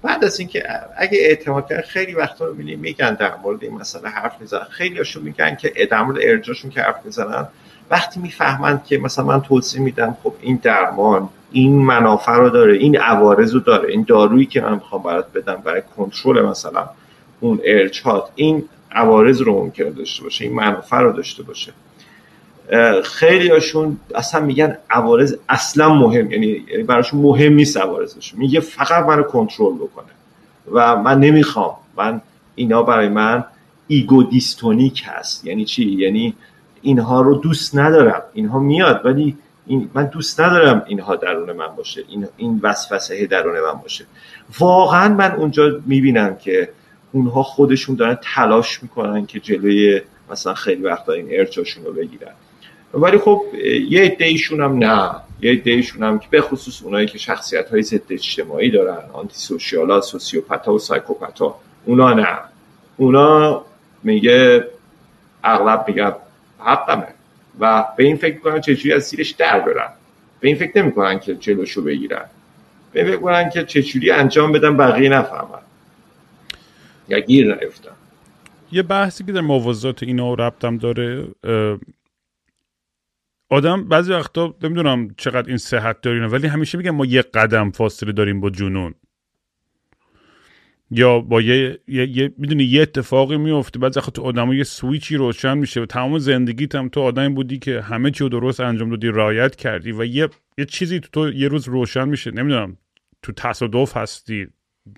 بعد 0.03 0.25
از 0.25 0.41
اینکه 0.41 0.65
اگه 0.97 1.19
اعتماد 1.19 1.69
کردن 1.69 1.83
خیلی 1.83 2.15
وقتا 2.15 2.45
رو 2.47 2.55
میگن 2.55 3.15
در 3.15 3.33
مورد 3.43 3.65
این 3.65 3.75
مسئله 3.75 4.09
حرف 4.09 4.41
می‌زنن. 4.41 4.65
خیلی 4.71 4.99
هاشون 4.99 5.23
میگن 5.23 5.57
که 5.57 5.89
در 5.91 6.03
مورد 6.03 6.19
ارجاشون 6.21 6.71
که 6.71 6.81
حرف 6.81 7.05
می‌زنن. 7.05 7.49
وقتی 7.91 8.21
می‌فهمند 8.21 8.85
که 8.85 8.99
مثلا 8.99 9.25
من 9.25 9.41
توصیه 9.41 9.81
میدم 9.81 10.17
خب 10.23 10.35
این 10.41 10.61
درمان 10.63 11.29
این 11.53 11.85
منافع 11.85 12.33
رو 12.33 12.51
داره 12.51 12.75
این 12.75 12.97
عوارض 12.97 13.55
رو 13.55 13.61
داره 13.61 13.89
این 13.89 14.05
دارویی 14.09 14.47
که 14.47 14.61
من 14.61 14.75
می‌خوام 14.75 15.03
برات 15.03 15.33
بدم 15.33 15.55
برای 15.55 15.83
کنترل 15.97 16.43
مثلا 16.43 16.89
اون 17.41 17.61
ارچات 17.65 18.29
این 18.35 18.69
عوارض 18.93 19.41
رو 19.41 19.53
ممکنه 19.53 19.91
داشته 19.91 20.23
باشه 20.23 20.45
این 20.45 20.55
منافع 20.55 21.01
رو 21.01 21.13
داشته 21.13 21.43
باشه. 21.43 21.73
خیلی 23.05 23.49
هاشون 23.49 23.97
اصلا 24.15 24.41
میگن 24.41 24.77
عوارض 24.91 25.37
اصلا 25.49 25.95
مهم 25.95 26.33
یعنی 26.33 26.55
براشون 26.87 27.21
مهم 27.21 27.53
نیست 27.53 27.77
عوارضشون 27.77 28.41
میگه 28.41 28.61
فقط 28.61 29.05
منو 29.05 29.23
کنترل 29.23 29.75
بکنه. 29.75 30.07
و 30.73 30.97
من 30.97 31.21
نمی‌خوام. 31.21 31.77
من 31.97 32.21
اینا 32.55 32.83
برای 32.83 33.09
من 33.09 33.45
ایگو 33.87 34.23
دیستونیک 34.23 35.03
هست. 35.07 35.45
یعنی 35.45 35.65
چی؟ 35.65 35.85
یعنی 35.85 36.35
اینها 36.83 37.21
رو 37.21 37.35
دوست 37.35 37.77
ندارم. 37.77 38.23
اینها 38.33 38.59
میاد 38.59 39.01
ولی 39.05 39.37
این 39.67 39.91
من 39.95 40.07
دوست 40.07 40.41
ندارم 40.41 40.83
اینها 40.87 41.17
درون 41.17 41.53
من 41.53 41.77
باشه. 41.77 42.05
این 42.09 42.29
این 42.37 42.61
وسوسه 42.63 43.27
درون 43.27 43.61
من 43.61 43.81
باشه. 43.83 44.05
واقعا 44.59 45.15
من 45.15 45.33
اونجا 45.33 45.81
می‌بینم 45.87 46.37
که 46.37 46.69
اونها 47.13 47.43
خودشون 47.43 47.97
دارن 47.97 48.19
تلاش 48.23 48.83
می‌کنن 48.83 49.27
که 49.27 49.41
جلوی 49.41 50.01
مثلا 50.31 50.55
خیلی 50.55 50.83
وقتا 50.83 51.13
این 51.13 51.27
ارجاشون 51.31 51.85
رو 51.85 51.93
بگیرن. 51.93 52.33
ولی 52.95 53.19
خب 53.19 53.43
یه 53.89 54.03
عده‌ایشون 54.03 54.61
هم 54.61 54.79
نه. 54.79 55.11
یه 55.41 55.53
عده‌ایشون 55.53 56.03
هم 56.03 56.19
که 56.19 56.27
به 56.31 56.41
خصوص 56.41 56.83
اونایی 56.83 57.07
که 57.07 57.19
شخصیت 57.19 57.69
های 57.69 57.83
ضد 57.83 58.13
اجتماعی 58.13 58.71
دارن 58.71 59.11
آنتی 59.13 59.35
سوشیالا 59.35 60.01
سوسیوپاتا 60.01 60.75
و 60.75 60.79
سایکوپاتا 60.79 61.59
اونا 61.85 62.15
نه. 62.15 62.39
اونا 62.97 63.65
میگه 64.03 64.65
اغلب 65.45 65.85
میگن 65.89 66.13
حقمه 66.59 67.07
و 67.61 67.85
به 67.97 68.05
این 68.05 68.17
فکر 68.17 68.39
کنن 68.39 68.61
چجوری 68.61 68.93
از 68.93 69.03
زیرش 69.03 69.31
در 69.31 69.61
برن. 69.61 69.89
به 70.41 70.49
این 70.49 70.57
فکر 70.57 70.83
نمی‌کنن 70.83 71.19
که 71.19 71.35
جلوشو 71.35 71.83
بگیرن. 71.83 72.25
به 72.93 73.01
این 73.01 73.13
فکر 73.13 73.21
کنن 73.21 73.51
که 73.51 73.65
چجوری 73.65 74.11
انجام 74.11 74.53
بدن 74.53 74.77
بقیه 74.77 75.09
نفهمن. 75.09 75.63
یا 77.09 77.19
گیر 77.19 77.55
نیفتن. 77.55 77.91
یه 78.73 78.83
بحثی 78.83 79.25
که 79.25 79.33
در 79.33 79.41
موازات 79.41 80.03
اینا 80.03 80.35
ربطم 80.35 80.79
داره 80.79 81.27
آدم 83.53 83.89
بعضی 83.89 84.13
وقتا 84.13 84.55
نمی‌دونم 84.63 85.09
چقدر 85.17 85.49
این 85.49 85.57
صحت 85.57 86.01
دارینه 86.01 86.27
ولی 86.27 86.47
همیشه 86.47 86.79
میگم 86.79 86.91
ما 86.91 87.07
یه 87.07 87.23
قدم 87.23 87.71
فاصله 87.71 88.13
داریم 88.13 88.41
با 88.41 88.51
جنون. 88.51 88.95
یا 90.91 91.21
با 91.21 91.41
یه, 91.41 91.79
یه, 91.89 92.33
می‌دونی 92.39 92.65
یه 92.65 92.83
اتفاقی 92.83 93.37
میفته 93.37 93.79
بعد 93.79 93.97
وقت 93.97 94.11
تو 94.11 94.23
آدم 94.23 94.53
یه 94.53 94.65
سویچی 94.65 95.17
روشن 95.17 95.59
میشه 95.59 95.81
و 95.81 95.87
تمام 95.87 96.19
زندگیت 96.19 96.75
هم 96.75 96.89
تو 96.89 97.01
آدمی 97.01 97.35
بودی 97.35 97.59
که 97.59 97.81
همه 97.81 98.11
چی 98.11 98.25
رو 98.25 98.29
درست 98.29 98.61
انجام 98.61 98.91
دادی 98.91 99.09
رایت 99.09 99.57
کردی 99.57 99.93
و 99.93 100.05
یه, 100.05 100.29
یه 100.59 100.65
چیزی 100.65 101.01
تو, 101.01 101.09
تو 101.13 101.33
یه 101.33 101.49
روز 101.49 101.69
روشن 101.69 102.09
میشه. 102.09 102.31
نمی‌دونم 102.31 102.77
تو 103.23 103.33
تصادف 103.33 103.97
هستی 103.97 104.47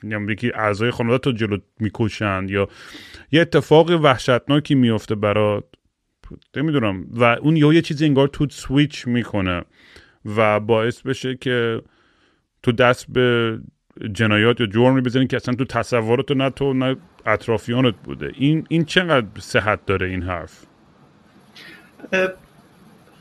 یا 0.03 0.21
یکی 0.31 0.53
اعضای 0.55 0.91
خانواده 0.91 1.19
تو 1.19 1.33
جلو 1.33 1.59
می‌کشند 1.81 2.51
یا 2.51 2.69
یه 3.33 3.41
اتفاق 3.41 3.91
وحشتناکی 3.91 4.75
میفته 4.75 5.15
برات. 5.15 5.65
نمی‌دونم. 6.57 7.07
و 7.13 7.25
اون 7.25 7.57
یه 7.57 7.83
چیزی 7.83 8.05
انگار 8.05 8.29
تو 8.29 8.47
سویچ 8.51 9.07
می‌کنه 9.07 9.65
و 10.37 10.61
باعث 10.61 11.03
بشه 11.03 11.35
که 11.35 11.83
تو 12.63 12.73
دست 12.73 13.07
به 13.09 13.59
جنایات 14.13 14.61
یا 14.61 14.67
جرمی 14.67 15.01
بزنین 15.01 15.29
که 15.29 15.37
اصلا 15.37 15.55
تو 15.55 15.65
تصورات 15.65 16.31
نه 16.31 16.51
تو 16.51 16.73
نه 16.73 16.97
اطرافیانت 17.27 17.95
بوده. 18.05 18.33
این 18.35 18.67
این 18.69 18.85
چقدر 18.85 19.27
صحت 19.39 19.87
داره 19.87 20.07
این 20.07 20.23
حرف؟ 20.23 20.67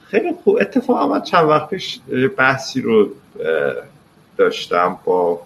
خیلی 0.05 0.33
خوب. 0.43 0.57
اتفاقا 0.61 1.07
من 1.07 1.21
چند 1.21 1.49
وقت 1.49 1.69
پیش 1.69 1.99
بحثی 2.37 2.81
رو 2.81 3.09
داشتم 4.37 4.97
با 5.05 5.41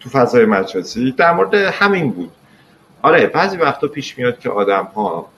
تو 0.00 0.10
فضای 0.10 0.44
مجازی. 0.44 1.12
در 1.12 1.32
مورد 1.32 1.54
همین 1.54 2.10
بود. 2.10 2.30
آره 3.02 3.26
بعضی 3.26 3.56
وقتا 3.56 3.88
پیش 3.88 4.18
میاد 4.18 4.38
که 4.38 4.50
آدم 4.50 4.84
ها 4.84 5.28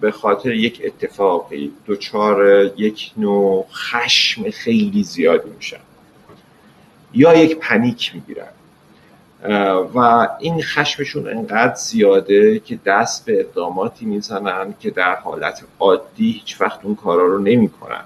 به 0.00 0.10
خاطر 0.10 0.52
یک 0.52 0.82
اتفاقی 0.84 1.72
دچار 1.86 2.64
یک 2.76 3.12
نوع 3.16 3.66
خشم 3.72 4.50
خیلی 4.50 5.04
زیادی 5.04 5.50
میشن. 5.56 5.80
یا 7.14 7.34
یک 7.34 7.58
پنیک 7.58 8.14
می‌گیرن. 8.14 8.48
و 9.94 10.28
این 10.40 10.62
خشمشون 10.62 11.28
انقدر 11.28 11.74
زیاده 11.74 12.58
که 12.58 12.78
دست 12.86 13.24
به 13.24 13.40
اقداماتی 13.40 14.04
می‌زنن 14.04 14.74
که 14.80 14.90
در 14.90 15.14
حالت 15.14 15.62
عادی 15.78 16.32
هیچ 16.32 16.60
وقت 16.60 16.84
اون 16.84 16.94
کارا 16.94 17.26
رو 17.26 17.38
نمی‌کنن. 17.38 18.04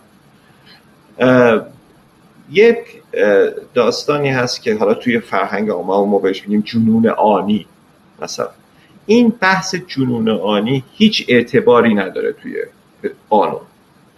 یک 2.51 2.79
داستانی 3.75 4.29
هست 4.29 4.63
که 4.63 4.77
حالا 4.77 4.95
توی 4.95 5.21
فرهنگ 5.21 5.71
آما 5.71 6.05
ما 6.05 6.19
بهش 6.19 6.43
میگیم 6.43 6.61
جنون 6.61 7.09
آنی 7.09 7.67
مثلا. 8.23 8.49
این 9.07 9.33
بحث 9.41 9.75
جنون 9.75 10.29
آنی 10.29 10.85
هیچ 10.93 11.25
اعتباری 11.29 11.95
نداره 11.95 12.33
توی 12.33 12.57
قانون 13.31 13.61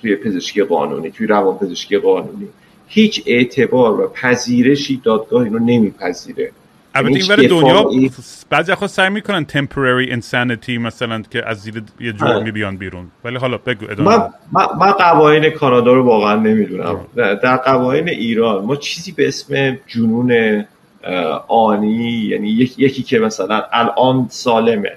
توی 0.01 0.17
پزشکی 0.17 0.63
قانونی 0.63 1.11
توی 1.11 1.27
روان 1.27 1.59
پزشکی 1.59 1.99
قانونی. 1.99 2.49
هیچ 2.89 3.23
اعتبار 3.27 4.01
و 4.01 4.09
پذیرشی 4.09 5.01
دادگاه 5.05 5.43
اینو 5.43 5.59
نمیپذیره. 5.59 6.53
البته 6.95 7.15
این 7.15 7.27
ور 7.29 7.37
دنیا 7.37 7.91
بعضی 8.51 8.75
خود 8.75 8.89
سعی 8.89 9.11
می‌کنن 9.11 9.47
temporary 9.53 10.13
insanity 10.13 10.69
مثلا 10.69 11.23
که 11.31 11.49
از 11.49 11.61
زیر 11.61 11.83
یه 12.01 12.13
جرمی 12.13 12.51
بیان 12.51 12.77
بیرون. 12.77 13.07
ولی 13.25 13.37
حالا 13.37 13.59
بگو 13.59 13.87
ادامه 13.91 14.17
من, 14.53 14.67
من 14.81 14.93
قوانین 14.93 15.51
کانادا 15.51 15.93
رو 15.93 16.05
واقعا 16.05 16.37
نمی‌دونم. 16.37 17.01
در 17.17 17.57
قوانین 17.57 18.09
ایران 18.09 18.65
ما 18.65 18.77
چیزی 18.77 19.13
به 19.13 19.29
اسم 19.29 19.79
جنون 19.87 20.65
آنی 21.49 22.11
یعنی 22.11 22.49
یکی 22.79 23.03
که 23.03 23.19
مثلا 23.19 23.63
الان 23.73 24.27
سالمه. 24.31 24.93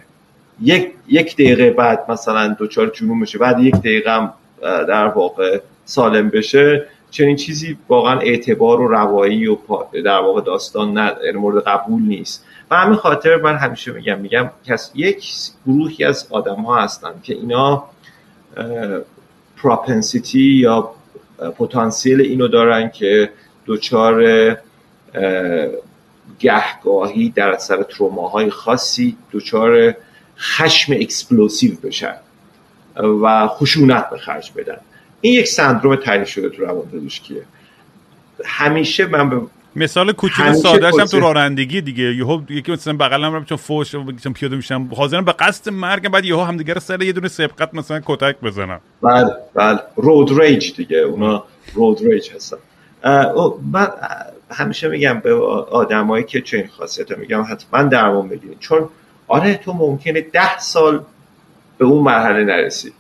یک 0.62 0.91
یک 1.07 1.34
دقیقه 1.34 1.72
بعد 1.72 2.05
مثلا 2.10 2.47
دوچار 2.47 2.89
جنون 2.89 3.20
بشه 3.20 3.38
بعد 3.38 3.60
یک 3.60 3.76
دقیقه 3.76 4.12
هم 4.12 4.34
در 4.62 5.07
واقع 5.07 5.60
سالم 5.86 6.30
بشه 6.30 6.86
چنین 7.12 7.36
چیزی 7.36 7.78
واقعا 7.89 8.20
اعتبار 8.20 8.82
و 8.82 8.88
روایی 8.88 9.47
و 9.47 9.57
در 10.05 10.20
واقع 10.20 10.41
داستان 10.41 10.93
نه 10.93 11.12
یعنی 11.26 11.38
مورد 11.38 11.64
قبول 11.64 12.01
نیست. 12.01 12.45
و 12.72 12.76
همین 12.76 12.95
خاطر 12.95 13.36
من 13.36 13.55
همیشه 13.55 13.91
میگم 13.91 14.20
میگم 14.20 14.49
کس 14.66 14.91
یک 14.95 15.32
گروهی 15.68 16.03
از 16.03 16.28
آدم 16.30 16.55
ها 16.62 16.82
هستن 16.82 17.12
که 17.24 17.34
اینا 17.34 17.84
propensity 19.58 20.40
یا 20.39 20.91
پتانسیل 21.57 22.22
اینو 22.22 22.47
دارن 22.47 22.89
که 22.89 23.30
دچار 23.66 24.24
گهگاهی 26.40 27.30
در 27.30 27.50
اثر 27.50 27.84
تروماهای 27.84 28.50
خاصی 28.50 29.18
دچار 29.34 29.96
خشم 30.40 30.94
explosive 30.94 31.72
بشن 31.84 32.16
و 33.24 33.48
خشونت 33.48 34.10
به 34.10 34.18
خرج 34.18 34.52
بدن. 34.58 34.78
این 35.22 35.34
یک 35.34 35.48
سندروم 35.48 35.96
تعریف 35.96 36.30
شده 36.30 36.50
تو 36.50 36.62
روان 36.62 36.86
پزشکیه 36.86 37.44
همیشه 38.46 39.08
من 39.08 39.30
یه 39.30 39.42
مثال 39.76 40.12
کوچیک 40.12 40.52
سادهش 40.52 40.94
هم 41.00 41.06
تو 41.06 41.20
رانندگی 41.20 41.82
دیگه. 41.82 42.04
یهو 42.04 42.42
یکی 42.50 42.72
مثلا 42.72 42.94
بغلم 42.94 43.34
رو 43.34 43.44
چون 43.44 43.58
فوش 43.58 43.92
چون 43.92 44.34
پیاده 44.34 44.56
میشم. 44.56 44.90
حاضرم 44.96 45.26
به 45.26 45.32
قصد 45.32 45.70
مرگ 45.70 46.10
بعد 46.10 46.26
یهو 46.26 46.44
همدیگه 46.44 46.74
رو 46.74 46.80
سر 46.80 47.02
یه 47.02 47.12
دونه 47.12 47.28
سبقت 47.28 47.74
مثلا 47.74 48.02
کتک 48.06 48.40
بزنم. 48.40 48.80
بله 49.02 49.34
بله. 49.54 49.80
رود 49.96 50.42
ریج 50.42 50.76
دیگه. 50.76 50.98
اونا 50.98 51.44
رود 51.74 52.04
ریج 52.04 52.30
هستن. 52.36 52.58
من 53.72 53.88
همیشه 54.52 54.88
میگم 54.88 55.20
به 55.20 55.34
آدمایی 55.72 56.24
که 56.24 56.41
چه 56.41 56.58
این 56.58 56.68
خاصیت 56.68 57.18
میگم 57.18 57.45
حتما 57.52 57.84
درمان 57.84 58.30
بگیرید 58.30 58.60
چون 58.60 58.89
آره 59.28 59.58
تو 59.58 59.74
ممکنه 59.74 60.22
ده 60.22 60.60
سال 60.60 61.04
به 61.78 61.86
اون 61.86 62.04
مرحله 62.04 62.43
نرسی. 62.43 62.93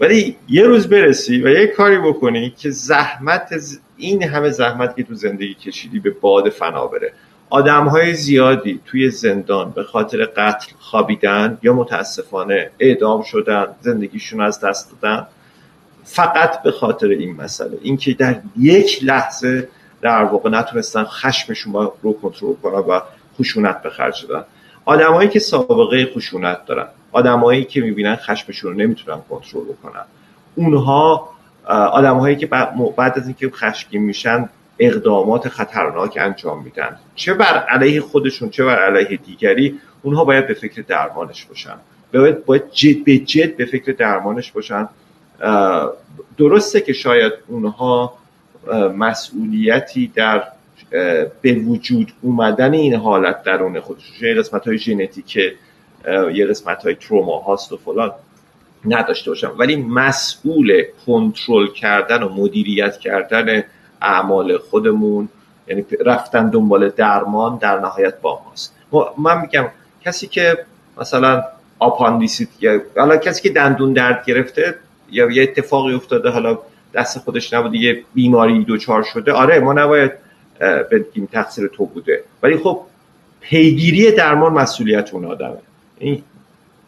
ولی 0.00 0.36
یه 0.48 0.62
روز 0.62 0.88
برسی 0.88 1.42
و 1.42 1.48
یه 1.48 1.66
کاری 1.66 1.98
بکنی 1.98 2.50
که 2.50 2.70
زحمت 2.70 3.54
این 3.96 4.22
همه 4.22 4.50
زحمت 4.50 4.96
که 4.96 5.02
تو 5.02 5.14
زندگی 5.14 5.54
کشیدی 5.54 5.98
به 5.98 6.10
باد 6.10 6.48
فنا 6.48 6.86
بره. 6.86 7.12
آدم 7.50 7.88
های 7.88 8.14
زیادی 8.14 8.80
توی 8.86 9.10
زندان 9.10 9.70
به 9.70 9.82
خاطر 9.82 10.24
قتل 10.24 10.72
خوابیدن 10.78 11.58
یا 11.62 11.72
متاسفانه 11.72 12.70
اعدام 12.78 13.22
شدن 13.22 13.66
زندگیشون 13.80 14.40
از 14.40 14.60
دست 14.60 14.92
دادن 15.02 15.26
فقط 16.04 16.62
به 16.62 16.70
خاطر 16.70 17.06
این 17.06 17.36
مسئله. 17.36 17.78
اینکه 17.82 18.14
در 18.14 18.40
یک 18.58 19.04
لحظه 19.04 19.68
در 20.02 20.24
واقع 20.24 20.50
نتونستن 20.50 21.04
خشمشون 21.04 21.90
رو 22.02 22.12
کنترل 22.22 22.54
کنن 22.54 22.78
و 22.78 23.00
خشونت 23.38 23.82
به 23.82 23.90
خرج 23.90 24.26
دادن 24.26 24.44
آدمایی 24.84 25.28
که 25.28 25.38
سابقه 25.38 26.06
خشونت 26.06 26.66
دارن 26.66 26.86
آدمایی 27.12 27.64
که 27.64 27.80
می‌بینن 27.80 28.16
خشمشون 28.16 28.72
رو 28.72 28.78
نمی‌تونن 28.78 29.18
کنترل 29.30 29.64
بکنن. 29.64 30.04
اونها 30.54 31.28
آدمهایی 31.68 32.36
که 32.36 32.46
بعد 32.96 33.18
از 33.18 33.26
اینکه 33.26 33.50
خشمگین 33.50 34.02
میشن 34.02 34.48
اقدامات 34.78 35.48
خطرناک 35.48 36.18
انجام 36.20 36.62
میدن. 36.62 36.98
چه 37.14 37.34
بر 37.34 37.58
علیه 37.58 38.00
خودشون 38.00 38.50
چه 38.50 38.64
بر 38.64 38.78
علیه 38.78 39.16
دیگری 39.16 39.80
اونها 40.02 40.24
باید 40.24 40.46
به 40.46 40.54
فکر 40.54 40.82
درمانش 40.82 41.44
باشن. 41.44 41.74
باید, 42.14 42.44
باید 42.44 42.70
جد 42.72 43.04
به 43.04 43.18
جد 43.18 43.56
به 43.56 43.64
فکر 43.64 43.92
درمانش 43.92 44.52
باشن. 44.52 44.88
درسته 46.38 46.80
که 46.80 46.92
شاید 46.92 47.32
اونها 47.46 48.17
مسئولیتی 48.96 50.12
در 50.14 50.42
به 51.42 51.54
وجود 51.54 52.12
اومدن 52.22 52.74
این 52.74 52.94
حالت 52.94 53.42
درون 53.42 53.80
خودشون 53.80 54.28
یه 54.28 54.34
قسمت 54.34 54.66
های 54.66 54.78
ژنتیک 54.78 55.36
یه 56.34 56.46
قسمت 56.46 56.82
های 56.82 56.94
تروما 56.94 57.38
هاست 57.38 57.72
و 57.72 57.76
فلان 57.76 58.12
نداشته 58.84 59.30
باشم. 59.30 59.54
ولی 59.58 59.76
مسئول 59.76 60.82
کنترل 61.06 61.66
کردن 61.66 62.22
و 62.22 62.28
مدیریت 62.28 62.98
کردن 62.98 63.64
اعمال 64.02 64.58
خودمون 64.58 65.28
یعنی 65.68 65.84
رفتن 66.06 66.50
دنبال 66.50 66.88
درمان 66.88 67.58
در 67.58 67.80
نهایت 67.80 68.20
با 68.20 68.42
ماست. 68.46 68.74
من 69.18 69.40
میگم 69.40 69.66
کسی 70.04 70.26
که 70.26 70.58
مثلا 71.00 71.42
آپاندیسیت 71.78 72.48
یا 72.60 72.80
حالا 72.96 73.16
کسی 73.16 73.42
که 73.42 73.50
دندون 73.50 73.92
درد 73.92 74.24
گرفته 74.26 74.74
یا 75.10 75.30
یه 75.30 75.42
اتفاقی 75.42 75.94
افتاده 75.94 76.30
حالا 76.30 76.58
دست 76.94 77.18
خودش 77.18 77.52
نبوده 77.52 77.78
یه 77.78 78.04
بیماری 78.14 78.64
دچار 78.64 79.02
شده. 79.02 79.32
آره 79.32 79.60
ما 79.60 79.72
نباید 79.72 80.12
بگیم 80.90 81.28
تقصیر 81.32 81.68
تو 81.68 81.86
بوده. 81.86 82.24
ولی 82.42 82.56
خب 82.56 82.82
پیگیری 83.40 84.12
درمان 84.12 84.52
مسئولیت 84.52 85.14
اون 85.14 85.24
آدمه. 85.24 85.58
این 85.98 86.22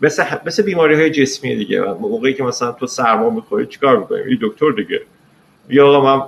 مثل, 0.01 0.25
مثل 0.47 0.63
بیماری 0.63 0.95
های 0.95 1.11
جسمی 1.11 1.57
دیگه. 1.57 1.81
موقعی 1.81 2.35
که 2.35 2.43
مثلا 2.43 2.73
تو 2.73 2.87
سرما 2.87 3.31
می‌خوری 3.31 3.67
چیکار 3.67 3.99
می‌کنی؟ 3.99 4.21
این 4.21 4.39
دکتر 4.43 4.71
دیگه. 4.71 5.01
یا 5.69 5.89
آقا 5.89 6.17
من 6.17 6.25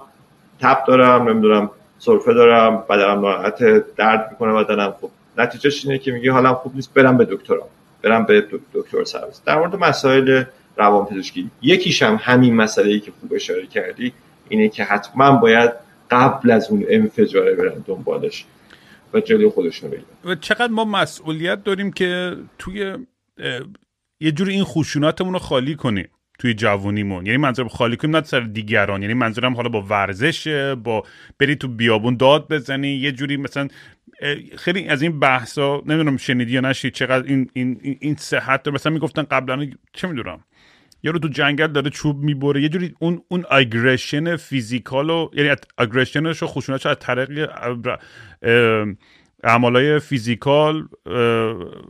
تب 0.61 0.85
دارم 0.87 1.29
نمی‌دونم 1.29 1.71
سرفه 1.99 2.35
دارم 2.35 2.85
بدنم 2.91 3.21
ناراحت 3.21 3.65
درد 3.97 4.29
می‌کنه 4.31 4.65
بدنم. 4.65 4.95
خب 5.01 5.11
نتیجهش 5.39 5.85
اینه 5.85 5.99
که 5.99 6.13
میگه 6.13 6.33
حالم 6.33 6.55
خوب 6.55 6.75
نیست 6.75 6.95
برم 6.95 7.17
به 7.17 7.25
دکترم 7.25 7.59
برم 8.03 8.25
به 8.25 8.45
دکتر 8.73 9.05
سرویس. 9.05 9.41
در 9.45 9.59
مورد 9.59 9.77
مسائل 9.77 10.45
روان 10.77 11.07
پزشکی. 11.07 11.51
یکیش 11.63 12.03
هم 12.03 12.19
همین 12.23 12.55
مسئله 12.55 12.93
ای 12.93 13.01
که 13.01 13.13
خوب 13.21 13.33
اشاره 13.35 13.67
کردی 13.67 14.13
اینه 14.49 14.69
که 14.69 14.85
حتما 14.85 15.33
باید 15.37 15.71
قبل 16.11 16.51
از 16.51 16.71
اون 16.71 16.85
انفجاره 16.89 17.55
برن 17.55 17.85
دنبالش 17.87 18.45
و 19.15 19.21
جلوی 19.21 19.49
خودشون 19.49 19.91
بگیرن. 19.91 20.05
و 20.25 20.35
چقدر 20.35 20.73
ما 20.73 20.85
مسئولیت 20.85 21.65
داریم 21.65 21.93
که 21.93 22.37
توی 22.59 22.97
یه 24.21 24.33
جوری 24.33 24.53
این 24.53 24.65
خشونتمون 24.65 25.33
رو 25.33 25.39
خالی 25.39 25.75
کنیم 25.75 26.09
توی 26.39 26.55
جوونیمون. 26.55 27.27
یعنی 27.27 27.39
منظورم 27.39 27.69
خالی 27.69 27.97
کنیم 27.97 28.17
نه 28.17 28.23
سر 28.23 28.41
دیگران. 28.41 29.03
یعنی 29.03 29.15
منظورم 29.15 29.55
حالا 29.55 29.69
با 29.69 29.83
ورزش 29.83 30.49
با 30.85 31.05
بری 31.39 31.57
تو 31.57 31.69
بیابون 31.69 32.17
داد 32.17 32.49
بزنی 32.49 32.89
یه 32.89 33.13
جوری 33.13 33.37
مثلا 33.37 33.69
خیلی 34.57 34.89
از 34.89 35.03
این 35.03 35.21
بحثا 35.21 35.83
نمی‌دونم 35.87 36.17
شنیدی 36.17 36.53
یا 36.53 36.61
نشید 36.61 36.93
چقدر 36.93 37.27
این 37.27 37.51
این 37.53 37.97
این 38.01 38.17
صحت 38.17 38.69
مثلا 38.69 38.93
می‌گفتن 38.93 39.23
قبلا 39.23 39.71
چه 39.93 40.09
می‌دونم؟ 40.09 40.45
یارو 41.03 41.19
تو 41.19 41.29
جنگل 41.29 41.67
داره 41.67 41.91
چوب 41.91 42.23
می‌بره. 42.23 42.63
یه 42.63 42.69
جوری 42.69 42.95
اون 42.99 43.23
اون 43.29 43.45
اگریشن 43.51 44.37
فیزیکال 44.37 45.11
و 45.11 45.29
یعنی 45.33 45.57
اگریشنش 45.79 46.43
و 46.43 46.47
خشونتش 46.47 46.87
از 46.87 46.97
طریق 47.01 47.51
اعمالای 49.45 49.99
physical 49.99 50.89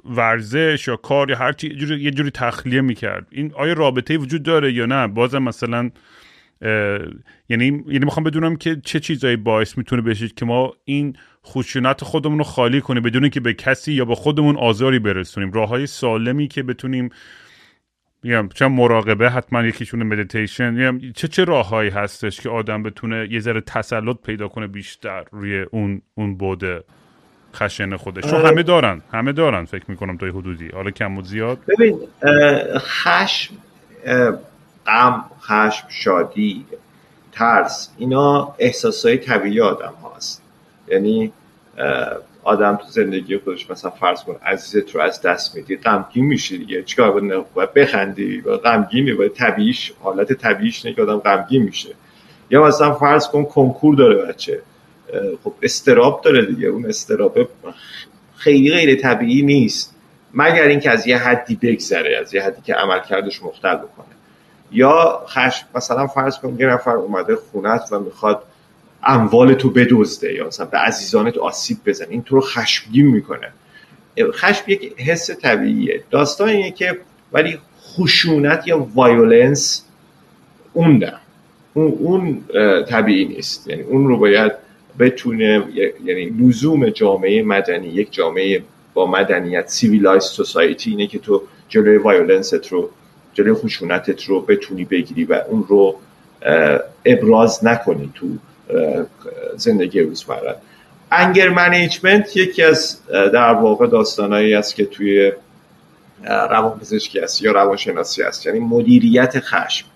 ورزش 0.04 0.84
یا 0.88 0.96
کار 0.96 1.30
یا 1.30 1.36
هر 1.36 1.52
چی 1.52 1.68
یه 1.68 1.74
جوری, 1.74 2.00
یه 2.00 2.10
جوری 2.10 2.30
تخلیه 2.30 2.80
می‌کرد. 2.80 3.26
این 3.30 3.52
آیا 3.54 3.72
رابطه 3.72 4.16
وجود 4.16 4.42
داره 4.42 4.72
یا 4.72 4.86
نه؟ 4.86 5.06
بازم 5.06 5.42
مثلا 5.42 5.90
یعنی 7.48 7.64
یعنی 7.86 8.04
می‌خوام 8.04 8.24
بدونم 8.24 8.56
که 8.56 8.76
چه 8.84 9.00
چیزایی 9.00 9.36
باعث 9.36 9.78
می‌تونه 9.78 10.02
بشه 10.02 10.28
که 10.28 10.44
ما 10.44 10.72
این 10.84 11.16
خشونت 11.46 12.04
خودمون 12.04 12.38
رو 12.38 12.44
خالی 12.44 12.80
کنیم 12.80 13.02
بدون 13.02 13.28
که 13.28 13.40
به 13.40 13.54
کسی 13.54 13.92
یا 13.92 14.04
به 14.04 14.14
خودمون 14.14 14.56
آزاری 14.56 14.98
برسونیم. 14.98 15.52
راه 15.52 15.68
های 15.68 15.86
سالمی 15.86 16.48
که 16.48 16.62
بتونیم 16.62 17.08
میگم 18.22 18.48
چه 18.54 18.66
مراقبه 18.68 19.30
حتما 19.30 19.62
یکیشون 19.62 20.02
مدیتیشن 20.02 20.98
چه 21.12 21.28
چه 21.28 21.44
راههایی 21.44 21.90
هستش 21.90 22.40
که 22.40 22.48
آدم 22.48 22.82
بتونه 22.82 23.28
یه 23.30 23.40
ذره 23.40 23.60
تسلط 23.60 24.16
پیدا 24.16 24.48
کنه 24.48 24.66
بیشتر 24.66 25.24
روی 25.30 25.60
اون 25.70 26.02
اون 26.14 26.34
بوده 26.36 26.84
خشن 27.54 27.96
خودش؟ 27.96 28.24
چون 28.24 28.46
همه 28.46 28.62
دارن. 28.62 29.02
همه 29.12 29.32
دارن 29.32 29.64
فکر 29.64 29.84
می‌کنم 29.88 30.16
تا 30.16 30.26
حدودی. 30.26 30.68
حالا 30.68 30.90
کم 30.90 31.18
و 31.18 31.22
زیاد؟ 31.22 31.58
ببین 31.68 31.98
خشم 32.78 33.54
غم 34.86 35.24
خشم 35.40 35.86
شادی 35.88 36.66
ترس 37.32 37.90
اینا 37.98 38.54
احساسهای 38.58 39.18
طبیعی 39.18 39.60
آدم 39.60 39.92
هاست. 40.02 40.42
یعنی 40.88 41.32
آدم 42.44 42.76
تو 42.76 42.84
زندگی 42.88 43.38
خودش 43.38 43.70
مثلا 43.70 43.90
فرض 43.90 44.24
کن 44.24 44.36
عزیزت 44.44 44.94
رو 44.94 45.00
از 45.00 45.22
دست 45.22 45.56
میدی 45.56 45.76
غمگین 45.76 46.24
میشه 46.24 46.56
دیگه. 46.56 46.82
چیکار 46.82 47.10
باید 47.54 47.74
بخندی؟ 47.74 48.40
و 48.40 48.56
غمگینی 48.56 49.12
باید 49.12 49.32
طبیعیش 49.32 49.92
حالت 50.00 50.32
طبیعیش 50.32 50.86
نه 50.86 50.94
که 50.94 51.02
آدم 51.02 51.18
غمگین 51.18 51.62
میشه. 51.62 51.94
یا 52.50 52.62
مثلا 52.64 52.94
فرض 52.94 53.28
کن 53.28 53.44
کنکور 53.44 53.94
داره 53.94 54.26
بچه. 54.26 54.62
خب 55.44 55.54
استراب 55.62 56.22
داره 56.24 56.46
دیگه. 56.46 56.68
اون 56.68 56.86
استراب 56.86 57.48
خیلی 58.36 58.70
غیر 58.70 59.00
طبیعی 59.00 59.42
نیست. 59.42 59.94
مگر 60.34 60.62
اینکه 60.62 60.90
از 60.90 61.06
یه 61.06 61.18
حدی 61.18 61.58
بگذره 61.62 62.18
از 62.20 62.34
یه 62.34 62.42
حدی 62.42 62.62
که 62.62 62.74
عملکردش 62.74 63.42
مختل 63.42 63.74
بکنه. 63.74 64.06
یا 64.72 65.22
خش 65.28 65.64
مثلا 65.74 66.06
فرض 66.06 66.38
کن 66.38 66.56
یه 66.58 66.66
نفر 66.66 66.96
اومده 66.96 67.36
خونت 67.36 67.88
و 67.92 67.98
می‌خواد 67.98 68.42
اموال 69.04 69.54
تو 69.54 69.70
بدزده 69.70 70.32
یا 70.32 70.46
مثلا 70.46 70.66
به 70.66 70.78
عزیزانت 70.78 71.38
آسیب 71.38 71.78
بزن. 71.86 72.06
این 72.10 72.22
تو 72.22 72.34
رو 72.34 72.40
خشمگین 72.40 73.06
می‌کنه. 73.06 73.52
خشم 74.32 74.64
یک 74.66 75.00
حس 75.00 75.30
طبیعیه. 75.30 76.04
داستان 76.10 76.48
اینه 76.48 76.70
که 76.70 76.98
ولی 77.32 77.58
خشونت 77.82 78.68
یا 78.68 78.88
وایولنس 78.94 79.84
اون 80.72 80.98
ده 80.98 81.12
اون, 81.74 81.86
اون 81.98 82.44
طبیعی 82.84 83.24
نیست. 83.24 83.68
یعنی 83.68 83.82
اون 83.82 84.06
رو 84.06 84.16
باید 84.16 84.52
بتونه 84.98 85.64
یعنی 86.04 86.24
لزوم 86.24 86.88
جامعه 86.88 87.42
مدنی 87.42 87.88
یک 87.88 88.12
جامعه 88.12 88.62
با 88.94 89.06
مدنیت 89.06 89.68
civilized 89.68 90.22
society 90.22 90.90
اینه 90.90 91.06
که 91.06 91.18
تو 91.18 91.42
جلوی 91.68 91.96
violence 91.96 92.59
ت 92.59 92.66
رو 92.72 92.90
جلوی 93.34 93.54
خشونتت 93.54 94.24
رو 94.24 94.40
بتونی 94.40 94.84
بگیری 94.84 95.24
و 95.24 95.40
اون 95.48 95.64
رو 95.68 95.96
ابراز 97.04 97.64
نکنی 97.64 98.10
تو 98.14 98.26
زندگی 99.56 100.00
روزمره 100.00 100.56
anger 101.12 101.48
management 101.48 102.36
یکی 102.36 102.62
از 102.62 103.00
در 103.08 103.54
واقع 103.54 103.86
داستانهایی 103.86 104.54
است 104.54 104.74
که 104.74 104.86
توی 104.86 105.32
روانپزشکی 106.24 107.20
است 107.20 107.42
یا 107.42 107.52
روانشناسی 107.52 108.22
است. 108.22 108.46
یعنی 108.46 108.58
مدیریت 108.58 109.40
خشم. 109.40 109.86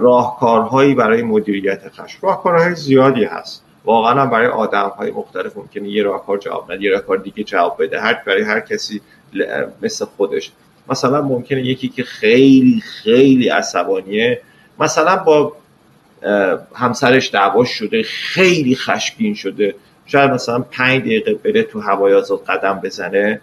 راهکارهایی 0.00 0.94
برای 0.94 1.22
مدیریت 1.22 1.88
خشم. 1.88 2.18
راهکارهای 2.22 2.74
زیادی 2.74 3.24
هست. 3.24 3.64
واقعا 3.84 4.26
برای 4.26 4.46
آدم 4.46 4.92
های 4.98 5.10
مختلف 5.10 5.56
ممکنه 5.56 5.88
یه 5.88 6.02
راهکار 6.02 6.38
جواب 6.38 6.72
نده 6.72 6.82
یه 6.82 6.90
راهکار 6.90 7.16
دیگه 7.16 7.44
جواب 7.44 7.82
بده. 7.82 8.00
هر 8.00 8.22
برای 8.26 8.42
هر 8.42 8.60
کسی 8.60 9.00
مثل 9.82 10.04
خودش. 10.04 10.52
مثلا 10.90 11.22
ممکنه 11.22 11.66
یکی 11.66 11.88
که 11.88 12.02
خیلی 12.02 12.82
خیلی 13.02 13.48
عصبانیه 13.48 14.40
مثلا 14.80 15.16
با 15.16 15.52
همسرش 16.74 17.30
دعواش 17.34 17.70
شده 17.70 18.02
خیلی 18.02 18.76
خشمگین 18.76 19.34
شده. 19.34 19.74
شاید 20.06 20.30
مثلا 20.30 20.58
پنج 20.58 21.00
دقیقه 21.00 21.34
بره 21.34 21.62
تو 21.62 21.80
هوای 21.80 22.14
آزاد 22.14 22.44
قدم 22.44 22.80
بزنه 22.84 23.40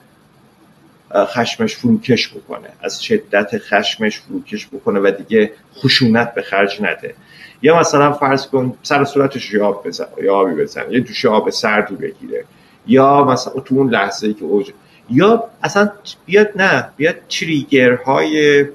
خشمش 1.16 1.76
فروکش 1.76 2.30
بکنه. 2.30 2.70
از 2.82 3.04
شدت 3.04 3.58
خشمش 3.58 4.20
فروکش 4.20 4.68
بکنه 4.68 5.00
و 5.00 5.12
دیگه 5.18 5.52
خشونت 5.76 6.34
به 6.34 6.42
خرج 6.42 6.82
نده. 6.82 7.16
یا 7.62 7.80
مثلا 7.80 8.14
فرض 8.14 8.48
کن 8.48 8.78
سر 8.84 9.04
صورتش 9.04 9.54
یا 9.54 9.68
آب 9.68 9.88
بزن 9.88 10.06
یا 10.24 10.36
آبی 10.36 10.54
بزن 10.64 10.92
یه 10.92 11.00
دوش 11.00 11.26
آب 11.26 11.50
سردی 11.50 11.96
بگیره. 11.96 12.46
یا 12.88 13.24
مثلا 13.24 13.54
تو 13.54 13.76
اون 13.76 13.90
لحظه 13.90 14.28
ای 14.28 14.34
که 14.34 14.44
اوج 14.44 14.72
یا 15.10 15.44
اصلا 15.64 15.92
بیاد 16.26 16.50
نه 16.56 16.90
بیاد 16.98 17.16
تریگرهای 17.30 18.66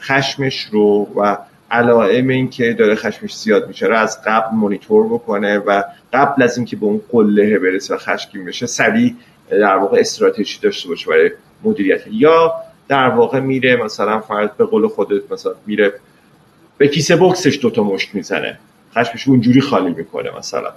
خشمش 0.00 0.66
رو 0.72 1.08
و 1.16 1.36
علائم 1.74 2.28
این 2.28 2.50
که 2.50 2.72
داره 2.72 2.94
خشمش 2.94 3.36
زیاد 3.36 3.68
میشه 3.68 3.86
رو 3.86 3.96
از 3.96 4.22
قبل 4.26 4.56
مونیتور 4.56 5.06
بکنه 5.06 5.58
و 5.58 5.82
قبل 6.12 6.42
از 6.42 6.56
اینکه 6.56 6.76
به 6.76 6.86
اون 6.86 7.00
قله 7.12 7.58
برسه 7.58 7.94
و 7.94 7.98
خشمگین 7.98 8.44
بشه 8.44 8.66
سریع 8.66 9.14
در 9.50 9.76
واقع 9.76 10.00
استراتژی 10.00 10.60
داشته 10.60 10.88
باشه 10.88 11.10
برای 11.10 11.30
مدیریت. 11.64 12.00
یا 12.10 12.54
در 12.88 13.08
واقع 13.08 13.40
میره 13.40 13.76
مثلا 13.76 14.20
فرض 14.20 14.48
به 14.58 14.64
قول 14.64 14.88
خودت 14.88 15.32
مثلا 15.32 15.52
میره 15.66 15.92
به 16.78 16.88
کیسه 16.88 17.16
بکسش 17.16 17.58
دوتا 17.62 17.82
مشت 17.82 18.14
می‌زنه. 18.14 18.58
خشمش 18.94 19.28
اونجوری 19.28 19.60
خالی 19.60 19.94
می‌کنه 19.94 20.30
مثلا. 20.38 20.72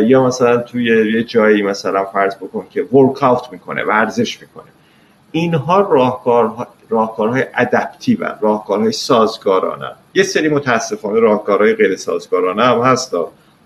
یا 0.00 0.26
مثلا 0.26 0.56
توی 0.56 1.12
یه 1.14 1.24
جایی 1.24 1.62
مثلا 1.62 2.04
فرض 2.04 2.36
بکن 2.36 2.66
که 2.70 2.82
ورک 2.82 3.52
می‌کنه 3.52 3.84
ورزش 3.84 4.40
می‌کنه. 4.40 4.64
اینها 5.32 5.80
راهکار 5.80 6.66
راهکارهای 6.88 7.44
ادپتیو 7.54 8.18
راهکارهای 8.40 8.92
سازگارانه. 8.92 9.90
یه 10.14 10.22
سری 10.22 10.48
متاسفانه 10.48 11.20
راهکارهای 11.20 11.74
غیر 11.74 11.96
سازگارانه 11.96 12.64
هم 12.64 12.80
هست. 12.80 13.14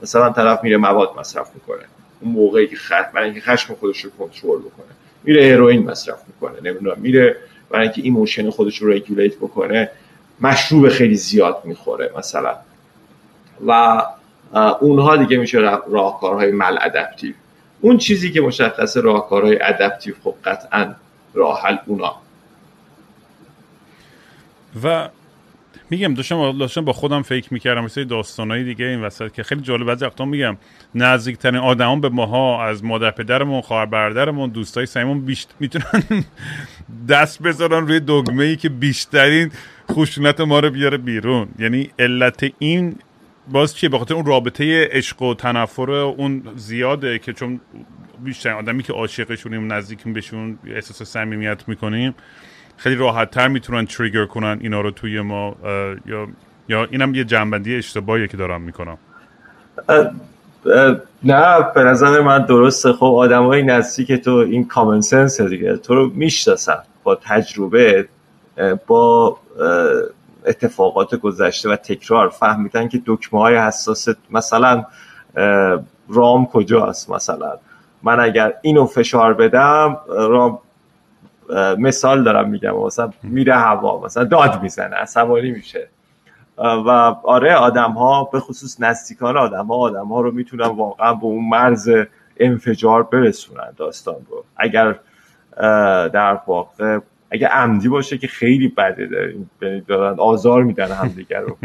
مثلا 0.03 0.31
طرف 0.31 0.65
میره 0.65 0.77
مواد 0.77 1.11
مصرف 1.19 1.51
می‌کنه. 1.55 1.85
اون 2.21 2.33
موقعی 2.33 2.67
که 2.67 2.77
خشم 2.77 3.11
برای 3.15 3.31
اینکه 3.31 3.41
خشم 3.41 3.75
خودش 3.75 4.05
رو 4.05 4.11
کنترل 4.19 4.59
بکنه. 4.59 4.87
میره 5.25 5.55
هروئین 5.55 5.91
مصرف 5.91 6.19
می‌کنه. 6.27 6.71
نمی‌دونم. 6.71 6.97
میره 7.01 7.37
برای 7.71 7.83
اینکه 7.83 8.03
emotion 8.03 8.51
خودش 8.51 8.79
رو 8.79 8.91
regulate 8.91 9.37
بکنه 9.37 9.91
مشروب 10.41 10.89
خیلی 10.89 11.15
زیاد 11.15 11.61
می‌خوره 11.65 12.11
مثلا. 12.19 12.57
و 13.67 14.03
اونها 14.81 15.17
دیگه 15.17 15.37
میشه 15.37 15.59
راهکارهای 15.91 16.53
maladaptive 16.53 17.35
اون 17.81 17.99
چیزی 17.99 18.33
که 18.33 18.41
مشخص 18.41 18.97
راهکارهای 18.97 19.63
adaptive 19.63 20.15
خب 20.25 20.35
قطعا 20.45 20.95
راه 21.35 21.63
حل 21.63 21.77
اونا. 21.87 22.17
و 24.85 25.09
میگم 25.91 26.15
داشتم 26.15 26.59
داشتم 26.59 26.85
با 26.85 26.93
خودم 26.93 27.23
فکر 27.23 27.55
می‌کردم 27.55 27.85
مثل 27.85 28.05
داستانهای 28.05 28.65
دیگه 28.65 28.85
این 28.85 29.01
وسط 29.01 29.33
که 29.33 29.43
خیلی 29.43 29.61
جالب. 29.61 29.87
بعضی 29.87 30.05
وقتا 30.05 30.25
میگم 30.25 30.57
نزدیکترین 30.95 31.61
آدمان 31.61 32.01
به 32.01 32.09
ماها 32.09 32.65
از 32.65 32.85
مادر 32.85 33.11
پدرمون 33.11 33.61
خواهر 33.61 33.87
برادرمون 33.87 34.51
دوستای 34.51 34.87
سعیمون 34.87 35.21
بیشتر 35.21 35.55
می‌تونن 35.61 36.25
دست 37.09 37.43
بذارن 37.43 37.87
روی 37.87 38.01
دگمه 38.01 38.45
ای 38.45 38.57
که 38.57 38.69
بیشترین 38.69 39.51
خشونت 39.93 40.41
ما 40.41 40.61
رو 40.61 40.71
بیاره 40.71 40.97
بیرون. 40.97 41.49
یعنی 41.59 41.91
علت 41.99 42.53
این 42.59 42.97
باز 43.49 43.77
چیه؟ 43.77 43.89
بخاطر 43.89 44.15
اون 44.15 44.27
رابطه 44.27 44.89
عشق 44.93 45.23
و 45.23 45.35
تنفر 45.35 45.91
اون 45.91 46.43
زیاده 46.57 47.19
که 47.19 47.33
چون 47.33 47.61
بیشتر 48.19 48.51
آدمی 48.51 48.83
که 48.83 48.93
عاشقشونیم 48.93 49.73
نزدیکیم 49.73 50.13
بهشون 50.13 50.59
احساس 50.67 51.03
صمیمیت 51.09 51.69
می‌کنیم 51.69 52.15
خیلی 52.77 52.97
راحت 52.97 53.31
تر 53.31 53.49
می‌تونن 53.49 53.87
تریگر 53.87 54.27
کنن 54.27 54.59
اینا 54.61 54.81
رو 54.81 54.91
توی 54.91 55.21
ما 55.21 55.57
یا 56.07 56.29
یا 56.69 56.85
اینم 56.91 57.15
یه 57.15 57.25
جنبندی 57.25 57.77
اشتباهیه 57.77 58.29
که 58.29 58.37
دارم 58.37 58.61
می‌کنم. 58.61 58.99
نه 61.23 61.73
به 61.75 61.83
نظر 61.83 62.21
من 62.21 62.47
درسته. 62.47 62.93
خب 62.93 63.05
آدم 63.05 63.47
های 63.47 63.63
نزدیک 63.63 64.13
تو 64.13 64.31
این 64.31 64.69
کامن 64.69 65.01
سنس 65.01 65.41
دیگه. 65.41 65.77
تو 65.77 65.95
رو 65.95 66.11
می‌شناسن 66.15 66.79
با 67.03 67.15
تجربه 67.15 68.09
با 68.87 69.39
اتفاقات 70.47 71.15
گذشته 71.15 71.69
و 71.69 71.77
تکرار. 71.77 72.29
فهمیدن 72.29 72.89
که 72.89 73.03
دکمه 73.07 73.41
های 73.41 73.57
حساس 73.57 74.09
مثلا 74.31 74.85
رام 76.09 76.47
کجاست؟ 76.47 77.11
مثلا. 77.11 77.53
من 78.05 78.21
اگر 78.21 78.55
اینو 78.63 78.87
فشار 78.87 79.35
بدم 79.35 79.97
رام 80.09 80.59
مثال 81.79 82.25
دارم 82.25 82.51
میگم 82.51 82.77
مثلا 82.77 83.11
میره 83.23 83.55
هوا 83.55 84.01
مثلا 84.05 84.25
داد 84.25 84.63
می‌زنه 84.63 84.97
عصبانی 84.97 85.51
میشه. 85.51 85.89
و 86.59 86.89
آره 87.25 87.55
آدم 87.55 87.91
ها 87.91 88.25
به 88.25 88.41
خصوص 88.41 88.81
نزدیکان 88.81 89.37
آدم 89.37 89.67
ها 89.67 89.75
آدم 89.75 90.07
ها 90.07 90.21
رو 90.21 90.31
می‌تونن 90.31 90.67
واقعا 90.67 91.15
به 91.15 91.25
اون 91.25 91.49
مرز 91.49 91.91
انفجار 92.37 93.03
برسونن 93.03 93.73
داستان 93.77 94.17
رو. 94.31 94.45
اگر 94.57 94.99
در 96.09 96.39
واقع 96.47 96.99
اگه 97.31 97.47
عمدی 97.47 97.89
باشه 97.89 98.19
که 98.19 98.27
خیلی 98.27 98.69
بده 98.69 99.35
دارن 99.89 100.21
آزار 100.21 100.63
میدن 100.63 100.93
همدیگه 100.93 101.41
رو. 101.41 101.57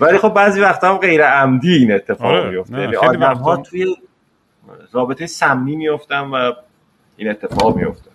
ولی 0.00 0.18
خب 0.18 0.34
بعضی 0.34 0.60
وقتا 0.60 0.88
هم 0.88 0.96
غیر 0.96 1.24
عمدی 1.24 1.74
این 1.74 1.92
اتفاق. 1.92 2.46
میفته 2.46 2.80
یعنی 2.80 2.96
آدم 2.96 3.34
ها 3.34 3.56
توی 3.56 3.96
رابطه 4.92 5.26
سمی 5.26 5.76
میفتن 5.76 6.20
و 6.20 6.52
این 7.16 7.30
اتفاق 7.30 7.76
میفته 7.76 8.10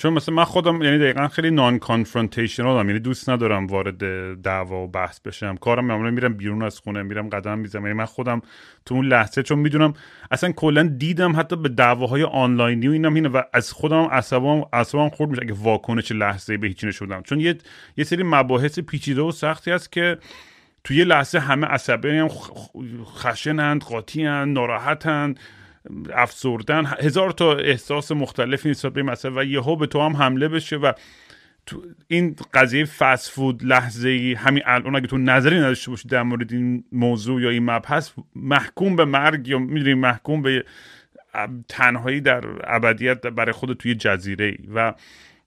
چون 0.00 0.12
مثلا 0.12 0.34
من 0.34 0.44
خودم 0.44 0.82
یعنی 0.82 0.98
دقیقا 0.98 1.28
خیلی 1.28 1.50
نان 1.50 1.78
کانفرونتیشنال 1.78 2.86
یعنی 2.86 2.98
دوست 2.98 3.30
ندارم 3.30 3.66
وارد 3.66 3.98
دعوا 4.42 4.84
و 4.84 4.88
بحث 4.88 5.20
بشم. 5.20 5.56
کارم 5.56 5.84
معمولا 5.84 6.10
میرم 6.10 6.34
بیرون 6.34 6.62
از 6.62 6.78
خونه 6.78 7.02
میرم 7.02 7.28
قدم 7.28 7.58
می‌زنم. 7.58 7.82
یعنی 7.82 7.98
من 7.98 8.04
خودم 8.04 8.42
تو 8.84 8.94
اون 8.94 9.06
لحظه 9.06 9.42
چون 9.42 9.58
می‌دونم 9.58 9.94
اصلا 10.30 10.52
کلا 10.52 10.82
دیدم 10.82 11.36
حتی 11.36 11.56
به 11.56 11.68
دعواهای 11.68 12.22
آنلاینی 12.22 12.88
و 12.88 12.90
اینم 12.90 13.14
اینه 13.14 13.28
و 13.28 13.42
از 13.52 13.72
خودم 13.72 14.02
عصبام 14.02 14.64
عصبام 14.72 15.08
خورد 15.08 15.30
میشه 15.30 15.42
اگه 15.42 15.54
واکنش 15.54 16.12
لحظه 16.12 16.56
به 16.56 16.66
هیچی 16.66 16.86
نشودم 16.86 17.22
چون 17.22 17.40
یه 17.40 17.58
یه 17.96 18.04
سری 18.04 18.22
مباحث 18.22 18.78
پیچیده 18.78 19.22
و 19.22 19.30
سختی 19.30 19.70
هست 19.70 19.92
که 19.92 20.18
توی 20.84 20.96
یه 20.96 21.04
لحظه 21.04 21.38
همه 21.38 21.66
عصبی 21.66 22.08
هم 22.08 22.28
خشنند 23.04 23.82
قاطیان 23.82 24.52
ناراحتند 24.52 25.40
افسردن. 26.14 26.86
هزار 26.86 27.30
تا 27.30 27.54
احساس 27.54 28.12
مختلفی 28.12 28.70
نسبت 28.70 28.92
به 28.92 29.02
مسئله 29.02 29.40
و 29.40 29.44
یهو 29.44 29.76
به 29.76 29.86
تو 29.86 30.00
هم 30.00 30.16
حمله 30.16 30.48
بشه 30.48 30.76
و 30.76 30.92
تو 31.66 31.82
این 32.08 32.36
قضیه 32.54 32.84
فست 32.84 33.30
فود 33.30 33.64
لحظه 33.64 34.08
ای 34.08 34.34
همین 34.34 34.62
الان 34.66 34.96
اگه 34.96 35.06
تو 35.06 35.18
نظری 35.18 35.56
نداشته 35.56 35.90
باشی 35.90 36.08
در 36.08 36.22
مورد 36.22 36.52
این 36.52 36.84
موضوع 36.92 37.42
یا 37.42 37.50
این 37.50 37.70
مبحث 37.70 38.10
محکوم 38.36 38.96
به 38.96 39.04
مرگ 39.04 39.48
یا 39.48 39.58
می‌دونی 39.58 39.94
محکوم 39.94 40.42
به 40.42 40.64
تنهایی 41.68 42.20
در 42.20 42.44
ابدیت 42.64 43.26
برای 43.26 43.52
خود 43.52 43.72
توی 43.72 43.94
جزیره 43.94 44.44
ای 44.44 44.58
و 44.74 44.94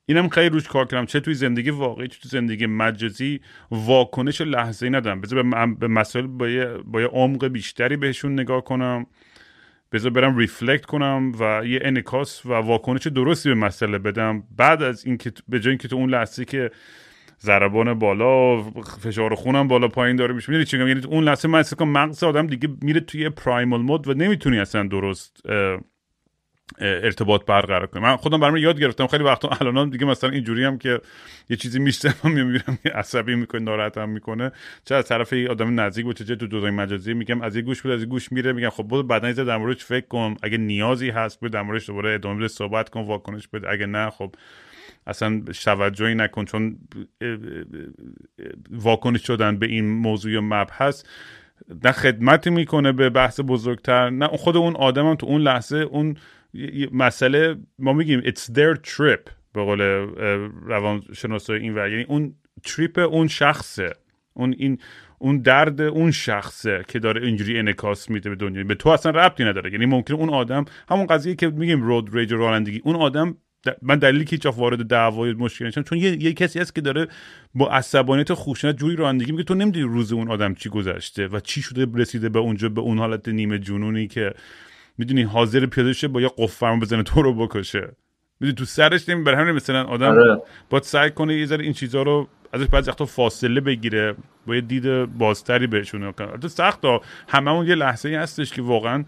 اینم 0.06 0.28
خیلی 0.28 0.48
روش 0.48 0.68
کار 0.68 0.86
کردم. 0.86 1.06
چه 1.06 1.20
توی 1.20 1.34
زندگی 1.34 1.70
واقعی 1.70 2.08
چه 2.08 2.18
توی 2.20 2.28
زندگی 2.28 2.66
مجازی 2.66 3.40
واکنش 3.70 4.40
لحظه 4.40 4.86
ای 4.86 4.92
ندارم. 4.92 5.20
بذار 5.20 5.42
به 5.66 5.88
مسائل 5.88 6.26
با 6.26 6.46
با 6.84 7.00
عمق 7.00 7.46
بیشتری 7.46 7.96
بهشون 7.96 8.32
نگاه 8.32 8.64
کنم. 8.64 9.06
بذار 9.92 10.10
برم 10.10 10.36
ریفلکت 10.36 10.86
کنم 10.86 11.32
و 11.40 11.66
یه 11.66 11.80
انکاس 11.82 12.46
و 12.46 12.52
واکنش 12.52 13.06
درستی 13.06 13.48
به 13.48 13.54
مسئله 13.54 13.98
بدم. 13.98 14.42
بعد 14.56 14.82
از 14.82 15.06
اینکه 15.06 15.32
به 15.48 15.60
جای 15.60 15.70
اینکه 15.70 15.88
تو 15.88 15.96
اون 15.96 16.10
لحظه 16.10 16.44
که 16.44 16.70
ضربان 17.40 17.94
بالا 17.94 18.62
فشار 19.00 19.34
خونم 19.34 19.68
بالا 19.68 19.88
پایین 19.88 20.16
داره 20.16 20.34
میشه 20.34 20.52
می‌دونی 20.52 20.64
چی 20.64 20.78
یعنی 20.78 21.04
اون 21.06 21.24
لحظه 21.24 21.48
من 21.48 21.64
مغز 21.80 22.24
آدم 22.24 22.46
دیگه 22.46 22.68
میره 22.82 23.00
توی 23.00 23.28
پرایمال 23.28 23.80
مود 23.80 24.08
و 24.08 24.14
نمی‌تونی 24.14 24.58
اصلا 24.58 24.82
درست 24.82 25.42
ارتباط 26.78 27.44
برقرار 27.46 27.86
کنیم 27.86 28.02
من 28.04 28.16
خودم 28.16 28.40
برام 28.40 28.56
یاد 28.56 28.80
گرفتم. 28.80 29.06
خیلی 29.06 29.24
وقتا 29.24 29.48
الان 29.48 29.90
دیگه 29.90 30.06
مثلا 30.06 30.30
اینجوری 30.30 30.64
هم 30.64 30.78
که 30.78 31.00
یه 31.50 31.56
چیزی 31.56 31.78
میشتم 31.78 32.30
می‌بینم 32.30 32.78
عصبی 32.94 33.34
می‌کنه 33.34 33.60
ناراحتم 33.60 34.08
می‌کنه. 34.08 34.52
چه 34.84 34.94
از 34.94 35.08
طرف 35.08 35.32
آدم 35.32 35.80
نزدیک 35.80 36.06
باشه 36.06 36.24
چه 36.24 36.36
تو 36.36 36.46
دورای 36.46 36.70
مجازی 36.70 37.14
میگم 37.14 37.42
از 37.42 37.56
این 37.56 37.64
گوش 37.64 37.82
بود 37.82 37.92
از 37.92 38.00
این 38.00 38.08
گوش 38.08 38.32
میره 38.32 38.52
میگم 38.52 38.70
خب 38.70 38.82
بود 38.82 39.08
بعدا 39.08 39.32
در 39.32 39.56
موردش 39.56 39.84
فکر 39.84 40.06
کن. 40.06 40.36
اگه 40.42 40.58
نیازی 40.58 41.10
هست 41.10 41.40
بود 41.40 41.52
در 41.52 41.62
موردش 41.62 41.86
دوباره 41.86 42.14
ادامه 42.14 42.38
بده 42.38 42.48
صحبت 42.48 42.88
کن 42.88 43.00
واکنش 43.00 43.48
بده. 43.48 43.70
اگه 43.70 43.86
نه 43.86 44.10
خب 44.10 44.34
اصلا 45.06 45.42
توجهی 45.64 46.14
نکن 46.14 46.44
چون 46.44 46.78
واکنش 48.70 49.26
شدن 49.26 49.58
به 49.58 49.66
این 49.66 49.90
موضوع 49.90 50.40
مبحث 50.40 51.04
نه 51.84 51.92
خدمتی 51.92 52.50
می‌کنه 52.50 52.92
به 52.92 53.10
بحث 53.10 53.40
بزرگتر 53.46 54.10
نه 54.10 54.26
خود 54.26 54.56
اون 54.56 54.76
آدم 54.76 55.14
تو 55.14 55.26
اون 55.26 55.40
لحظه 55.40 55.76
اون 55.76 56.16
مسئله 56.92 57.56
ما 57.78 57.92
میگیم 57.92 58.20
it's 58.20 58.50
their 58.52 58.76
trip 58.90 59.30
به 59.52 59.62
قول 59.62 59.80
روان 60.62 61.02
شناسای 61.12 61.60
این 61.60 61.74
ور. 61.74 61.90
یعنی 61.90 62.02
اون 62.02 62.34
تریپ 62.64 62.98
اون 62.98 63.28
شخصه. 63.28 63.92
اون 64.34 64.54
این 64.58 64.78
اون 65.18 65.38
درد 65.38 65.80
اون 65.80 66.10
شخصه 66.10 66.84
که 66.88 66.98
داره 66.98 67.26
اینجوری 67.26 67.58
انکاس 67.58 68.10
میده 68.10 68.30
به 68.30 68.36
دنیا. 68.36 68.64
به 68.64 68.74
تو 68.74 68.88
اصلا 68.88 69.12
ربطی 69.12 69.44
نداره. 69.44 69.72
یعنی 69.72 69.86
ممکن 69.86 70.14
اون 70.14 70.30
آدم 70.30 70.64
همون 70.88 71.06
قضیه 71.06 71.34
که 71.34 71.48
میگیم 71.48 71.82
رود 71.82 72.16
ریج 72.16 72.32
رانندگی 72.32 72.80
اون 72.84 72.96
آدم 72.96 73.36
من 73.82 73.98
دلیلی 73.98 74.24
که 74.24 74.36
هیچ 74.36 74.46
وارد 74.46 74.86
دعوای 74.86 75.32
مشکل 75.32 75.66
نشم 75.66 75.82
چون 75.82 75.98
یه،, 75.98 76.22
یه, 76.22 76.32
کسی 76.32 76.58
هست 76.58 76.74
که 76.74 76.80
داره 76.80 77.08
با 77.54 77.70
عصبانیت 77.70 78.32
خوشنط 78.32 78.76
جوری 78.76 78.96
رانندگی 78.96 79.32
میگه 79.32 79.44
تو 79.44 79.54
نمی‌دونی 79.54 79.86
روز 79.86 80.12
اون 80.12 80.30
آدم 80.30 80.54
چی 80.54 80.68
گذشته 80.68 81.26
و 81.26 81.40
چی 81.40 81.62
شده 81.62 81.86
رسیده 81.94 82.28
به 82.28 82.38
اونجا 82.38 82.68
به 82.68 82.80
اون 82.80 82.98
حالت 82.98 83.28
نیمه 83.28 83.58
جنونی 83.58 84.06
که 84.06 84.34
می‌دونی 84.98 85.22
حاضر 85.22 85.66
پیاده 85.66 85.92
شه 85.92 86.08
با 86.08 86.20
یه 86.20 86.30
قفرم 86.38 86.80
بزنه 86.80 87.02
تو 87.02 87.22
رو 87.22 87.34
بکشه. 87.34 87.96
می‌دونی 88.40 88.54
تو 88.54 88.64
سرش 88.64 89.08
نمی 89.08 89.24
بر 89.24 89.34
همین 89.34 89.54
مثلا 89.54 89.84
آدم 89.84 90.10
آره. 90.10 90.42
باید 90.70 90.82
سعی 90.82 91.10
کنه 91.10 91.34
یه 91.34 91.46
ذره 91.46 91.64
این 91.64 91.72
چیزها 91.72 92.02
رو 92.02 92.28
ازش 92.52 92.66
بعضی 92.66 92.90
وقتا 92.90 93.04
فاصله 93.04 93.60
بگیره 93.60 94.14
با 94.46 94.54
یه 94.54 94.60
دید 94.60 95.04
بازتری 95.04 95.66
بهشون 95.66 96.12
کنه. 96.12 96.38
تو 96.38 96.48
سخت 96.48 96.80
هممون 97.28 97.66
یه 97.66 97.74
لحظه 97.74 98.08
ای 98.08 98.14
هستش 98.14 98.52
که 98.52 98.62
واقعا 98.62 99.04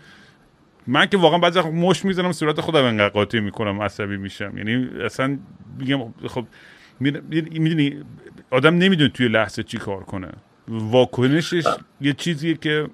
من 0.86 1.06
که 1.06 1.16
واقعا 1.16 1.38
بعضی 1.38 1.58
وقت 1.58 1.68
مش 1.68 2.04
می‌زنم 2.04 2.32
صورت 2.32 2.60
خودم 2.60 2.84
انقدر 2.84 3.08
قاطی 3.08 3.40
می‌کنم 3.40 3.80
عصبی 3.82 4.16
میشم. 4.16 4.58
یعنی 4.58 4.88
اصلا 5.04 5.38
میگم 5.78 6.14
خب 6.26 6.46
می‌دونی 7.00 8.04
آدم 8.50 8.78
نمی‌دونه 8.78 9.10
توی 9.10 9.28
لحظه 9.28 9.62
چی 9.62 9.78
کار 9.78 10.04
کنه. 10.04 10.28
واکنشش 10.68 11.64
یه 12.00 12.12
چیزیه 12.12 12.54
که 12.54 12.88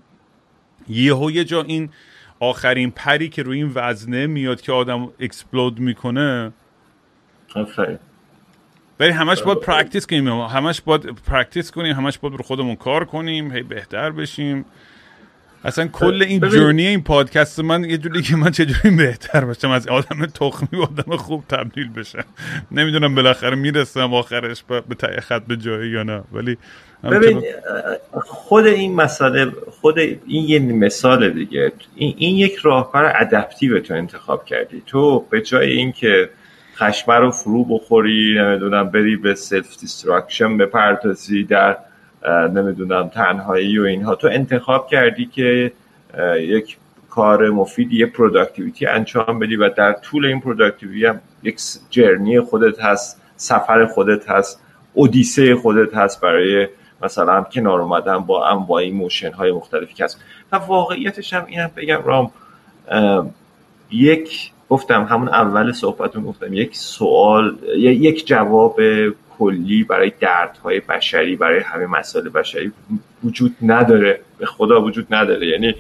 یهو 0.89 1.31
یه 1.31 1.45
جا 1.45 1.63
این 1.63 1.91
آخرین 2.43 2.91
پری 2.91 3.29
که 3.29 3.43
روی 3.43 3.57
این 3.57 3.73
وزنه 3.75 4.27
میاد 4.27 4.61
که 4.61 4.73
آدم 4.73 5.09
explode 5.21 5.79
می‌کنه. 5.79 6.53
ولی 9.01 9.11
همش 9.11 9.43
باید 9.43 9.59
practice 9.59 10.07
کنیم. 10.07 10.29
همش 10.29 10.81
باید 10.81 11.07
practice 11.07 11.71
کنیم. 11.71 11.97
همش 11.97 12.19
باید 12.19 12.35
رو 12.35 12.43
خودمون 12.43 12.77
کار 12.77 13.05
کنیم. 13.05 13.53
هی 13.53 13.63
بهتر 13.63 14.11
بشیم. 14.11 14.65
اصلا 15.65 15.87
کل 15.87 16.23
این 16.29 16.41
journey 16.41 16.87
این 16.87 17.03
پادکست 17.03 17.61
من 17.61 17.85
یه 17.85 17.99
جوری 17.99 18.23
که 18.23 18.37
من 18.37 18.51
چجوری 18.51 18.97
بهتر 18.97 19.45
باشم 19.45 19.71
از 19.71 19.89
آدم 19.89 20.27
تخمی 20.27 20.79
و 20.79 20.83
آدم 20.83 21.17
خوب 21.17 21.45
تبدیل 21.49 21.89
بشم. 21.93 22.25
نمی‌دونم 22.71 23.15
بالاخره 23.15 23.57
می‌رسم 23.57 24.15
آخرش 24.15 24.65
به 24.89 24.95
تای 24.95 25.21
خط 25.21 25.43
به 25.43 25.57
جایی 25.57 25.91
یا 25.91 26.03
نه. 26.03 26.23
ولی 26.33 26.59
ببین 27.05 27.43
خود 28.13 28.67
این 28.67 28.95
مسئله 28.95 29.53
خود 29.81 29.99
این 29.99 30.19
یه 30.27 30.59
مثال 30.59 31.31
دیگه. 31.31 31.73
این, 31.97 32.15
این 32.19 32.37
یک 32.37 32.57
راهکار 32.63 33.13
adaptive 33.17 33.81
تو 33.81 33.95
انتخاب 33.95 34.45
کردی. 34.45 34.83
تو 34.87 35.27
به 35.31 35.41
جای 35.41 35.73
اینکه 35.73 36.31
خشمه 36.77 37.15
رو 37.15 37.31
فرو 37.31 37.65
بخوری 37.65 38.35
نمی‌دونم 38.39 38.91
بری 38.91 39.17
به 39.17 39.35
self-destruction 39.35 40.57
بپردازی 40.57 41.45
در 41.45 41.77
نمی‌دونم 42.29 43.09
تنهایی 43.09 43.79
و 43.79 43.83
اینها. 43.83 44.15
تو 44.15 44.29
انتخاب 44.29 44.89
کردی 44.89 45.27
که 45.27 45.73
یک 46.39 46.77
کار 47.11 47.51
مفید 47.51 47.93
یه 47.93 48.07
productivity 48.07 48.87
انجام 48.87 49.39
بدی 49.39 49.57
و 49.57 49.69
در 49.69 49.93
طول 49.93 50.27
این 50.27 50.41
productivity 50.41 51.07
هم 51.07 51.21
یک 51.43 51.61
جرنی 51.91 52.41
خودت 52.41 52.81
هست 52.81 53.23
سفر 53.37 53.87
خودت 53.87 54.31
هست 54.31 54.63
اودیسه 54.95 55.55
خودت 55.55 55.95
هست 55.95 56.21
برای 56.21 56.69
مثلا 57.03 57.43
کنار 57.43 57.81
اومدن 57.81 58.19
با 58.19 58.49
انواع 58.49 58.91
موشن 58.91 59.33
های 59.33 59.53
مختلفی 59.53 59.95
که 59.95 60.05
هست. 60.05 60.21
و 60.53 60.57
واقعیتش 60.57 61.33
هم 61.33 61.45
اینم 61.47 61.71
بگم 61.77 62.03
رام 62.05 62.31
یک 63.91 64.53
گفتم 64.69 65.05
همون 65.05 65.29
اول 65.29 65.73
صحبتون 65.73 66.25
گفتم 66.25 66.53
یک 66.53 66.77
سوال 66.77 67.59
یک 67.77 68.27
جواب 68.27 68.81
کلی 69.43 69.85
برای 69.85 70.13
دردهای 70.21 70.81
بشری 70.81 71.37
برای 71.37 71.61
همه 71.61 71.87
مسائل 71.87 72.29
بشری 72.29 72.73
وجود 73.25 73.57
نداره. 73.63 74.21
به 74.39 74.47
خدا 74.47 74.83
وجود 74.83 75.07
نداره. 75.11 75.47
یعنی 75.47 75.75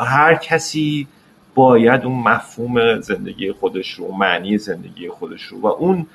هر 0.00 0.34
کسی 0.34 1.06
باید 1.54 2.04
اون 2.04 2.22
مفهوم 2.22 3.00
زندگی 3.00 3.52
خودش 3.52 3.92
رو 3.92 4.12
معنی 4.12 4.58
زندگی 4.58 5.08
خودش 5.08 5.42
رو 5.42 5.60
و 5.60 5.66
اون 5.66 6.06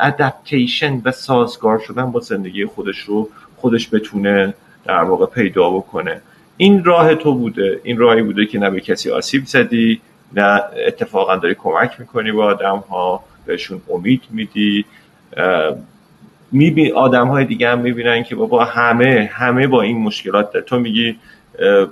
ادپتیشن 0.00 1.02
و 1.04 1.10
سازگار 1.10 1.78
شدن 1.78 2.12
با 2.12 2.20
زندگی 2.20 2.66
خودش 2.66 2.98
رو 2.98 3.28
خودش 3.56 3.94
بتونه 3.94 4.54
در 4.84 5.02
واقع 5.04 5.26
پیدا 5.26 5.70
بکنه. 5.70 6.20
این 6.56 6.84
راه 6.84 7.14
تو 7.14 7.34
بوده. 7.34 7.80
این 7.84 7.98
راهی 7.98 8.22
بوده 8.22 8.46
که 8.46 8.58
نه 8.58 8.70
به 8.70 8.80
کسی 8.80 9.10
آسیب 9.10 9.46
زدی 9.46 10.00
نه 10.32 10.62
اتفاقا 10.86 11.36
داری 11.36 11.54
کمک 11.54 12.00
می‌کنی 12.00 12.32
با 12.32 12.44
آدم 12.44 12.84
ها 12.90 13.24
بهشون 13.46 13.80
امید 13.90 14.22
میدی 14.30 14.84
میبین 16.52 16.94
آدم 16.94 17.28
های 17.28 17.44
دیگه 17.44 17.68
هم 17.68 17.78
می‌بینن 17.78 18.22
که 18.22 18.34
بابا 18.34 18.64
همه 18.64 19.30
همه 19.32 19.66
با 19.66 19.82
این 19.82 19.98
مشکلات 19.98 20.52
ده. 20.52 20.60
تو 20.60 20.78
میگی 20.78 21.16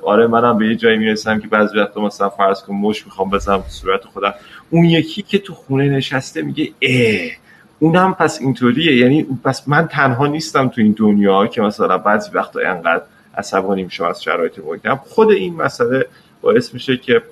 آره 0.02 0.26
منم 0.26 0.58
به 0.58 0.66
یه 0.66 0.76
جایی 0.76 0.98
می‌رسم 0.98 1.40
که 1.40 1.48
بعضی 1.48 1.78
وقتا 1.78 2.00
مثلا 2.00 2.28
فرض 2.28 2.62
کن 2.62 2.74
مش 2.74 3.06
می‌خوام 3.06 3.30
بزنم 3.30 3.56
تو 3.56 3.68
صورت 3.68 4.04
خودم. 4.04 4.34
اون 4.70 4.84
یکی 4.84 5.22
که 5.22 5.38
تو 5.38 5.54
خونه 5.54 5.88
نشسته 5.88 6.42
میگه 6.42 6.70
اه 6.82 7.30
اونم 7.78 8.14
پس 8.14 8.40
اینطوریه. 8.40 8.96
یعنی 8.96 9.26
پس 9.44 9.68
من 9.68 9.88
تنها 9.88 10.26
نیستم 10.26 10.68
تو 10.68 10.80
این 10.80 10.94
دنیا 10.98 11.46
که 11.46 11.62
مثلا 11.62 11.98
بعضی 11.98 12.30
وقتا 12.34 12.60
انقدر 12.60 13.02
عصبانی 13.38 13.82
میشم 13.82 14.04
از 14.04 14.22
شرایط 14.22 14.58
محیطم. 14.58 15.00
خود 15.04 15.30
این 15.30 15.56
مسئله 15.56 16.06
باعث 16.40 16.74
میشه 16.74 16.96
که 16.96 17.22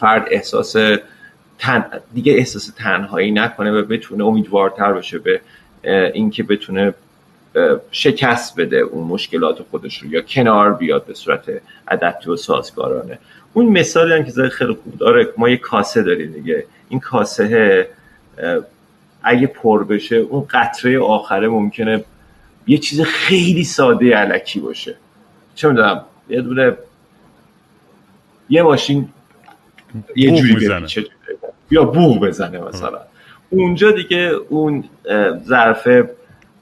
فرد 0.00 0.26
احساس 0.30 0.76
تن... 1.58 1.84
دیگه 2.14 2.32
احساس 2.32 2.72
تنهایی 2.76 3.30
نکنه 3.30 3.72
و 3.72 3.84
بتونه 3.84 4.24
امیدوارتر 4.24 4.92
بشه 4.92 5.18
به 5.18 5.40
اینکه 5.84 6.42
بتونه 6.42 6.94
شکست 7.90 8.56
بده 8.56 8.76
اون 8.76 9.04
مشکلات 9.04 9.62
خودش 9.70 9.98
رو 9.98 10.12
یا 10.12 10.20
کنار 10.20 10.74
بیاد 10.74 11.06
به 11.06 11.14
صورت 11.14 11.44
ادپتیو 11.88 12.32
و 12.32 12.36
سازگارانه. 12.36 13.18
اون 13.52 13.66
مثالی 13.66 14.12
هم 14.12 14.24
که 14.24 14.32
خیلی 14.48 14.72
خوب 14.84 14.98
داره 14.98 15.28
ما 15.36 15.48
یه 15.48 15.56
کاسه 15.56 16.02
داریم 16.02 16.32
دیگه. 16.32 16.64
این 16.88 17.00
کاسه 17.00 17.88
اگه 19.22 19.46
پر 19.46 19.84
بشه 19.84 20.16
اون 20.16 20.46
قطره 20.50 21.00
آخره 21.00 21.48
ممکنه 21.48 22.04
یه 22.66 22.78
چیز 22.78 23.00
خیلی 23.00 23.64
ساده 23.64 24.16
علکی 24.16 24.60
باشه. 24.60 24.96
چه 25.54 25.68
می‌دونم 25.68 26.04
یه 26.28 26.40
دونه 26.40 26.76
یه 28.48 28.62
ماشین 28.62 29.08
یه 30.16 30.36
جوری 30.36 31.06
یا 31.70 31.84
بوغ 31.84 32.20
بزنه 32.20 32.60
مثلا. 32.60 32.98
اونجا 33.52 33.90
دیگه 33.90 34.32
اون 34.48 34.84
ظرف 35.44 35.88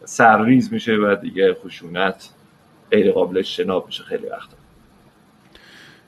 سرریز 0.04 0.72
میشه 0.72 0.96
و 0.96 1.16
دیگه 1.22 1.54
خشونت 1.54 2.30
غیر 2.90 3.12
قابل 3.12 3.38
اجتناب 3.38 3.86
میشه 3.86 4.04
خیلی 4.04 4.26
وقتا. 4.26 4.56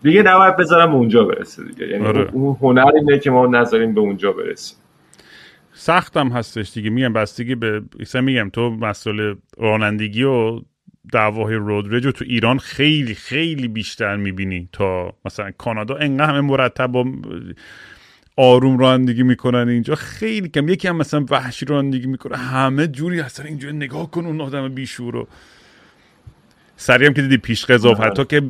دیگه 0.03 0.23
نباید 0.23 0.57
بذارم 0.57 0.95
اونجا 0.95 1.25
برسه 1.25 1.65
دیگه. 1.65 1.89
یعنی 1.89 2.07
آره. 2.07 2.31
اون 2.33 2.57
هنر 2.61 2.93
اینه 2.95 3.19
که 3.19 3.31
ما 3.31 3.47
نذاریم 3.47 3.95
به 3.95 4.01
اونجا 4.01 4.33
برسیم. 4.33 4.79
سختم 5.73 6.29
هستش 6.29 6.73
دیگه. 6.73 6.91
میگم 6.91 7.13
بستگی 7.13 7.55
به 7.55 7.83
میگم 8.15 8.51
تو 8.51 8.71
مسئله 8.71 9.37
رانندگی 9.59 10.23
و 10.23 10.61
دعوای 11.13 11.55
رودرج 11.55 12.03
تو 12.03 12.25
ایران 12.29 12.59
خیلی 12.59 13.15
خیلی 13.15 13.69
بیشتر 13.69 14.17
می‌بینی 14.17 14.69
تا 14.73 15.15
مثلا 15.25 15.51
کانادا. 15.59 15.97
انقدر 15.97 16.31
همه 16.31 16.41
مرتب 16.41 16.97
و 16.97 17.05
آروم 18.37 18.79
رانندگی 18.79 19.23
می‌کنن 19.23 19.69
اینجا. 19.69 19.95
خیلی 19.95 20.49
کم. 20.49 20.69
یکی 20.69 20.89
هم 20.89 20.97
مثلا 20.97 21.25
وحشی 21.31 21.67
رانندگی 21.67 22.07
می‌کنه. 22.07 22.37
همه 22.37 22.87
جوری 22.87 23.21
اصلا 23.21 23.47
اینجا 23.47 23.71
نگاه 23.71 24.11
کن 24.11 24.27
اون 24.27 24.41
آدم 24.41 24.69
بیشور 24.69 25.13
رو. 25.13 25.29
سریع 26.77 27.07
هم 27.07 27.15
که 27.15 27.23
دیدی 27.23 27.37
پیش 27.37 27.65
قضاوت. 27.65 28.01
حتی 28.01 28.25
که 28.25 28.43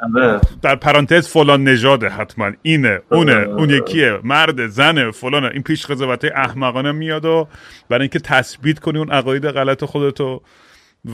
آره. 0.00 0.40
در 0.62 0.76
پرانتز 0.76 1.28
فلان 1.28 1.64
نژاده 1.64 2.08
حتما. 2.08 2.50
اینه 2.62 3.00
اونه 3.10 3.32
اون 3.32 3.70
یکیه. 3.70 4.20
مرد 4.24 4.66
زنه 4.66 5.10
فلانه. 5.10 5.50
این 5.52 5.62
پیش 5.62 5.86
قضاوت 5.86 6.24
احمقانه 6.24 6.92
میاد 6.92 7.24
و 7.24 7.48
برای 7.88 8.02
اینکه 8.02 8.18
تثبیت 8.18 8.78
کنی 8.78 8.98
اون 8.98 9.10
عقاید 9.10 9.46
غلط 9.46 9.84
خودتو 9.84 10.42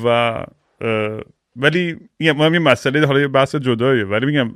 و 0.04 0.44
ولی 1.58 1.96
ما 2.20 2.44
یه 2.48 2.58
مسئله 2.58 3.06
حالا 3.06 3.20
یه 3.20 3.28
بحث 3.28 3.54
جداییه. 3.54 4.04
ولی 4.04 4.26
میگم 4.26 4.50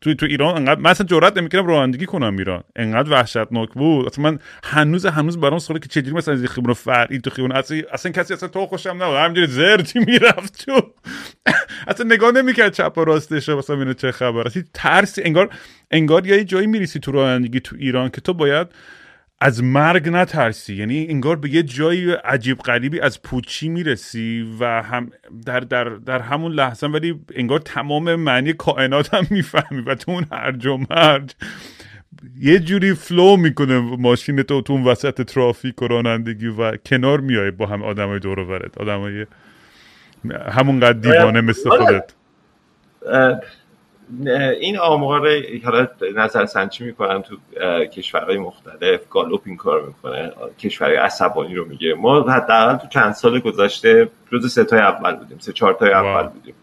تو 0.00 0.14
تو 0.14 0.26
ایران 0.26 0.56
انقدر 0.56 0.80
من 0.80 0.90
اصلا 0.90 1.06
جرئت 1.06 1.36
نمی‌کنم 1.36 1.66
رانندگی 1.66 2.06
کنم 2.06 2.36
ایران. 2.36 2.62
انقدر 2.76 3.12
وحشتناک 3.12 3.68
بود. 3.72 4.06
اصلا 4.06 4.30
من 4.30 4.38
هنوز 4.64 5.06
هنوز 5.06 5.40
برام 5.40 5.58
سواله 5.58 5.80
که 5.80 5.88
چجوری 5.88 6.16
مثلا 6.16 6.34
از 6.34 6.44
خیابون 6.44 6.74
فرعی 6.74 7.18
تو 7.18 7.30
خیابون 7.30 7.56
اصلا 7.56 7.82
اصلا 7.92 8.12
کسی 8.12 8.34
اصلا 8.34 8.48
تو 8.48 8.66
خوشم 8.66 9.02
نبود. 9.02 9.16
همینجوری 9.16 9.46
زرتی 9.46 9.98
می‌رفت 9.98 10.64
تو. 10.64 10.80
اصلا 11.88 12.06
نگاه 12.06 12.32
نمی‌کرد 12.32 12.72
چپ 12.72 12.92
و 12.96 13.04
راستش 13.04 13.48
مثلا 13.48 13.76
اینو 13.76 13.92
چه 13.92 14.12
خبر 14.12 14.46
اصلا 14.46 14.62
ترس 14.74 15.18
انگار 15.22 15.50
انگار 15.90 16.26
یه 16.26 16.44
جایی 16.44 16.66
میریسی 16.66 17.00
تو 17.00 17.12
رانندگی 17.12 17.60
تو 17.60 17.76
ایران 17.78 18.08
که 18.08 18.20
تو 18.20 18.34
باید 18.34 18.66
از 19.40 19.62
مرگ 19.62 20.08
نترسی. 20.08 20.74
یعنی 20.74 21.06
انگار 21.10 21.36
به 21.36 21.50
یه 21.50 21.62
جایی 21.62 22.12
عجیب 22.12 22.58
غریبی 22.58 23.00
از 23.00 23.22
پوچی 23.22 23.68
می‌رسی 23.68 24.56
و 24.60 24.82
هم 24.82 25.10
در, 25.46 25.60
در, 25.60 25.84
در 25.84 26.18
همون 26.18 26.52
لحظه 26.52 26.86
ولی 26.86 27.20
انگار 27.34 27.58
تمام 27.58 28.14
معنی 28.14 28.52
کائنات 28.52 29.14
هم 29.14 29.26
می‌فهمی 29.30 29.80
و 29.80 29.94
تو 29.94 30.10
اون 30.12 30.26
هرج 30.32 30.66
و 30.66 30.78
مرج 30.90 31.34
یه 32.40 32.58
جوری 32.58 32.94
flow 32.94 33.36
می‌کنه 33.36 33.78
ماشین 33.78 34.42
تو 34.42 34.62
تو 34.62 34.72
اون 34.72 34.84
وسط 34.84 35.22
ترافیک 35.22 35.82
و 35.82 35.86
رانندگی 35.86 36.46
و 36.46 36.76
کنار 36.76 37.20
میای 37.20 37.50
با 37.50 37.66
هم 37.66 37.82
آدمای 37.82 38.18
دور 38.18 38.38
و 38.38 38.46
برت 38.46 38.78
آدمای 38.78 39.26
همونقدر 40.50 40.98
دیوانه 40.98 41.40
مثل 41.40 41.70
خودت. 41.70 42.12
این 44.60 44.78
آمار 44.78 45.28
حالا 45.64 45.88
نظر 46.16 46.46
سنجی 46.46 46.84
می‌کنن 46.84 47.22
تو 47.22 47.36
کشورهای 47.86 48.38
مختلف 48.38 49.00
گالوپ 49.10 49.40
این 49.44 49.56
کار 49.56 49.82
می‌کنه 49.82 50.32
کشورهای 50.58 50.96
عصبانی 50.96 51.54
رو 51.54 51.64
میگه. 51.64 51.94
ما 51.94 52.20
حداقل 52.20 52.76
تو 52.76 52.88
چند 52.88 53.12
سال 53.12 53.40
گذشته 53.40 54.08
جز 54.32 54.52
سه 54.52 54.64
تای 54.64 54.80
اول 54.80 55.14
بودیم 55.14 55.38
سه 55.38 55.52
چهار 55.52 55.74
تای 55.74 55.92
اول 55.92 56.28
بودیم. 56.28 56.54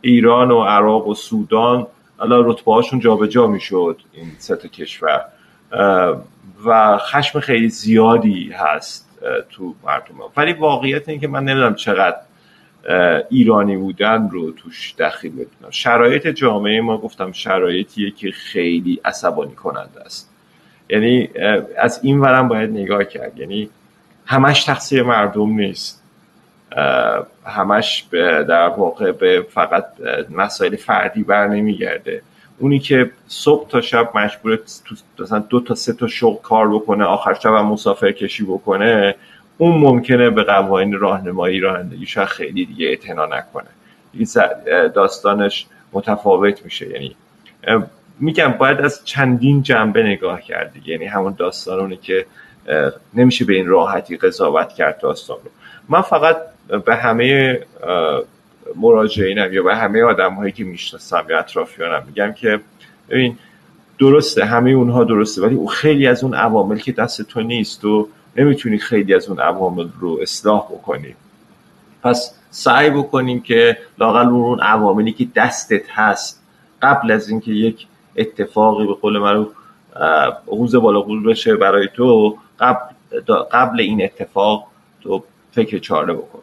ایران 0.00 0.50
و 0.50 0.62
عراق 0.62 1.08
و 1.08 1.14
سودان 1.14 1.86
حالا 2.16 2.40
رتبه 2.40 2.72
هاشون 2.72 3.00
جابجا 3.00 3.46
می‌شد 3.46 4.00
این 4.12 4.26
سه 4.38 4.56
تا 4.56 4.68
کشور. 4.68 5.24
و 6.64 6.98
خشم 6.98 7.40
خیلی 7.40 7.68
زیادی 7.68 8.52
هست 8.52 9.20
تو 9.50 9.74
مردم. 9.84 10.14
ولی 10.36 10.52
واقعیت 10.52 11.08
اینه 11.08 11.20
که 11.20 11.28
من 11.28 11.44
نمی‌دونم 11.44 11.74
چقدر 11.74 12.16
ایرانی 13.30 13.76
بودن 13.76 14.28
رو 14.30 14.50
توش 14.50 14.94
دخیل 14.98 15.32
بدونم. 15.32 15.70
شرایط 15.70 16.28
جامعه 16.28 16.80
ما 16.80 16.98
گفتم 16.98 17.32
شرایطیه 17.32 18.10
که 18.10 18.30
خیلی 18.30 19.00
عصبانی 19.04 19.54
کننده 19.54 20.00
است. 20.00 20.30
یعنی 20.90 21.28
از 21.78 22.00
این 22.02 22.20
ورم 22.20 22.48
باید 22.48 22.70
نگاه 22.70 23.04
کرد. 23.04 23.38
یعنی 23.38 23.70
همش 24.26 24.64
تقصیر 24.64 25.02
مردم 25.02 25.50
نیست. 25.50 26.02
همش 27.46 28.04
در 28.48 28.68
واقع 28.68 29.12
به 29.12 29.46
فقط 29.50 29.84
مسائل 30.30 30.76
فردی 30.76 31.22
بر 31.22 31.48
نمیگرده. 31.48 32.22
اونی 32.58 32.78
که 32.78 33.10
صبح 33.28 33.68
تا 33.68 33.80
شب 33.80 34.10
مجبور 34.14 34.58
مثلا 35.18 35.38
دو 35.38 35.60
تا 35.60 35.74
سه 35.74 35.92
تا 35.92 36.06
شغل 36.06 36.42
کار 36.42 36.74
بکنه 36.74 37.04
آخر 37.04 37.34
شب 37.34 37.54
هم 37.54 37.66
مسافر 37.66 38.12
کشی 38.12 38.44
بکنه 38.44 39.14
اون 39.58 39.78
ممکنه 39.78 40.30
به 40.30 40.42
قوانین 40.42 40.92
راهنمایی 40.92 41.60
رانندگی 41.60 42.06
شاید 42.06 42.28
خیلی 42.28 42.64
دیگه 42.66 42.86
اعتنا 42.86 43.26
نکنه. 43.26 43.66
داستانش 44.88 45.66
متفاوت 45.92 46.64
میشه. 46.64 46.88
یعنی 46.90 47.16
میگم 48.20 48.48
باید 48.48 48.80
از 48.80 49.04
چندین 49.04 49.62
جنبه 49.62 50.02
نگاه 50.02 50.40
کرد 50.40 50.72
یعنی 50.86 51.04
همون 51.04 51.34
داستانونه 51.38 51.96
که 51.96 52.26
نمیشه 53.14 53.44
به 53.44 53.54
این 53.54 53.66
راحتی 53.66 54.16
قضاوت 54.16 54.68
کرد 54.72 55.00
داستان 55.00 55.36
رو. 55.44 55.50
من 55.88 56.00
فقط 56.00 56.36
به 56.86 56.96
همه 56.96 57.58
مراجعینم 58.76 59.52
یا 59.52 59.62
به 59.62 59.76
همه 59.76 60.02
آدم 60.02 60.34
هایی 60.34 60.52
که 60.52 60.64
می‌شناسم 60.64 61.24
یا 61.28 61.38
اطرافیانم 61.38 62.02
میگم 62.06 62.32
که 62.32 62.60
ببین 63.10 63.38
درسته 63.98 64.44
همه 64.44 64.70
اونها 64.70 65.04
درسته 65.04 65.42
ولی 65.42 65.54
او 65.54 65.68
خیلی 65.68 66.06
از 66.06 66.24
اون 66.24 66.34
عوامل 66.34 66.78
که 66.78 66.92
دست 66.92 67.22
تو 67.22 67.40
نیست 67.40 67.84
و 67.84 68.08
نمی‌تونی 68.36 68.78
خیلی 68.78 69.14
از 69.14 69.28
اون 69.28 69.40
عوامل 69.40 69.88
رو 70.00 70.18
اصلاح 70.22 70.64
بکنی. 70.64 71.14
پس 72.02 72.34
سعی 72.50 72.90
بکنیم 72.90 73.40
که 73.40 73.78
لاقل 73.98 74.26
اون 74.26 74.60
عواملی 74.60 75.12
که 75.12 75.28
دستت 75.36 75.90
هست 75.90 76.42
قبل 76.82 77.10
از 77.10 77.28
اینکه 77.28 77.50
یک 77.50 77.86
اتفاقی 78.16 78.86
به 78.86 78.94
قول 78.94 79.18
من 79.18 79.46
حوز 80.46 80.74
بالا 80.74 81.00
قول 81.00 81.24
بشه 81.24 81.56
برای 81.56 81.88
تو 81.94 82.38
قبل, 82.60 82.94
قبل 83.52 83.80
این 83.80 84.04
اتفاق 84.04 84.66
تو 85.02 85.24
فکر 85.52 85.78
چاره 85.78 86.14
بکن. 86.14 86.42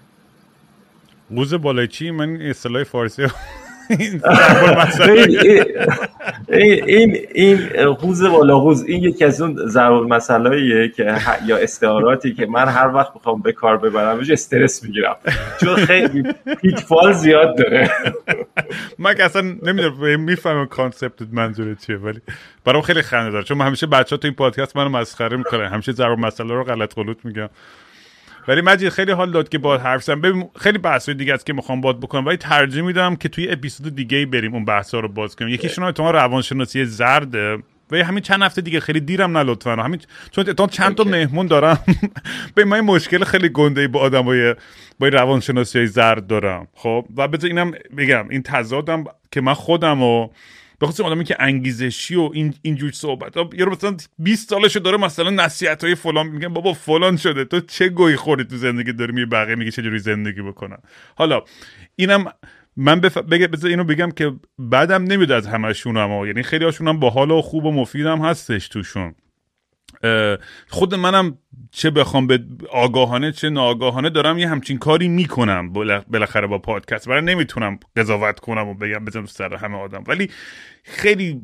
قوز 1.36 1.54
بالای 1.54 1.88
چی؟ 1.88 2.12
من 2.12 2.42
اصطلاح 2.42 2.84
فارسی 2.84 3.28
این 6.50 6.84
این 6.88 7.18
این 7.34 7.58
قوز 7.94 8.24
بالا 8.24 8.60
قوز 8.60 8.84
این 8.84 9.04
یکی 9.04 9.26
از 9.26 9.42
اون 9.42 9.56
ضرور 9.68 10.08
مسائلیه 10.08 10.90
که 10.90 11.16
یا 11.46 11.58
استعاراتی 11.58 12.34
که 12.34 12.46
من 12.46 12.68
هر 12.68 12.88
وقت 12.88 13.12
می‌خوام 13.16 13.42
به 13.42 13.52
کار 13.52 13.78
ببرم 13.78 14.20
استرس 14.32 14.84
می‌گیرم. 14.84 15.16
چون 15.60 15.76
خیلی 15.76 16.24
pitfall 16.62 17.14
زیاد 17.14 17.58
داره. 17.58 17.92
من 19.00 19.14
که 19.14 19.24
اصلا 19.24 19.42
نمی‌دونم 19.42 20.20
می‌فهمم 20.20 20.66
concept 20.66 21.22
منظورت 21.32 21.86
چیه 21.86 21.98
ولی 21.98 22.22
برام 22.66 22.82
خیلی 22.82 23.02
خنده 23.02 23.32
داره 23.32 23.44
چون 23.44 23.58
من 23.58 23.66
همیشه 23.66 23.88
بچه 23.88 24.16
ها 24.16 24.18
تو 24.20 24.28
این 24.28 24.36
پادکست 24.36 24.78
منو 24.78 24.90
مسخره 24.90 25.38
می‌کنه 25.38 25.70
همیشه 25.70 25.92
ضرب 25.92 26.16
المثل 26.16 26.54
رو 26.54 26.64
غلط 26.64 26.96
غلط 26.96 27.18
میگم. 27.24 27.50
ولی 28.48 28.62
مجید 28.62 28.90
خیلی 28.90 29.12
حال 29.12 29.32
داد 29.32 29.50
که 29.50 29.58
با 29.58 29.78
حرف 29.78 30.04
زدم 30.04 30.22
ببین 30.22 30.50
خیلی 30.60 30.78
بحث 30.78 31.10
دیگه 31.10 31.34
است 31.34 31.46
که 31.46 31.54
می‌خوام 31.54 31.82
بات 31.82 32.00
بکنم 32.00 32.26
ولی 32.26 32.38
ترجیح 32.38 32.84
میدم 32.84 33.16
که 33.16 33.30
توی 33.30 33.52
اپیزود 33.52 33.96
دیگه 33.96 34.26
بریم 34.26 34.54
اون 34.54 34.66
بحث 34.66 34.94
ها 34.94 35.00
رو 35.00 35.08
باز 35.08 35.36
کنیم. 35.36 35.54
یکیشون 35.54 35.92
تو 35.92 36.12
روانشناسی 36.12 36.86
زرده. 36.86 37.58
و 37.92 37.96
همین 37.96 38.24
چند 38.24 38.42
هفته 38.42 38.62
دیگه 38.62 38.80
خیلی 38.80 39.00
دیرم 39.00 39.38
نه 39.38 39.44
لطفا 39.44 39.76
همین 39.76 40.00
چون 40.32 40.44
تا 40.44 40.68
چند 40.68 40.96
تا 40.96 41.04
مهمون 41.04 41.48
دارم. 41.48 41.80
به 42.56 42.66
من 42.66 42.82
مشکل 42.82 43.24
خیلی 43.24 43.50
گنده 43.50 43.88
با 43.88 44.00
آدمای 44.00 44.56
با 45.00 45.08
روانشناسی 45.08 45.78
های 45.78 45.88
زرد 45.88 46.28
دارم. 46.28 46.68
خب؟ 46.74 47.06
و 47.18 47.28
بذار 47.28 47.48
اینم 47.48 47.72
بگم 47.98 48.30
این 48.30 48.44
تضادم 48.44 49.04
که 49.32 49.42
من 49.42 49.54
خودم 49.54 50.02
و 50.04 50.30
خصوص 50.88 51.06
آدمی 51.06 51.24
که 51.24 51.36
انگیزشی 51.40 52.16
و 52.16 52.30
این 52.34 52.54
اینجور 52.62 52.92
صحبت 52.92 53.38
ها 53.38 53.50
یارو 53.54 53.72
مثلا 53.72 53.98
20 54.18 54.50
سالشو 54.50 54.80
داره 54.80 54.98
مثلا 54.98 55.30
نصیحت 55.30 55.84
های 55.84 55.96
فلان 55.96 56.28
میگن 56.28 56.48
بابا 56.48 56.74
فلان 56.74 57.18
شده 57.18 57.46
تو 57.46 57.60
چه 57.60 57.90
گوی 57.90 58.16
خوری 58.16 58.44
تو 58.44 58.58
زندگی؟ 58.58 58.94
داری 58.94 59.14
می 59.14 59.26
بقیه 59.26 59.56
میگه 59.56 59.72
چجوری 59.72 60.00
زندگی 60.00 60.42
بکنن؟ 60.42 60.78
حالا 61.16 61.42
اینم 61.96 62.26
من 62.78 63.00
بف... 63.00 63.18
بگه 63.18 63.48
بذار 63.48 63.70
اینو 63.70 63.84
بگم 63.84 64.12
که 64.12 64.34
بعدم 64.60 65.04
نمیاد 65.04 65.32
از 65.32 65.48
همشون 65.48 65.98
هم 65.98 66.26
یعنی 66.26 66.44
خیلی 66.44 66.66
هاشون 66.66 66.88
هم 66.88 67.00
باحال 67.00 67.32
و 67.32 67.42
خوب 67.42 67.66
و 67.66 67.72
مفیدم 67.72 68.22
هستش 68.22 68.68
توشون. 68.68 69.16
خود 70.68 70.96
منم 70.96 71.38
چه 71.72 71.90
بخوام 71.90 72.28
به 72.28 72.40
آگاهانه 72.72 73.32
چه 73.32 73.50
ناآگاهانه 73.50 74.10
دارم 74.10 74.38
یه 74.38 74.50
همچین 74.50 74.78
کاری 74.78 75.08
می‌کنم 75.08 75.74
بالاخره 76.08 76.48
با 76.48 76.58
پادکست. 76.58 77.10
برای 77.10 77.22
نمی‌تونم 77.22 77.80
قضاوت 77.96 78.40
کنم 78.40 78.68
و 78.68 78.74
بگم 78.74 79.06
بزنم 79.06 79.26
سر 79.26 79.56
همه 79.56 79.78
آدم. 79.78 80.04
ولی 80.08 80.30
خیلی 80.84 81.42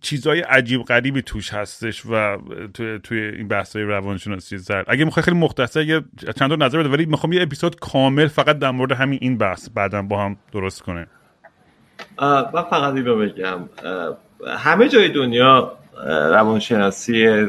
چیزای 0.00 0.40
عجیب 0.40 0.82
غریبی 0.82 1.22
توش 1.22 1.54
هستش 1.54 2.06
و 2.06 2.38
توی, 2.74 2.98
توی 2.98 3.18
این 3.18 3.48
بحث 3.48 3.76
های 3.76 3.84
روانشناسی 3.84 4.58
زرد. 4.58 4.84
اگه 4.88 5.04
می‌خوای 5.04 5.22
خیلی 5.22 5.36
مختصر 5.36 5.82
یه 5.82 6.02
چند 6.38 6.50
تا 6.50 6.66
نظر 6.66 6.78
بده 6.78 6.88
ولی 6.88 7.06
می‌خوام 7.06 7.32
یه 7.32 7.42
اپیزود 7.42 7.80
کامل 7.80 8.26
فقط 8.26 8.58
در 8.58 8.70
مورد 8.70 8.92
همین 8.92 9.18
این 9.22 9.38
بحث 9.38 9.68
بعدا 9.74 10.02
با 10.02 10.24
هم 10.24 10.36
درست 10.52 10.82
کنه 10.82 11.06
من 12.20 12.62
فقط 12.70 12.94
این 12.94 13.06
رو 13.06 13.18
بگم 13.18 13.68
همه 14.58 14.88
جای 14.88 15.08
دنیا 15.08 15.78
روانشناسی 16.06 17.46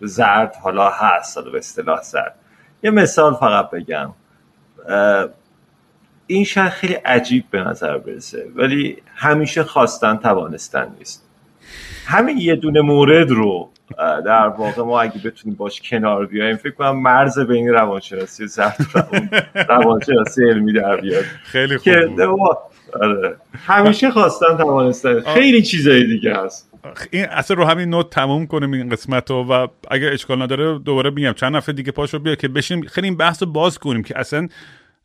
زرد 0.00 0.56
حالا 0.62 0.90
هست 0.90 1.38
حالا 1.38 1.50
به 1.50 1.58
اصطلاح 1.58 2.02
زرد. 2.02 2.34
یه 2.82 2.90
مثال 2.90 3.34
فقط 3.34 3.70
بگم. 3.70 4.14
این 6.30 6.44
شهر 6.44 6.68
خیلی 6.68 6.94
عجیب 6.94 7.44
به 7.50 7.60
نظر 7.60 7.98
برسه 7.98 8.46
ولی 8.56 8.96
همیشه 9.14 9.62
خواستن 9.62 10.16
توانستن 10.16 10.88
نیست. 10.98 11.24
همین 12.06 12.38
یه 12.38 12.56
دونه 12.56 12.80
مورد 12.80 13.30
رو 13.30 13.70
در 13.98 14.48
واقع 14.48 14.82
ما 14.82 15.00
اگه 15.00 15.20
بتونیم 15.24 15.56
باش 15.56 15.80
کنار 15.90 16.26
بیایم 16.26 16.56
فکر 16.56 16.70
کنم 16.70 17.02
مرز 17.02 17.38
بین 17.38 17.68
روانشناسی 17.68 18.46
زرد 18.46 18.86
و 18.94 19.02
روانشناسی 19.72 20.44
علمی 20.44 20.72
در 20.72 20.96
بیاد. 20.96 21.24
خیلی 21.44 21.78
خوب 21.78 22.58
آره. 23.00 23.36
همیشه 23.66 24.10
خواستن 24.10 24.56
توانستن. 24.56 25.20
خیلی 25.20 25.62
چیزایی 25.62 26.06
دیگه 26.06 26.34
هست. 26.34 26.70
این 27.10 27.24
اصلا 27.24 27.56
رو 27.56 27.64
همین 27.64 27.90
نوت 27.90 28.10
تموم 28.10 28.46
کنیم 28.46 28.72
این 28.72 28.88
قسمت 28.88 29.30
رو 29.30 29.44
و 29.44 29.66
اگر 29.90 30.12
اشکال 30.12 30.42
نداره 30.42 30.78
دوباره 30.78 31.10
میگم 31.10 31.32
چند 31.32 31.56
نفر 31.56 31.72
دیگه 31.72 31.92
پاشو 31.92 32.18
بیا 32.18 32.34
که 32.34 32.48
بشیم 32.48 32.82
خیلی 32.82 33.06
این 33.06 33.16
بحث 33.16 33.42
رو 33.42 33.52
باز 33.52 33.78
کنیم 33.78 34.02
که 34.02 34.18
اصلا 34.18 34.48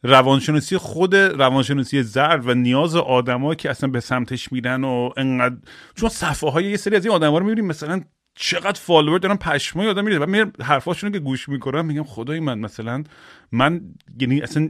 روانشناسی 0.04 0.78
خود 0.78 1.16
روانشناسی 1.16 2.04
زرد 2.04 2.48
و 2.48 2.54
نیاز 2.54 2.96
آدما 2.96 3.56
که 3.56 3.70
اصلا 3.70 3.90
به 3.90 4.00
سمتش 4.00 4.52
میرن 4.52 4.84
و 4.84 5.10
انقدر 5.18 5.56
چون 5.96 6.10
صفحه 6.10 6.50
های 6.50 6.66
یه 6.66 6.78
سری 6.78 6.96
از 6.96 7.06
این 7.06 7.14
آدما 7.14 7.38
رو 7.38 7.46
می‌بینیم 7.46 7.70
مثلا 7.70 8.02
چقدر 8.36 8.80
فالوور 8.80 9.20
دارن 9.20 9.36
پشمای 9.36 9.88
آدم 9.88 10.04
میره 10.04 10.20
و 10.20 10.26
میرم 10.26 10.54
حرفاشونو 10.62 11.14
که 11.14 11.20
گوش 11.20 11.50
می‌کنم 11.50 11.86
میگم 11.86 12.04
خدای 12.04 12.40
من 12.40 12.60
مثلا 12.60 13.04
من 13.52 13.82
یعنی 14.20 14.42
اصلا 14.42 14.70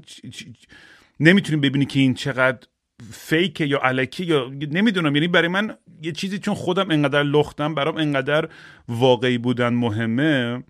نمی‌تونیم 1.19 1.61
ببینی 1.61 1.85
که 1.85 1.99
این 1.99 2.13
چقدر 2.13 2.67
فیک 3.11 3.61
یا 3.61 3.79
علکی 3.79 4.25
یا 4.25 4.51
نمی‌دونم. 4.71 5.15
یعنی 5.15 5.27
برای 5.27 5.47
من 5.47 5.75
یه 6.01 6.11
چیزی 6.11 6.39
چون 6.39 6.53
خودم 6.53 6.91
انقدر 6.91 7.23
لختم 7.23 7.75
برام 7.75 7.97
انقدر 7.97 8.49
واقعی 8.87 9.37
بودن 9.37 9.73
مهمه. 9.73 10.63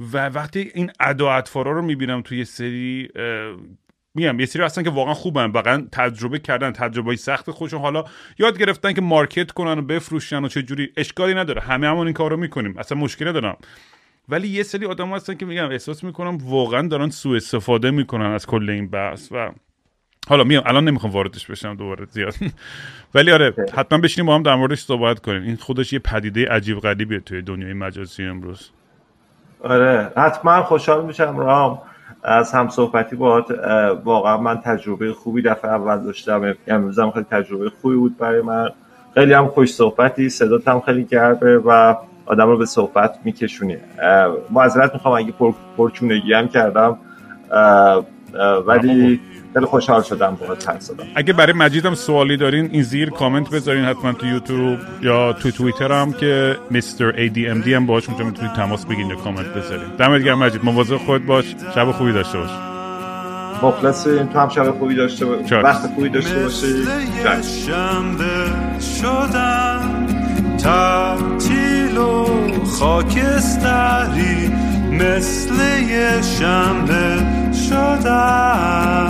و 0.00 0.28
وقتی 0.28 0.70
این 0.74 0.90
ادا 1.00 1.32
اطفارا 1.32 1.72
رو 1.72 1.82
می‌بینم 1.82 2.22
توی 2.22 2.44
سری 2.44 3.08
میگم 4.14 4.40
یه 4.40 4.46
سری 4.46 4.62
هستن 4.62 4.82
که 4.82 4.90
واقعا 4.90 5.14
خوبن 5.14 5.50
واقعا 5.50 5.86
تجربه 5.92 6.38
کردن 6.38 6.72
تجربه 6.72 7.16
سخت 7.16 7.50
خودشون. 7.50 7.80
حالا 7.80 8.04
یاد 8.38 8.58
گرفتن 8.58 8.92
که 8.92 9.00
مارکت 9.00 9.50
کنن 9.50 9.78
و 9.78 9.82
بفروشن 9.82 10.44
و 10.44 10.48
چه 10.48 10.62
جوری 10.62 10.92
اشکالی 10.96 11.34
نداره. 11.34 11.60
همه 11.60 11.86
همون 11.88 12.06
این 12.06 12.14
کارو 12.14 12.36
می‌کنیم. 12.36 12.78
اصلا 12.78 12.98
مشکلی 12.98 13.28
ندارم. 13.28 13.56
ولی 14.28 14.48
یه 14.48 14.62
سری 14.62 14.86
آدم 14.86 15.14
هستن 15.14 15.34
که 15.34 15.46
میگم 15.46 15.70
احساس 15.70 16.04
می‌کنم 16.04 16.36
واقعا 16.36 16.88
دارن 16.88 17.10
سوء 17.10 17.36
استفاده 17.36 17.90
می‌کنن 17.90 18.26
از 18.26 18.46
کل 18.46 18.70
این 18.70 18.88
بحث 18.90 19.28
و 19.32 19.52
حالا 20.28 20.44
میام 20.44 20.62
الان 20.66 20.88
نمی‌خوام 20.88 21.12
واردش 21.12 21.46
بشم 21.46 21.74
دوباره 21.74 22.06
زیاد. 22.10 22.34
ولی 23.14 23.30
آره 23.30 23.54
حتما 23.74 23.98
بشینیم 23.98 24.26
با 24.26 24.34
هم 24.34 24.42
در 24.42 24.54
موردش 24.54 24.80
صحبت 24.80 25.20
کنیم. 25.20 25.42
این 25.42 25.56
خودش 25.56 25.92
یه 25.92 25.98
پدیده 25.98 26.48
عجیب 26.48 26.80
غریبیه 26.80 27.20
توی 27.20 27.42
دنیای 27.42 27.72
مجازی 27.72 28.24
امروز. 28.24 28.70
آره 29.64 30.12
حتما 30.16 30.62
خوشحال 30.62 31.04
میشم 31.04 31.38
رام 31.38 31.78
از 32.22 32.52
هم 32.52 32.68
صحبتی 32.68 33.16
با 33.16 33.44
واقعا 34.04 34.36
من 34.36 34.60
تجربه 34.60 35.12
خوبی 35.12 35.42
دفعه 35.42 35.70
اول 35.70 35.98
داشتم. 35.98 36.54
امروزم 36.66 37.10
خیلی 37.10 37.26
تجربه 37.30 37.70
خوبی 37.82 37.96
بود 37.96 38.18
برای 38.18 38.42
من. 38.42 38.68
خیلی 39.14 39.32
هم 39.32 39.48
خوش 39.48 39.74
صحبتی 39.74 40.28
صدات 40.28 40.68
هم 40.68 40.80
خیلی 40.80 41.04
گربه 41.04 41.58
و 41.58 41.94
آدم 42.26 42.46
رو 42.46 42.58
به 42.58 42.66
صحبت 42.66 43.18
میکشونی. 43.24 43.76
معذرت 44.50 44.94
می‌خوام 44.94 45.14
اگه 45.14 45.32
پر، 45.32 45.52
پرچونگی 45.76 46.32
هم 46.32 46.48
کردم. 46.48 46.98
ولی 48.66 49.20
خیلی 49.54 49.66
خوشحال 49.66 50.02
شدم 50.02 50.36
باهات 50.40 50.68
حرف 50.68 50.82
زدم 50.82 51.04
اگه 51.14 51.32
برای 51.32 51.52
مجیدم 51.52 51.94
سوالی 51.94 52.36
دارین 52.36 52.70
این 52.72 52.82
زیر 52.82 53.10
کامنت 53.10 53.50
بذارین 53.50 53.84
حتما 53.84 54.12
تو 54.12 54.26
یوتیوب 54.26 54.78
یا 55.02 55.32
تو 55.32 55.50
توییتر 55.50 55.92
هم 55.92 56.12
که 56.12 56.56
مستر 56.70 57.12
ADMD 57.12 57.68
هم 57.68 57.86
باهاش 57.86 58.08
اونجا 58.08 58.24
می‌تونید 58.24 58.52
تماس 58.52 58.86
بگیرین 58.86 59.10
یا 59.10 59.16
کامنت 59.16 59.46
بذارین. 59.46 59.88
دمت 59.98 60.22
گرم 60.22 60.38
مجید. 60.38 60.64
مواظب 60.64 60.96
خود 60.96 61.26
باش. 61.26 61.54
شب 61.74 61.92
خوبی 61.92 62.12
داشته 62.12 62.38
باش. 62.38 62.50
مخلصیم 63.62 64.26
تو 64.26 64.38
هم 64.38 64.48
شب 64.48 64.70
خوبی 64.78 64.94
داشته 64.94 65.26
باش 65.26 65.52
وقت 65.52 65.94
خوبی 65.94 66.08
داشته 66.08 66.42
باشی. 66.42 66.84
شدم 69.02 70.06
تعطیل 70.58 71.98
و 71.98 72.26
خاکستری. 72.64 74.50
مثل 74.92 75.54
یه 75.88 76.22
شنبه 76.22 77.16
شدم 77.68 79.08